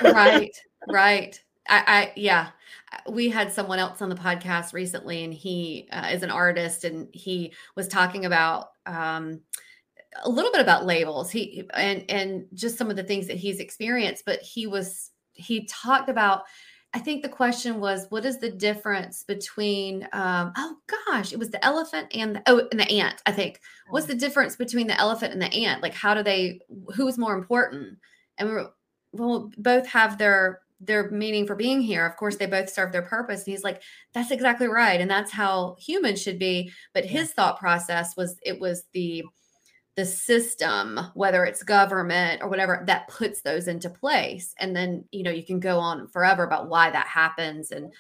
right 0.04 0.52
right 0.90 1.40
I, 1.68 1.84
I 1.88 2.14
yeah. 2.16 2.50
We 3.10 3.30
had 3.30 3.52
someone 3.52 3.80
else 3.80 4.02
on 4.02 4.10
the 4.10 4.16
podcast 4.16 4.74
recently 4.74 5.24
and 5.24 5.34
he 5.34 5.88
uh, 5.92 6.10
is 6.12 6.24
an 6.24 6.30
artist 6.30 6.84
and 6.84 7.08
he 7.14 7.54
was 7.76 7.88
talking 7.88 8.26
about 8.26 8.70
um 8.86 9.42
a 10.24 10.30
little 10.30 10.52
bit 10.52 10.62
about 10.62 10.86
labels. 10.86 11.32
He 11.32 11.68
and 11.74 12.06
and 12.10 12.46
just 12.54 12.78
some 12.78 12.90
of 12.90 12.96
the 12.96 13.04
things 13.04 13.28
that 13.28 13.38
he's 13.38 13.60
experienced 13.60 14.26
but 14.26 14.40
he 14.42 14.68
was 14.68 15.12
he 15.34 15.66
talked 15.66 16.10
about 16.10 16.44
i 16.94 17.00
think 17.00 17.24
the 17.24 17.30
question 17.30 17.80
was 17.80 18.06
what 18.10 18.24
is 18.24 18.38
the 18.38 18.52
difference 18.52 19.24
between 19.24 20.08
um 20.14 20.54
oh 20.56 20.76
gosh 21.08 21.34
it 21.34 21.40
was 21.40 21.50
the 21.50 21.66
elephant 21.66 22.08
and 22.14 22.36
the, 22.36 22.44
oh 22.46 22.68
and 22.70 22.80
the 22.80 22.92
ant 22.92 23.20
i 23.26 23.32
think. 23.32 23.60
What's 23.90 24.08
the 24.08 24.16
difference 24.16 24.56
between 24.56 24.88
the 24.88 25.00
elephant 25.00 25.34
and 25.34 25.42
the 25.42 25.54
ant? 25.54 25.84
Like 25.84 25.94
how 25.94 26.14
do 26.14 26.24
they 26.24 26.60
who's 26.96 27.18
more 27.18 27.36
important? 27.36 27.98
And 28.38 28.50
we 28.50 28.56
were 28.56 28.74
well 29.12 29.52
both 29.58 29.86
have 29.88 30.18
their 30.18 30.62
their 30.86 31.10
meaning 31.12 31.48
for 31.48 31.56
being 31.56 31.82
here. 31.82 32.06
Of 32.06 32.18
course 32.18 32.38
they 32.38 32.46
both 32.46 32.70
serve 32.70 32.92
their 32.92 33.02
purpose 33.02 33.46
and 33.46 33.52
he's 33.52 33.64
like 33.64 33.82
that's 34.14 34.32
exactly 34.32 34.68
right 34.68 35.00
and 35.00 35.10
that's 35.10 35.32
how 35.32 35.76
humans 35.80 36.22
should 36.22 36.40
be. 36.40 36.72
But 36.94 37.06
his 37.06 37.32
thought 37.32 37.60
process 37.60 38.16
was 38.16 38.38
it 38.44 38.60
was 38.60 38.84
the 38.94 39.24
the 39.96 40.06
system 40.06 41.00
whether 41.14 41.46
it's 41.46 41.62
government 41.62 42.42
or 42.42 42.50
whatever 42.50 42.84
that 42.88 43.08
puts 43.08 43.42
those 43.42 43.68
into 43.68 43.90
place. 43.90 44.54
And 44.60 44.76
then 44.76 45.06
you 45.12 45.24
know 45.24 45.32
you 45.32 45.46
can 45.46 45.60
go 45.60 45.80
on 45.80 46.08
forever 46.08 46.44
about 46.44 46.70
why 46.70 46.90
that 46.90 47.08
happens 47.08 47.72
and 47.72 47.94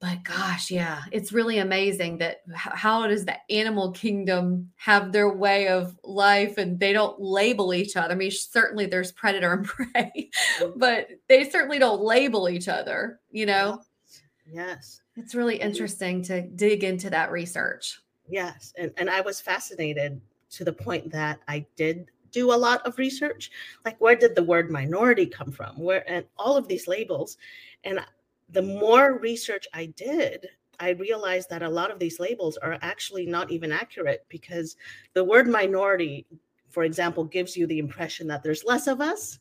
but 0.00 0.22
gosh 0.22 0.70
yeah 0.70 1.02
it's 1.12 1.32
really 1.32 1.58
amazing 1.58 2.18
that 2.18 2.42
how 2.54 3.06
does 3.06 3.24
the 3.24 3.36
animal 3.50 3.90
kingdom 3.92 4.70
have 4.76 5.12
their 5.12 5.32
way 5.32 5.68
of 5.68 5.98
life 6.04 6.58
and 6.58 6.78
they 6.78 6.92
don't 6.92 7.20
label 7.20 7.74
each 7.74 7.96
other 7.96 8.14
i 8.14 8.16
mean 8.16 8.30
certainly 8.30 8.86
there's 8.86 9.12
predator 9.12 9.52
and 9.52 9.66
prey 9.66 10.30
but 10.76 11.08
they 11.28 11.48
certainly 11.48 11.78
don't 11.78 12.00
label 12.00 12.48
each 12.48 12.68
other 12.68 13.20
you 13.30 13.46
know 13.46 13.80
yes. 14.46 15.00
it's 15.16 15.34
really 15.34 15.56
interesting 15.56 16.22
to 16.22 16.42
dig 16.42 16.84
into 16.84 17.10
that 17.10 17.30
research 17.32 17.98
Yes, 18.28 18.74
and 18.76 18.92
and 18.96 19.08
I 19.08 19.20
was 19.22 19.40
fascinated 19.40 20.20
to 20.50 20.64
the 20.64 20.72
point 20.72 21.10
that 21.12 21.40
I 21.48 21.66
did 21.76 22.10
do 22.30 22.52
a 22.52 22.54
lot 22.54 22.86
of 22.86 22.98
research. 22.98 23.50
Like, 23.84 23.98
where 24.00 24.16
did 24.16 24.34
the 24.34 24.42
word 24.42 24.70
minority 24.70 25.26
come 25.26 25.50
from? 25.50 25.78
Where 25.78 26.08
and 26.10 26.26
all 26.36 26.56
of 26.56 26.68
these 26.68 26.86
labels, 26.86 27.38
and 27.84 28.00
the 28.50 28.62
more 28.62 29.18
research 29.18 29.66
I 29.74 29.86
did, 29.86 30.46
I 30.80 30.90
realized 30.90 31.50
that 31.50 31.62
a 31.62 31.68
lot 31.68 31.90
of 31.90 31.98
these 31.98 32.20
labels 32.20 32.56
are 32.56 32.78
actually 32.82 33.26
not 33.26 33.50
even 33.50 33.72
accurate 33.72 34.24
because 34.28 34.76
the 35.14 35.24
word 35.24 35.48
minority, 35.48 36.26
for 36.70 36.84
example, 36.84 37.24
gives 37.24 37.56
you 37.56 37.66
the 37.66 37.78
impression 37.78 38.26
that 38.28 38.42
there's 38.42 38.64
less 38.64 38.86
of 38.86 39.00
us 39.00 39.38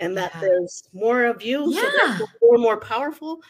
and 0.00 0.16
that 0.16 0.32
Yeah. 0.34 0.40
there's 0.40 0.82
more 0.92 1.24
of 1.24 1.42
you, 1.42 1.72
so 1.72 1.80
Yeah. 1.80 1.90
therefore 2.18 2.28
we're 2.42 2.58
more 2.58 2.80
powerful. 2.80 3.40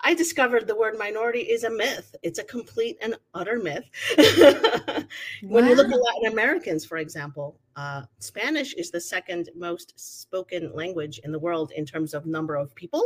I 0.00 0.12
discovered 0.12 0.66
the 0.66 0.76
word 0.76 0.98
minority 0.98 1.40
is 1.40 1.64
a 1.64 1.70
myth. 1.70 2.14
It's 2.22 2.38
a 2.38 2.44
complete 2.44 2.98
and 3.00 3.16
utter 3.32 3.58
myth. 3.58 3.88
when 5.42 5.66
you 5.66 5.74
look 5.74 5.90
at 5.90 5.98
Latin 5.98 6.32
Americans, 6.32 6.84
for 6.84 6.98
example, 6.98 7.58
uh, 7.76 8.02
Spanish 8.18 8.74
is 8.74 8.90
the 8.90 9.00
second 9.00 9.48
most 9.56 9.94
spoken 9.96 10.74
language 10.74 11.20
in 11.24 11.32
the 11.32 11.38
world 11.38 11.72
in 11.74 11.86
terms 11.86 12.12
of 12.12 12.26
number 12.26 12.54
of 12.56 12.74
people. 12.74 13.02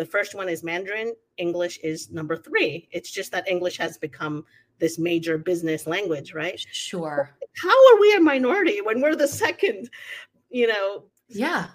The 0.00 0.06
first 0.06 0.34
one 0.34 0.48
is 0.48 0.62
Mandarin. 0.64 1.12
English 1.36 1.78
is 1.82 2.10
number 2.10 2.34
three. 2.34 2.88
It's 2.90 3.10
just 3.10 3.30
that 3.32 3.46
English 3.46 3.76
has 3.76 3.98
become 3.98 4.46
this 4.78 4.98
major 4.98 5.36
business 5.36 5.86
language, 5.86 6.32
right? 6.32 6.58
sure 6.72 7.36
How 7.62 7.68
are 7.92 8.00
we 8.00 8.14
a 8.14 8.20
minority 8.20 8.80
when 8.80 9.02
we're 9.02 9.14
the 9.14 9.28
second? 9.28 9.90
You 10.48 10.68
know, 10.68 11.04
yeah 11.28 11.66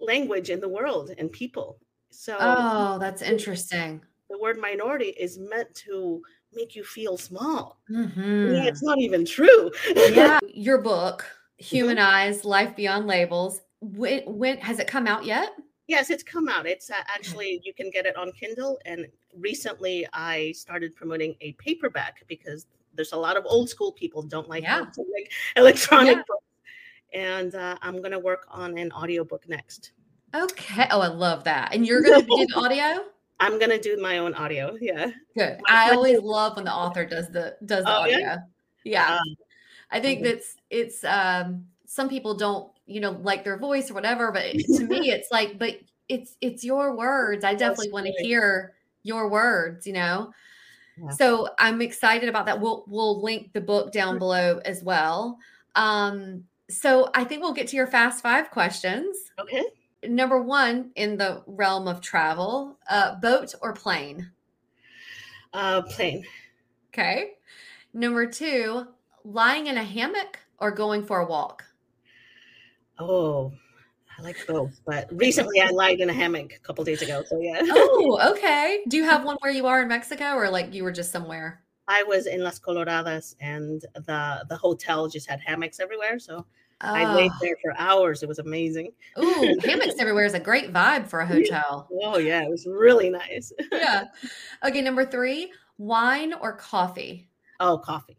language 0.00 0.48
in 0.48 0.60
the 0.60 0.68
world 0.68 1.10
and 1.18 1.32
people. 1.32 1.78
So 2.10 2.36
Oh, 2.38 2.98
that's 3.00 3.20
interesting. 3.20 4.00
the 4.30 4.38
word 4.38 4.56
minority 4.56 5.08
is 5.18 5.36
meant 5.36 5.74
to 5.86 6.22
make 6.54 6.76
you 6.76 6.84
feel 6.84 7.16
small. 7.16 7.80
Mhm. 7.90 8.54
Yeah, 8.54 8.64
it's 8.70 8.84
not 8.84 8.98
even 9.00 9.24
true. 9.24 9.72
yeah. 10.12 10.38
Your 10.46 10.78
book, 10.78 11.26
Mm-hmm. 11.60 11.76
Humanize 11.76 12.44
Life 12.44 12.76
Beyond 12.76 13.08
Labels. 13.08 13.60
When, 13.80 14.22
when 14.26 14.58
has 14.58 14.78
it 14.78 14.86
come 14.86 15.08
out 15.08 15.24
yet? 15.24 15.50
Yes, 15.90 16.08
it's 16.08 16.22
come 16.22 16.48
out. 16.48 16.66
It's 16.66 16.90
uh, 16.90 16.94
actually 17.08 17.60
you 17.64 17.74
can 17.74 17.90
get 17.90 18.06
it 18.06 18.16
on 18.16 18.30
Kindle. 18.32 18.78
And 18.86 19.06
recently, 19.36 20.06
I 20.12 20.52
started 20.52 20.94
promoting 20.94 21.34
a 21.40 21.52
paperback 21.52 22.24
because 22.28 22.66
there's 22.94 23.12
a 23.12 23.16
lot 23.16 23.36
of 23.36 23.44
old 23.46 23.68
school 23.68 23.92
people 23.92 24.22
don't 24.22 24.48
like 24.48 24.62
Yeah. 24.62 24.86
electronic, 25.56 26.16
Yeah. 26.16 26.22
books. 26.28 26.44
And 27.12 27.54
uh, 27.54 27.76
I'm 27.82 27.98
going 27.98 28.12
to 28.12 28.18
work 28.20 28.46
on 28.50 28.78
an 28.78 28.92
audiobook 28.92 29.48
next. 29.48 29.92
Okay. 30.34 30.86
Oh, 30.92 31.00
I 31.00 31.08
love 31.08 31.42
that. 31.44 31.74
And 31.74 31.84
you're 31.86 32.02
going 32.02 32.20
to 32.20 32.26
do 32.26 32.46
the 32.46 32.54
audio? 32.56 33.04
I'm 33.40 33.58
going 33.58 33.70
to 33.70 33.80
do 33.80 34.00
my 34.00 34.18
own 34.18 34.34
audio. 34.34 34.76
Yeah. 34.80 35.10
Good. 35.36 35.60
I 35.68 35.90
always 35.90 36.20
love 36.20 36.54
when 36.56 36.64
the 36.66 36.72
author 36.72 37.04
does 37.04 37.28
the 37.30 37.56
does 37.66 37.84
the 37.84 37.90
Oh, 37.90 38.04
yeah? 38.04 38.16
audio. 38.16 38.42
Yeah. 38.84 39.14
Um, 39.16 39.36
I 39.90 39.98
think 39.98 40.20
Mhm. 40.20 40.24
that's 40.24 40.56
it's 40.70 41.04
um 41.04 41.66
some 41.86 42.08
people 42.08 42.34
don't, 42.34 42.70
you 42.90 43.00
know, 43.00 43.12
like 43.22 43.44
their 43.44 43.58
voice 43.58 43.90
or 43.90 43.94
whatever, 43.94 44.32
but 44.32 44.52
to 44.76 44.84
me 44.84 45.10
it's 45.10 45.30
like 45.30 45.58
but 45.58 45.78
it's 46.08 46.36
it's 46.40 46.64
your 46.64 46.96
words. 46.96 47.44
I 47.44 47.54
definitely 47.54 47.92
want 47.92 48.06
to 48.06 48.12
hear 48.22 48.74
your 49.02 49.28
words, 49.28 49.86
you 49.86 49.92
know. 49.92 50.32
Yeah. 50.98 51.10
So 51.10 51.48
I'm 51.58 51.80
excited 51.80 52.28
about 52.28 52.46
that. 52.46 52.60
We'll 52.60 52.84
we'll 52.88 53.22
link 53.22 53.52
the 53.52 53.60
book 53.60 53.92
down 53.92 54.18
below 54.18 54.60
as 54.64 54.82
well. 54.82 55.38
Um 55.74 56.44
so 56.68 57.10
I 57.14 57.24
think 57.24 57.42
we'll 57.42 57.52
get 57.52 57.66
to 57.68 57.76
your 57.76 57.88
fast 57.88 58.22
5 58.22 58.50
questions. 58.50 59.16
okay. 59.40 59.64
Number 60.04 60.40
1 60.40 60.92
in 60.94 61.16
the 61.16 61.42
realm 61.46 61.88
of 61.88 62.00
travel, 62.00 62.78
uh 62.88 63.16
boat 63.16 63.54
or 63.60 63.72
plane? 63.72 64.30
Uh, 65.52 65.82
plane. 65.82 66.24
Okay. 66.92 67.32
Number 67.92 68.26
2, 68.26 68.86
lying 69.24 69.66
in 69.66 69.76
a 69.76 69.84
hammock 69.84 70.38
or 70.58 70.70
going 70.70 71.04
for 71.04 71.20
a 71.20 71.26
walk? 71.26 71.64
Oh, 73.00 73.52
I 74.18 74.22
like 74.22 74.36
both. 74.46 74.80
But 74.86 75.08
recently, 75.10 75.60
I 75.60 75.70
lied 75.70 76.00
in 76.00 76.10
a 76.10 76.12
hammock 76.12 76.52
a 76.54 76.58
couple 76.60 76.84
days 76.84 77.02
ago. 77.02 77.24
So 77.26 77.40
yeah. 77.40 77.60
Oh, 77.68 78.32
okay. 78.32 78.82
Do 78.88 78.96
you 78.96 79.04
have 79.04 79.18
mm-hmm. 79.18 79.26
one 79.26 79.36
where 79.40 79.52
you 79.52 79.66
are 79.66 79.82
in 79.82 79.88
Mexico 79.88 80.34
or 80.34 80.50
like 80.50 80.74
you 80.74 80.84
were 80.84 80.92
just 80.92 81.10
somewhere? 81.10 81.62
I 81.88 82.04
was 82.04 82.26
in 82.26 82.44
Las 82.44 82.60
Coloradas, 82.60 83.34
and 83.40 83.82
the 83.94 84.44
the 84.48 84.56
hotel 84.56 85.08
just 85.08 85.28
had 85.28 85.40
hammocks 85.40 85.80
everywhere. 85.80 86.20
So 86.20 86.46
I 86.80 87.04
ah. 87.04 87.14
laid 87.14 87.32
there 87.40 87.56
for 87.62 87.74
hours. 87.78 88.22
It 88.22 88.28
was 88.28 88.38
amazing. 88.38 88.92
Oh, 89.16 89.44
Ooh, 89.44 89.58
hammocks 89.64 89.96
everywhere 89.98 90.24
is 90.24 90.34
a 90.34 90.40
great 90.40 90.72
vibe 90.72 91.08
for 91.08 91.20
a 91.20 91.26
hotel. 91.26 91.88
Oh 92.02 92.18
yeah, 92.18 92.42
it 92.42 92.50
was 92.50 92.66
really 92.66 93.10
nice. 93.10 93.52
Yeah. 93.72 94.04
Okay, 94.64 94.82
number 94.82 95.06
3, 95.06 95.52
wine 95.78 96.34
or 96.34 96.52
coffee? 96.52 97.28
Oh, 97.60 97.78
coffee. 97.78 98.18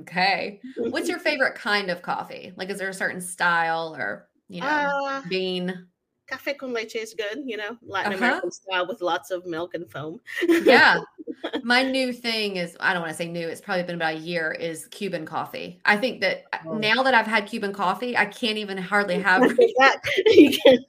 Okay. 0.00 0.60
What's 0.76 1.08
your 1.08 1.18
favorite 1.28 1.54
kind 1.54 1.90
of 1.90 2.02
coffee? 2.02 2.52
Like 2.56 2.70
is 2.70 2.78
there 2.78 2.88
a 2.88 2.94
certain 2.94 3.20
style 3.20 3.94
or, 3.96 4.28
you 4.48 4.60
know, 4.60 4.66
uh, 4.66 5.22
bean? 5.28 5.86
cafe 6.28 6.52
con 6.52 6.74
leche 6.74 6.96
is 6.96 7.14
good. 7.14 7.38
You 7.46 7.56
know, 7.56 7.78
Latin 7.82 8.12
Uh-huh. 8.12 8.22
American 8.24 8.50
style 8.50 8.86
with 8.86 9.00
lots 9.00 9.30
of 9.30 9.46
milk 9.46 9.72
and 9.74 9.90
foam. 9.90 10.20
Yeah. 10.46 11.00
My 11.62 11.82
new 11.82 12.12
thing 12.12 12.56
is 12.56 12.76
I 12.80 12.92
don't 12.92 13.00
want 13.00 13.12
to 13.12 13.16
say 13.16 13.28
new, 13.28 13.48
it's 13.48 13.62
probably 13.62 13.84
been 13.84 13.94
about 13.94 14.16
a 14.16 14.18
year 14.18 14.52
is 14.52 14.86
Cuban 14.88 15.24
coffee. 15.24 15.80
I 15.86 15.96
think 15.96 16.20
that 16.20 16.44
uh, 16.52 16.58
Oh. 16.66 16.76
now 16.76 17.02
that 17.02 17.14
I've 17.14 17.26
had 17.26 17.46
Cuban 17.46 17.72
coffee, 17.72 18.14
I 18.16 18.26
can't 18.26 18.58
even 18.58 18.76
hardly 18.76 19.18
have 19.20 19.40
That- 19.40 20.00
you 20.26 20.58
can- 20.58 20.84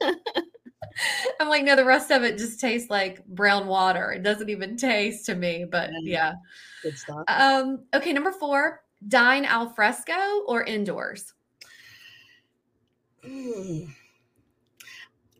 I'm 1.40 1.48
like, 1.48 1.64
no, 1.64 1.76
the 1.76 1.84
rest 1.86 2.10
of 2.10 2.22
it 2.24 2.36
just 2.36 2.60
tastes 2.60 2.90
like 2.90 3.24
brown 3.26 3.66
water. 3.66 4.12
It 4.12 4.22
doesn't 4.22 4.50
even 4.50 4.76
taste 4.76 5.24
to 5.26 5.34
me, 5.34 5.64
but 5.64 5.88
yeah. 6.02 6.34
good 6.82 6.98
stuff. 6.98 7.24
Um, 7.28 7.84
okay, 7.94 8.12
number 8.12 8.32
four, 8.32 8.82
dine 9.06 9.44
al 9.44 9.70
fresco 9.70 10.42
or 10.46 10.64
indoors? 10.64 11.32
Mm. 13.24 13.88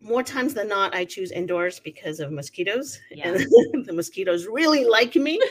More 0.03 0.23
times 0.23 0.55
than 0.55 0.69
not, 0.69 0.95
I 0.95 1.05
choose 1.05 1.31
indoors 1.31 1.79
because 1.81 2.21
of 2.21 2.33
mosquitoes, 2.33 2.99
Yeah. 3.11 3.29
and 3.29 3.85
the 3.87 3.93
mosquitoes 3.93 4.47
really 4.47 4.85
like 4.85 5.15
me. 5.17 5.41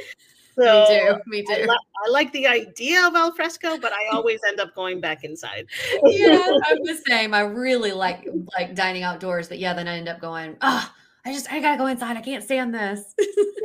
So 0.56 1.20
me 1.26 1.42
too. 1.42 1.48
Me 1.48 1.56
I, 1.56 1.62
li- 1.62 1.78
I 2.06 2.10
like 2.10 2.34
the 2.34 2.46
idea 2.46 3.08
of 3.08 3.16
al 3.16 3.32
fresco, 3.32 3.78
but 3.78 3.94
I 3.94 4.10
always 4.12 4.42
end 4.46 4.60
up 4.60 4.76
going 4.76 5.00
back 5.00 5.24
inside. 5.24 5.68
yeah, 6.04 6.38
I'm 6.66 6.84
the 6.84 7.00
same. 7.08 7.34
I 7.34 7.42
really 7.42 7.94
like 7.94 8.28
like 8.58 8.76
dining 8.76 9.04
outdoors, 9.04 9.48
but 9.48 9.58
yeah, 9.58 9.74
then 9.74 9.88
I 9.88 9.96
end 9.98 10.10
up 10.10 10.20
going, 10.20 10.58
oh, 10.60 10.92
I 11.26 11.32
just 11.32 11.50
I 11.50 11.62
gotta 11.62 11.78
go 11.78 11.86
inside. 11.86 12.18
I 12.18 12.22
can't 12.22 12.44
stand 12.44 12.74
this. 12.74 13.16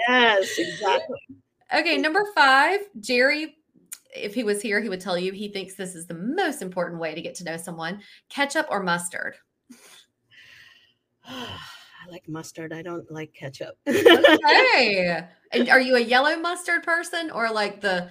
yes, 0.07 0.57
exactly. 0.57 1.19
okay, 1.75 1.97
number 1.97 2.25
five, 2.33 2.79
Jerry. 3.01 3.57
If 4.15 4.35
he 4.35 4.45
was 4.45 4.62
here, 4.62 4.81
he 4.81 4.89
would 4.89 5.01
tell 5.01 5.19
you 5.19 5.33
he 5.33 5.49
thinks 5.49 5.75
this 5.75 5.95
is 5.95 6.07
the 6.07 6.15
most 6.15 6.62
important 6.62 7.01
way 7.01 7.15
to 7.15 7.21
get 7.21 7.35
to 7.37 7.45
know 7.45 7.57
someone: 7.57 8.01
ketchup 8.29 8.67
or 8.71 8.83
mustard. 8.83 9.37
I 11.27 12.11
like 12.11 12.29
mustard. 12.29 12.73
I 12.73 12.83
don't 12.83 13.11
like 13.11 13.33
ketchup. 13.33 13.77
Hey, 13.87 15.27
and 15.53 15.69
are 15.71 15.81
you 15.81 15.97
a 15.97 16.01
yellow 16.01 16.37
mustard 16.37 16.83
person 16.83 17.31
or 17.31 17.51
like 17.51 17.81
the, 17.81 18.11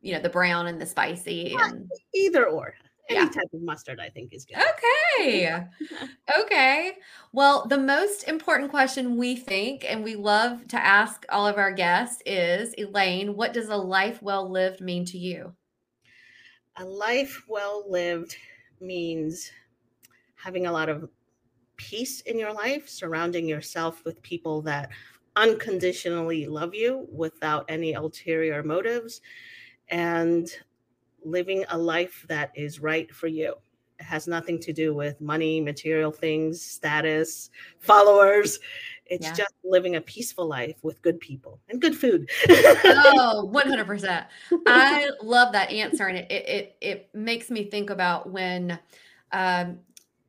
you 0.00 0.14
know, 0.14 0.20
the 0.20 0.30
brown 0.30 0.66
and 0.66 0.80
the 0.80 0.86
spicy? 0.86 1.54
And 1.58 1.90
Either 2.14 2.46
or. 2.46 2.74
Any 3.08 3.20
Yeah. 3.20 3.28
type 3.28 3.52
of 3.52 3.62
mustard, 3.62 4.00
I 4.00 4.08
think, 4.08 4.32
is 4.32 4.44
good. 4.44 4.56
okay, 5.18 5.64
okay. 6.40 6.92
Well, 7.32 7.66
the 7.66 7.78
most 7.78 8.24
important 8.28 8.70
question 8.70 9.16
we 9.16 9.36
think, 9.36 9.84
and 9.84 10.04
we 10.04 10.14
love 10.16 10.68
to 10.68 10.76
ask 10.84 11.24
all 11.28 11.46
of 11.46 11.56
our 11.58 11.72
guests, 11.72 12.22
is 12.26 12.74
Elaine, 12.78 13.36
what 13.36 13.52
does 13.52 13.68
a 13.68 13.76
life 13.76 14.22
well 14.22 14.48
lived 14.50 14.80
mean 14.80 15.04
to 15.06 15.18
you? 15.18 15.54
A 16.76 16.84
life 16.84 17.44
well 17.48 17.84
lived 17.90 18.36
means 18.80 19.50
having 20.36 20.66
a 20.66 20.72
lot 20.72 20.88
of 20.88 21.10
peace 21.76 22.20
in 22.22 22.38
your 22.38 22.52
life, 22.52 22.88
surrounding 22.88 23.48
yourself 23.48 24.04
with 24.04 24.22
people 24.22 24.62
that 24.62 24.90
unconditionally 25.36 26.46
love 26.46 26.74
you 26.74 27.08
without 27.12 27.64
any 27.68 27.94
ulterior 27.94 28.62
motives, 28.62 29.20
and 29.88 30.50
living 31.24 31.64
a 31.70 31.78
life 31.78 32.24
that 32.28 32.50
is 32.54 32.80
right 32.80 33.12
for 33.14 33.26
you. 33.26 33.54
It 33.98 34.04
has 34.04 34.26
nothing 34.26 34.58
to 34.60 34.72
do 34.72 34.94
with 34.94 35.20
money, 35.20 35.60
material 35.60 36.10
things, 36.10 36.60
status, 36.60 37.50
followers. 37.78 38.58
It's 39.06 39.26
Yeah. 39.26 39.34
just 39.34 39.54
living 39.64 39.96
a 39.96 40.00
peaceful 40.00 40.46
life 40.46 40.76
with 40.82 41.02
good 41.02 41.20
people 41.20 41.60
and 41.68 41.80
good 41.80 41.96
food. 41.96 42.30
Oh, 42.48 43.48
100%. 43.52 44.24
I 44.66 45.10
love 45.22 45.52
that 45.52 45.70
answer. 45.70 46.06
And 46.06 46.18
it, 46.18 46.32
it, 46.32 46.48
it, 46.48 46.76
it 46.80 47.10
makes 47.14 47.50
me 47.50 47.64
think 47.64 47.90
about 47.90 48.30
when, 48.30 48.78
um, 49.32 49.80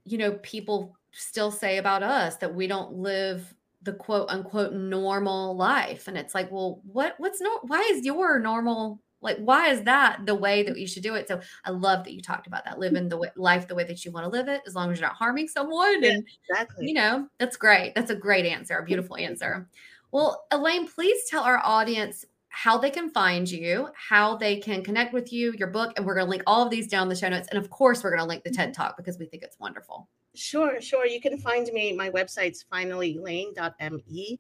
you 0.05 0.17
know, 0.17 0.33
people 0.43 0.97
still 1.11 1.51
say 1.51 1.77
about 1.77 2.03
us 2.03 2.35
that 2.37 2.53
we 2.53 2.67
don't 2.67 2.93
live 2.95 3.53
the 3.83 3.93
quote 3.93 4.29
unquote 4.29 4.73
normal 4.73 5.55
life. 5.55 6.07
And 6.07 6.17
it's 6.17 6.33
like, 6.33 6.51
well, 6.51 6.81
what, 6.83 7.15
what's 7.17 7.41
not, 7.41 7.67
why 7.67 7.81
is 7.91 8.05
your 8.05 8.39
normal, 8.39 8.99
like, 9.23 9.37
why 9.37 9.69
is 9.69 9.81
that 9.83 10.25
the 10.25 10.35
way 10.35 10.63
that 10.63 10.77
you 10.77 10.87
should 10.87 11.03
do 11.03 11.15
it? 11.15 11.27
So 11.27 11.41
I 11.65 11.71
love 11.71 12.03
that 12.03 12.13
you 12.13 12.21
talked 12.21 12.47
about 12.47 12.65
that, 12.65 12.79
living 12.79 13.09
the 13.09 13.17
way, 13.17 13.29
life 13.35 13.67
the 13.67 13.75
way 13.75 13.83
that 13.85 14.03
you 14.05 14.11
want 14.11 14.25
to 14.25 14.29
live 14.29 14.47
it, 14.47 14.61
as 14.67 14.75
long 14.75 14.91
as 14.91 14.99
you're 14.99 15.07
not 15.07 15.15
harming 15.15 15.47
someone. 15.47 16.03
Yeah. 16.03 16.11
And 16.11 16.27
exactly. 16.49 16.87
you 16.87 16.93
know, 16.93 17.27
that's 17.39 17.57
great. 17.57 17.95
That's 17.95 18.11
a 18.11 18.15
great 18.15 18.45
answer, 18.45 18.77
a 18.77 18.83
beautiful 18.83 19.17
answer. 19.17 19.67
Well, 20.11 20.45
Elaine, 20.51 20.87
please 20.87 21.27
tell 21.29 21.43
our 21.43 21.59
audience 21.63 22.25
how 22.49 22.77
they 22.77 22.91
can 22.91 23.09
find 23.09 23.49
you, 23.49 23.89
how 23.95 24.37
they 24.37 24.57
can 24.57 24.83
connect 24.83 25.11
with 25.11 25.33
you, 25.33 25.55
your 25.57 25.69
book, 25.69 25.91
and 25.97 26.05
we're 26.05 26.13
going 26.13 26.27
to 26.27 26.29
link 26.29 26.43
all 26.45 26.63
of 26.63 26.69
these 26.69 26.87
down 26.87 27.03
in 27.03 27.09
the 27.09 27.15
show 27.15 27.27
notes. 27.27 27.47
And 27.49 27.57
of 27.57 27.71
course, 27.71 28.03
we're 28.03 28.11
going 28.11 28.21
to 28.21 28.27
link 28.27 28.43
the 28.43 28.51
mm-hmm. 28.51 28.61
TED 28.61 28.73
Talk 28.75 28.95
because 28.95 29.17
we 29.17 29.25
think 29.25 29.41
it's 29.41 29.57
wonderful. 29.59 30.07
Sure, 30.35 30.79
sure. 30.79 31.07
You 31.07 31.19
can 31.19 31.39
find 31.39 31.67
me. 31.73 31.93
My 31.93 32.11
website's 32.11 32.63
finallyelaine.me. 32.71 34.39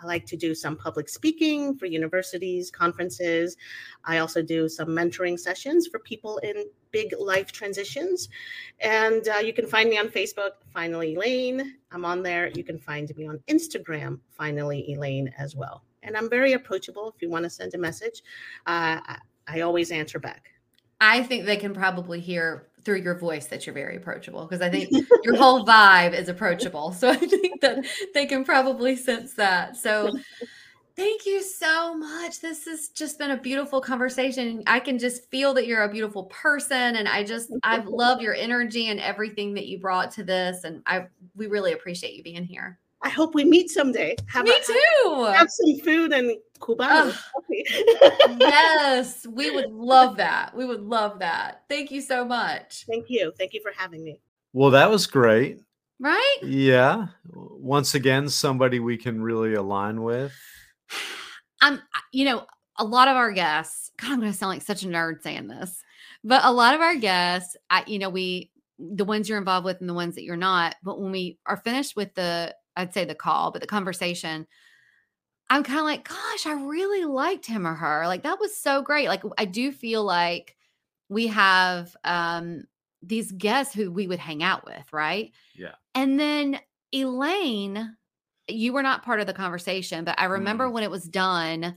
I 0.00 0.06
like 0.06 0.26
to 0.26 0.36
do 0.36 0.54
some 0.54 0.76
public 0.76 1.08
speaking 1.08 1.76
for 1.76 1.86
universities, 1.86 2.70
conferences. 2.70 3.56
I 4.04 4.18
also 4.18 4.42
do 4.42 4.68
some 4.68 4.88
mentoring 4.88 5.38
sessions 5.38 5.86
for 5.86 5.98
people 6.00 6.38
in 6.38 6.66
big 6.90 7.14
life 7.18 7.52
transitions. 7.52 8.28
And 8.80 9.26
uh, 9.28 9.38
you 9.38 9.52
can 9.52 9.66
find 9.66 9.88
me 9.88 9.98
on 9.98 10.08
Facebook, 10.08 10.52
Finally 10.72 11.14
Elaine. 11.14 11.76
I'm 11.90 12.04
on 12.04 12.22
there. 12.22 12.48
You 12.48 12.64
can 12.64 12.78
find 12.78 13.14
me 13.16 13.26
on 13.26 13.40
Instagram, 13.48 14.20
Finally 14.30 14.92
Elaine, 14.92 15.32
as 15.38 15.56
well. 15.56 15.82
And 16.02 16.16
I'm 16.16 16.28
very 16.28 16.52
approachable. 16.52 17.12
If 17.14 17.22
you 17.22 17.30
want 17.30 17.44
to 17.44 17.50
send 17.50 17.74
a 17.74 17.78
message, 17.78 18.22
uh, 18.66 19.00
I, 19.04 19.18
I 19.46 19.60
always 19.60 19.90
answer 19.90 20.18
back. 20.18 20.50
I 21.00 21.22
think 21.22 21.44
they 21.44 21.56
can 21.56 21.74
probably 21.74 22.20
hear 22.20 22.68
through 22.84 23.00
your 23.00 23.18
voice 23.18 23.46
that 23.46 23.66
you're 23.66 23.74
very 23.74 23.96
approachable 23.96 24.46
because 24.46 24.60
I 24.60 24.70
think 24.70 24.90
your 25.24 25.36
whole 25.36 25.64
vibe 25.64 26.12
is 26.12 26.28
approachable. 26.28 26.92
So 26.92 27.10
I 27.10 27.16
think 27.16 27.60
that 27.60 27.84
they 28.14 28.26
can 28.26 28.44
probably 28.44 28.96
sense 28.96 29.34
that. 29.34 29.76
So 29.76 30.10
Thank 30.96 31.26
you 31.26 31.42
so 31.42 31.96
much. 31.96 32.40
This 32.40 32.66
has 32.66 32.88
just 32.88 33.18
been 33.18 33.32
a 33.32 33.36
beautiful 33.36 33.80
conversation. 33.80 34.62
I 34.68 34.78
can 34.78 34.96
just 34.96 35.28
feel 35.28 35.52
that 35.54 35.66
you're 35.66 35.82
a 35.82 35.88
beautiful 35.88 36.24
person 36.26 36.96
and 36.96 37.08
I 37.08 37.24
just 37.24 37.50
I 37.64 37.78
love 37.78 38.20
your 38.20 38.34
energy 38.34 38.88
and 38.88 39.00
everything 39.00 39.54
that 39.54 39.66
you 39.66 39.80
brought 39.80 40.12
to 40.12 40.22
this 40.22 40.62
and 40.62 40.82
I 40.86 41.06
we 41.34 41.48
really 41.48 41.72
appreciate 41.72 42.14
you 42.14 42.22
being 42.22 42.44
here. 42.44 42.78
I 43.04 43.10
hope 43.10 43.34
we 43.34 43.44
meet 43.44 43.70
someday. 43.70 44.16
Have 44.26 44.44
Me 44.44 44.52
a, 44.52 44.64
too. 44.64 45.24
Have 45.32 45.50
some 45.50 45.78
food 45.80 46.12
and 46.12 46.36
Cubano 46.58 47.14
yes, 48.38 49.26
we 49.26 49.50
would 49.50 49.72
love 49.72 50.16
that. 50.16 50.54
We 50.54 50.66
would 50.66 50.82
love 50.82 51.18
that. 51.20 51.62
Thank 51.68 51.90
you 51.90 52.00
so 52.00 52.24
much. 52.24 52.84
Thank 52.88 53.06
you. 53.08 53.32
Thank 53.38 53.54
you 53.54 53.60
for 53.62 53.72
having 53.76 54.04
me. 54.04 54.20
Well, 54.52 54.70
that 54.70 54.90
was 54.90 55.06
great. 55.06 55.60
Right? 56.00 56.36
Yeah. 56.42 57.08
Once 57.32 57.94
again, 57.94 58.28
somebody 58.28 58.80
we 58.80 58.96
can 58.96 59.22
really 59.22 59.54
align 59.54 60.02
with. 60.02 60.32
I'm, 61.60 61.80
you 62.12 62.24
know, 62.24 62.46
a 62.78 62.84
lot 62.84 63.08
of 63.08 63.16
our 63.16 63.32
guests, 63.32 63.90
God, 63.96 64.12
I'm 64.12 64.20
going 64.20 64.32
to 64.32 64.36
sound 64.36 64.50
like 64.50 64.62
such 64.62 64.82
a 64.82 64.88
nerd 64.88 65.22
saying 65.22 65.48
this, 65.48 65.82
but 66.22 66.44
a 66.44 66.52
lot 66.52 66.74
of 66.74 66.80
our 66.80 66.96
guests, 66.96 67.56
I, 67.70 67.84
you 67.86 67.98
know, 67.98 68.10
we, 68.10 68.50
the 68.78 69.04
ones 69.04 69.28
you're 69.28 69.38
involved 69.38 69.64
with 69.64 69.80
and 69.80 69.88
the 69.88 69.94
ones 69.94 70.16
that 70.16 70.24
you're 70.24 70.36
not, 70.36 70.74
but 70.82 71.00
when 71.00 71.12
we 71.12 71.38
are 71.46 71.56
finished 71.56 71.96
with 71.96 72.12
the, 72.14 72.54
I'd 72.76 72.94
say 72.94 73.04
the 73.04 73.14
call, 73.14 73.50
but 73.50 73.60
the 73.60 73.66
conversation, 73.66 74.46
I'm 75.50 75.62
kind 75.62 75.78
of 75.78 75.84
like, 75.84 76.08
gosh, 76.08 76.46
I 76.46 76.52
really 76.52 77.04
liked 77.04 77.46
him 77.46 77.66
or 77.66 77.74
her. 77.74 78.06
Like 78.06 78.22
that 78.22 78.40
was 78.40 78.56
so 78.56 78.82
great. 78.82 79.08
Like 79.08 79.22
I 79.38 79.44
do 79.44 79.72
feel 79.72 80.04
like 80.04 80.56
we 81.08 81.26
have 81.28 81.94
um 82.04 82.64
these 83.02 83.30
guests 83.32 83.74
who 83.74 83.90
we 83.90 84.06
would 84.06 84.18
hang 84.18 84.42
out 84.42 84.64
with, 84.64 84.92
right? 84.92 85.32
Yeah. 85.54 85.74
And 85.94 86.18
then 86.18 86.58
Elaine, 86.92 87.96
you 88.48 88.72
were 88.72 88.82
not 88.82 89.04
part 89.04 89.20
of 89.20 89.26
the 89.26 89.32
conversation, 89.32 90.04
but 90.04 90.18
I 90.18 90.24
remember 90.24 90.68
mm. 90.68 90.72
when 90.72 90.82
it 90.82 90.90
was 90.90 91.04
done, 91.04 91.76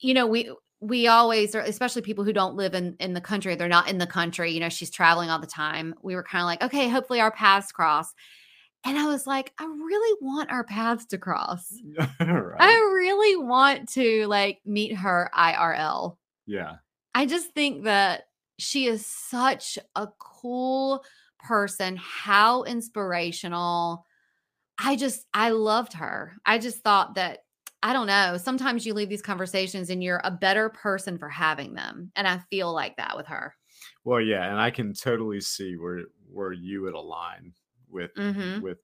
you 0.00 0.14
know, 0.14 0.26
we 0.26 0.50
we 0.80 1.08
always 1.08 1.54
are 1.54 1.60
especially 1.60 2.02
people 2.02 2.24
who 2.24 2.32
don't 2.32 2.54
live 2.54 2.74
in 2.74 2.96
in 3.00 3.14
the 3.14 3.20
country, 3.20 3.54
they're 3.54 3.68
not 3.68 3.88
in 3.88 3.98
the 3.98 4.06
country, 4.06 4.52
you 4.52 4.60
know, 4.60 4.68
she's 4.68 4.90
traveling 4.90 5.30
all 5.30 5.40
the 5.40 5.46
time. 5.46 5.94
We 6.02 6.14
were 6.14 6.22
kind 6.22 6.42
of 6.42 6.46
like, 6.46 6.62
okay, 6.62 6.88
hopefully 6.88 7.20
our 7.20 7.30
paths 7.30 7.72
cross. 7.72 8.12
And 8.86 8.96
I 8.96 9.06
was 9.06 9.26
like, 9.26 9.52
I 9.58 9.64
really 9.64 10.18
want 10.20 10.52
our 10.52 10.62
paths 10.62 11.06
to 11.06 11.18
cross. 11.18 11.74
right. 12.20 12.56
I 12.60 12.72
really 12.94 13.36
want 13.44 13.88
to 13.94 14.28
like 14.28 14.60
meet 14.64 14.94
her 14.94 15.28
IRL. 15.36 16.16
Yeah. 16.46 16.76
I 17.12 17.26
just 17.26 17.50
think 17.52 17.82
that 17.84 18.28
she 18.60 18.86
is 18.86 19.04
such 19.04 19.76
a 19.96 20.06
cool 20.20 21.04
person, 21.40 21.96
how 21.96 22.62
inspirational. 22.62 24.04
I 24.78 24.94
just, 24.94 25.26
I 25.34 25.50
loved 25.50 25.94
her. 25.94 26.34
I 26.46 26.58
just 26.58 26.84
thought 26.84 27.16
that, 27.16 27.40
I 27.82 27.92
don't 27.92 28.06
know, 28.06 28.36
sometimes 28.36 28.86
you 28.86 28.94
leave 28.94 29.08
these 29.08 29.20
conversations 29.20 29.90
and 29.90 30.02
you're 30.02 30.20
a 30.22 30.30
better 30.30 30.68
person 30.68 31.18
for 31.18 31.28
having 31.28 31.74
them. 31.74 32.12
And 32.14 32.28
I 32.28 32.38
feel 32.50 32.72
like 32.72 32.96
that 32.98 33.16
with 33.16 33.26
her. 33.26 33.52
Well, 34.04 34.20
yeah. 34.20 34.48
And 34.48 34.60
I 34.60 34.70
can 34.70 34.92
totally 34.92 35.40
see 35.40 35.76
where, 35.76 36.02
where 36.30 36.52
you 36.52 36.82
would 36.82 36.94
align 36.94 37.52
with, 37.90 38.14
mm-hmm. 38.14 38.60
with 38.62 38.78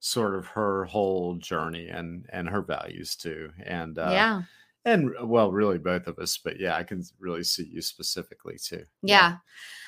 sort 0.00 0.34
of 0.34 0.46
her 0.46 0.84
whole 0.86 1.34
journey 1.34 1.88
and, 1.88 2.26
and 2.32 2.48
her 2.48 2.62
values 2.62 3.16
too. 3.16 3.50
And, 3.64 3.98
uh, 3.98 4.10
yeah 4.12 4.42
and 4.84 5.10
well 5.22 5.52
really 5.52 5.78
both 5.78 6.06
of 6.06 6.18
us 6.18 6.38
but 6.38 6.58
yeah 6.58 6.76
i 6.76 6.82
can 6.82 7.04
really 7.18 7.42
see 7.42 7.68
you 7.70 7.82
specifically 7.82 8.56
too 8.56 8.82
yeah, 9.02 9.36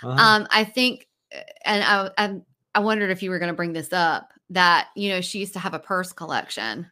yeah. 0.02 0.08
Uh-huh. 0.08 0.36
um 0.36 0.46
i 0.50 0.64
think 0.64 1.08
uh, 1.34 1.40
and 1.64 1.84
i 1.84 2.10
i, 2.18 2.40
I 2.74 2.80
wondered 2.80 3.10
if 3.10 3.22
you 3.22 3.30
were 3.30 3.38
going 3.38 3.52
to 3.52 3.56
bring 3.56 3.72
this 3.72 3.92
up 3.92 4.32
that 4.50 4.88
you 4.94 5.10
know 5.10 5.20
she 5.20 5.38
used 5.38 5.54
to 5.54 5.58
have 5.58 5.74
a 5.74 5.78
purse 5.78 6.12
collection 6.12 6.90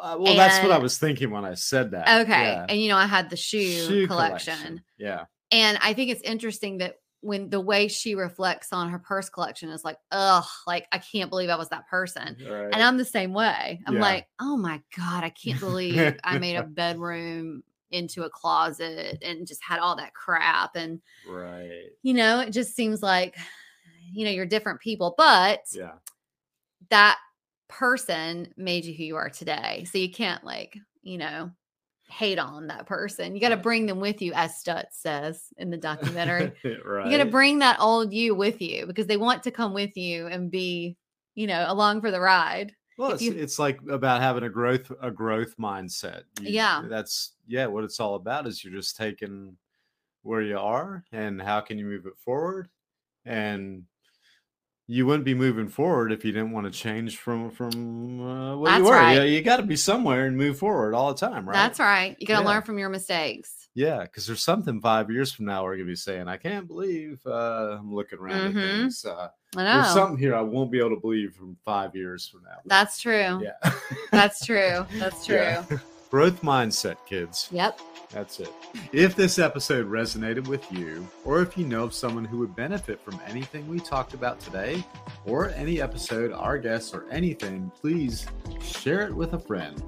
uh, 0.00 0.16
well 0.18 0.28
and, 0.28 0.38
that's 0.38 0.62
what 0.62 0.70
i 0.70 0.78
was 0.78 0.98
thinking 0.98 1.30
when 1.30 1.44
i 1.44 1.54
said 1.54 1.90
that 1.90 2.22
okay 2.22 2.52
yeah. 2.52 2.66
and 2.68 2.80
you 2.80 2.88
know 2.88 2.96
i 2.96 3.06
had 3.06 3.28
the 3.28 3.36
shoe, 3.36 3.70
shoe 3.70 4.06
collection. 4.06 4.54
collection 4.54 4.82
yeah 4.98 5.24
and 5.50 5.78
i 5.82 5.92
think 5.92 6.10
it's 6.10 6.22
interesting 6.22 6.78
that 6.78 6.96
when 7.20 7.50
the 7.50 7.60
way 7.60 7.88
she 7.88 8.14
reflects 8.14 8.72
on 8.72 8.90
her 8.90 8.98
purse 8.98 9.28
collection 9.28 9.70
is 9.70 9.84
like, 9.84 9.98
ugh, 10.12 10.44
like 10.66 10.86
I 10.92 10.98
can't 10.98 11.30
believe 11.30 11.48
I 11.48 11.56
was 11.56 11.68
that 11.70 11.88
person. 11.88 12.36
Right. 12.48 12.68
And 12.72 12.82
I'm 12.82 12.96
the 12.96 13.04
same 13.04 13.32
way. 13.32 13.80
I'm 13.86 13.94
yeah. 13.94 14.00
like, 14.00 14.26
oh 14.40 14.56
my 14.56 14.80
God, 14.96 15.24
I 15.24 15.30
can't 15.30 15.60
believe 15.60 16.16
I 16.24 16.38
made 16.38 16.56
a 16.56 16.62
bedroom 16.62 17.62
into 17.90 18.24
a 18.24 18.30
closet 18.30 19.18
and 19.22 19.46
just 19.46 19.62
had 19.62 19.78
all 19.78 19.96
that 19.96 20.14
crap. 20.14 20.76
And 20.76 21.00
right. 21.28 21.88
You 22.02 22.14
know, 22.14 22.40
it 22.40 22.50
just 22.50 22.76
seems 22.76 23.02
like, 23.02 23.36
you 24.12 24.24
know, 24.24 24.30
you're 24.30 24.46
different 24.46 24.80
people, 24.80 25.14
but 25.16 25.60
yeah, 25.72 25.92
that 26.90 27.18
person 27.68 28.52
made 28.56 28.84
you 28.84 28.94
who 28.94 29.02
you 29.04 29.16
are 29.16 29.30
today. 29.30 29.84
So 29.90 29.98
you 29.98 30.10
can't 30.10 30.44
like, 30.44 30.76
you 31.02 31.18
know, 31.18 31.50
hate 32.08 32.38
on 32.38 32.68
that 32.68 32.86
person. 32.86 33.34
You 33.34 33.40
got 33.40 33.50
to 33.50 33.56
bring 33.56 33.86
them 33.86 34.00
with 34.00 34.22
you, 34.22 34.32
as 34.34 34.52
Stutz 34.52 34.92
says 34.92 35.52
in 35.56 35.70
the 35.70 35.76
documentary. 35.76 36.52
right. 36.84 37.06
You 37.06 37.16
got 37.16 37.24
to 37.24 37.30
bring 37.30 37.58
that 37.60 37.80
old 37.80 38.12
you 38.12 38.34
with 38.34 38.60
you 38.60 38.86
because 38.86 39.06
they 39.06 39.16
want 39.16 39.42
to 39.44 39.50
come 39.50 39.72
with 39.72 39.96
you 39.96 40.26
and 40.26 40.50
be, 40.50 40.96
you 41.34 41.46
know, 41.46 41.64
along 41.68 42.00
for 42.00 42.10
the 42.10 42.20
ride. 42.20 42.72
Well, 42.98 43.12
it's, 43.12 43.22
you, 43.22 43.32
it's 43.32 43.58
like 43.58 43.78
about 43.90 44.22
having 44.22 44.44
a 44.44 44.48
growth 44.48 44.90
a 45.02 45.10
growth 45.10 45.54
mindset. 45.58 46.22
You, 46.40 46.50
yeah, 46.50 46.82
that's 46.88 47.32
yeah. 47.46 47.66
What 47.66 47.84
it's 47.84 48.00
all 48.00 48.14
about 48.14 48.46
is 48.46 48.64
you're 48.64 48.72
just 48.72 48.96
taking 48.96 49.56
where 50.22 50.40
you 50.40 50.58
are 50.58 51.04
and 51.12 51.40
how 51.40 51.60
can 51.60 51.78
you 51.78 51.84
move 51.84 52.06
it 52.06 52.16
forward, 52.24 52.68
and 53.26 53.82
you 54.88 55.06
wouldn't 55.06 55.24
be 55.24 55.34
moving 55.34 55.68
forward 55.68 56.12
if 56.12 56.24
you 56.24 56.32
didn't 56.32 56.52
want 56.52 56.72
to 56.72 56.78
change 56.78 57.16
from 57.18 57.50
from 57.50 58.20
uh, 58.20 58.56
what 58.56 58.66
That's 58.70 58.78
you 58.78 58.84
were. 58.84 58.92
Right. 58.92 59.16
Yeah, 59.16 59.22
you, 59.24 59.42
got 59.42 59.56
to 59.56 59.64
be 59.64 59.76
somewhere 59.76 60.26
and 60.26 60.36
move 60.36 60.58
forward 60.58 60.94
all 60.94 61.12
the 61.12 61.18
time, 61.18 61.48
right? 61.48 61.54
That's 61.54 61.80
right. 61.80 62.16
You 62.18 62.26
got 62.26 62.38
to 62.38 62.44
yeah. 62.44 62.50
learn 62.50 62.62
from 62.62 62.78
your 62.78 62.88
mistakes. 62.88 63.68
Yeah, 63.74 64.02
because 64.02 64.26
there's 64.26 64.42
something 64.42 64.80
five 64.80 65.10
years 65.10 65.32
from 65.32 65.44
now 65.44 65.64
we're 65.64 65.76
gonna 65.76 65.84
be 65.84 65.96
saying, 65.96 66.28
"I 66.28 66.38
can't 66.38 66.66
believe 66.66 67.20
uh, 67.26 67.76
I'm 67.78 67.94
looking 67.94 68.18
around 68.18 68.54
mm-hmm. 68.54 68.58
at 68.58 68.64
things." 68.64 69.04
Uh, 69.04 69.28
I 69.54 69.64
know. 69.64 69.82
There's 69.82 69.92
something 69.92 70.16
here 70.16 70.34
I 70.34 70.40
won't 70.40 70.72
be 70.72 70.78
able 70.78 70.90
to 70.90 71.00
believe 71.00 71.34
from 71.34 71.58
five 71.62 71.94
years 71.94 72.26
from 72.26 72.44
now. 72.44 72.56
That's 72.64 72.98
true. 72.98 73.42
Yeah, 73.42 73.72
that's 74.10 74.46
true. 74.46 74.86
That's 74.98 75.26
true. 75.26 75.36
Yeah. 75.36 75.64
Growth 76.10 76.42
mindset, 76.42 76.96
kids. 77.06 77.48
Yep. 77.50 77.80
That's 78.10 78.38
it. 78.38 78.52
If 78.92 79.16
this 79.16 79.38
episode 79.38 79.90
resonated 79.90 80.46
with 80.46 80.70
you, 80.70 81.06
or 81.24 81.42
if 81.42 81.58
you 81.58 81.66
know 81.66 81.82
of 81.84 81.92
someone 81.92 82.24
who 82.24 82.38
would 82.38 82.54
benefit 82.54 83.00
from 83.00 83.20
anything 83.26 83.66
we 83.68 83.80
talked 83.80 84.14
about 84.14 84.38
today, 84.38 84.84
or 85.24 85.50
any 85.50 85.82
episode, 85.82 86.32
our 86.32 86.58
guests, 86.58 86.94
or 86.94 87.06
anything, 87.10 87.72
please 87.80 88.26
share 88.60 89.06
it 89.06 89.14
with 89.14 89.32
a 89.32 89.38
friend. 89.38 89.82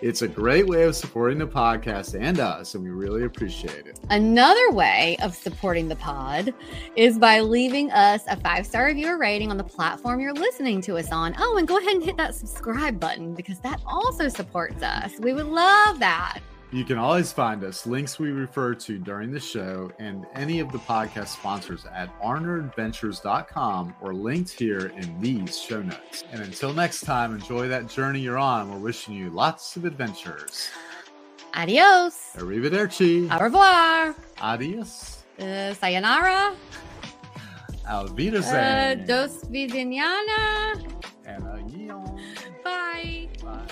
It's 0.00 0.22
a 0.22 0.28
great 0.28 0.68
way 0.68 0.84
of 0.84 0.94
supporting 0.94 1.38
the 1.38 1.46
podcast 1.46 2.18
and 2.18 2.38
us, 2.38 2.76
and 2.76 2.84
we 2.84 2.90
really 2.90 3.24
appreciate 3.24 3.88
it. 3.88 3.98
Another 4.10 4.70
way 4.70 5.16
of 5.20 5.34
supporting 5.34 5.88
the 5.88 5.96
pod 5.96 6.54
is 6.94 7.18
by 7.18 7.40
leaving 7.40 7.90
us 7.90 8.22
a 8.28 8.36
five 8.36 8.64
star 8.64 8.86
review 8.86 9.18
rating 9.18 9.50
on 9.50 9.56
the 9.56 9.64
platform 9.64 10.20
you're 10.20 10.32
listening 10.32 10.80
to 10.82 10.98
us 10.98 11.10
on. 11.10 11.34
Oh, 11.38 11.56
and 11.56 11.66
go 11.66 11.78
ahead 11.78 11.94
and 11.94 12.04
hit 12.04 12.16
that 12.16 12.36
subscribe 12.36 13.00
button 13.00 13.34
because 13.34 13.58
that 13.60 13.80
also 13.86 14.28
supports 14.28 14.84
us. 14.84 15.18
We 15.18 15.32
would 15.32 15.46
love 15.46 15.98
that. 15.98 16.38
You 16.70 16.84
can 16.84 16.98
always 16.98 17.32
find 17.32 17.64
us, 17.64 17.86
links 17.86 18.18
we 18.18 18.30
refer 18.30 18.74
to 18.74 18.98
during 18.98 19.32
the 19.32 19.40
show, 19.40 19.90
and 19.98 20.26
any 20.34 20.60
of 20.60 20.70
the 20.70 20.78
podcast 20.78 21.28
sponsors 21.28 21.86
at 21.94 22.14
arneradventures.com 22.20 23.96
or 24.02 24.12
linked 24.12 24.50
here 24.50 24.92
in 24.94 25.18
these 25.18 25.58
show 25.58 25.80
notes. 25.80 26.24
And 26.30 26.42
until 26.42 26.74
next 26.74 27.06
time, 27.06 27.34
enjoy 27.34 27.68
that 27.68 27.88
journey 27.88 28.20
you're 28.20 28.36
on. 28.36 28.70
We're 28.70 28.78
wishing 28.78 29.14
you 29.14 29.30
lots 29.30 29.76
of 29.76 29.86
adventures. 29.86 30.68
Adios. 31.54 32.34
Arrivederci. 32.36 33.30
Au 33.34 33.42
revoir. 33.42 34.14
Adios. 34.42 35.24
Uh, 35.40 35.72
sayonara. 35.72 36.54
Alvita 37.88 38.42
uh, 38.42 38.94
Dos 39.06 39.44
vidiniana. 39.44 40.76
And 41.24 41.44
a 41.44 42.62
Bye. 42.62 43.28
Bye. 43.42 43.66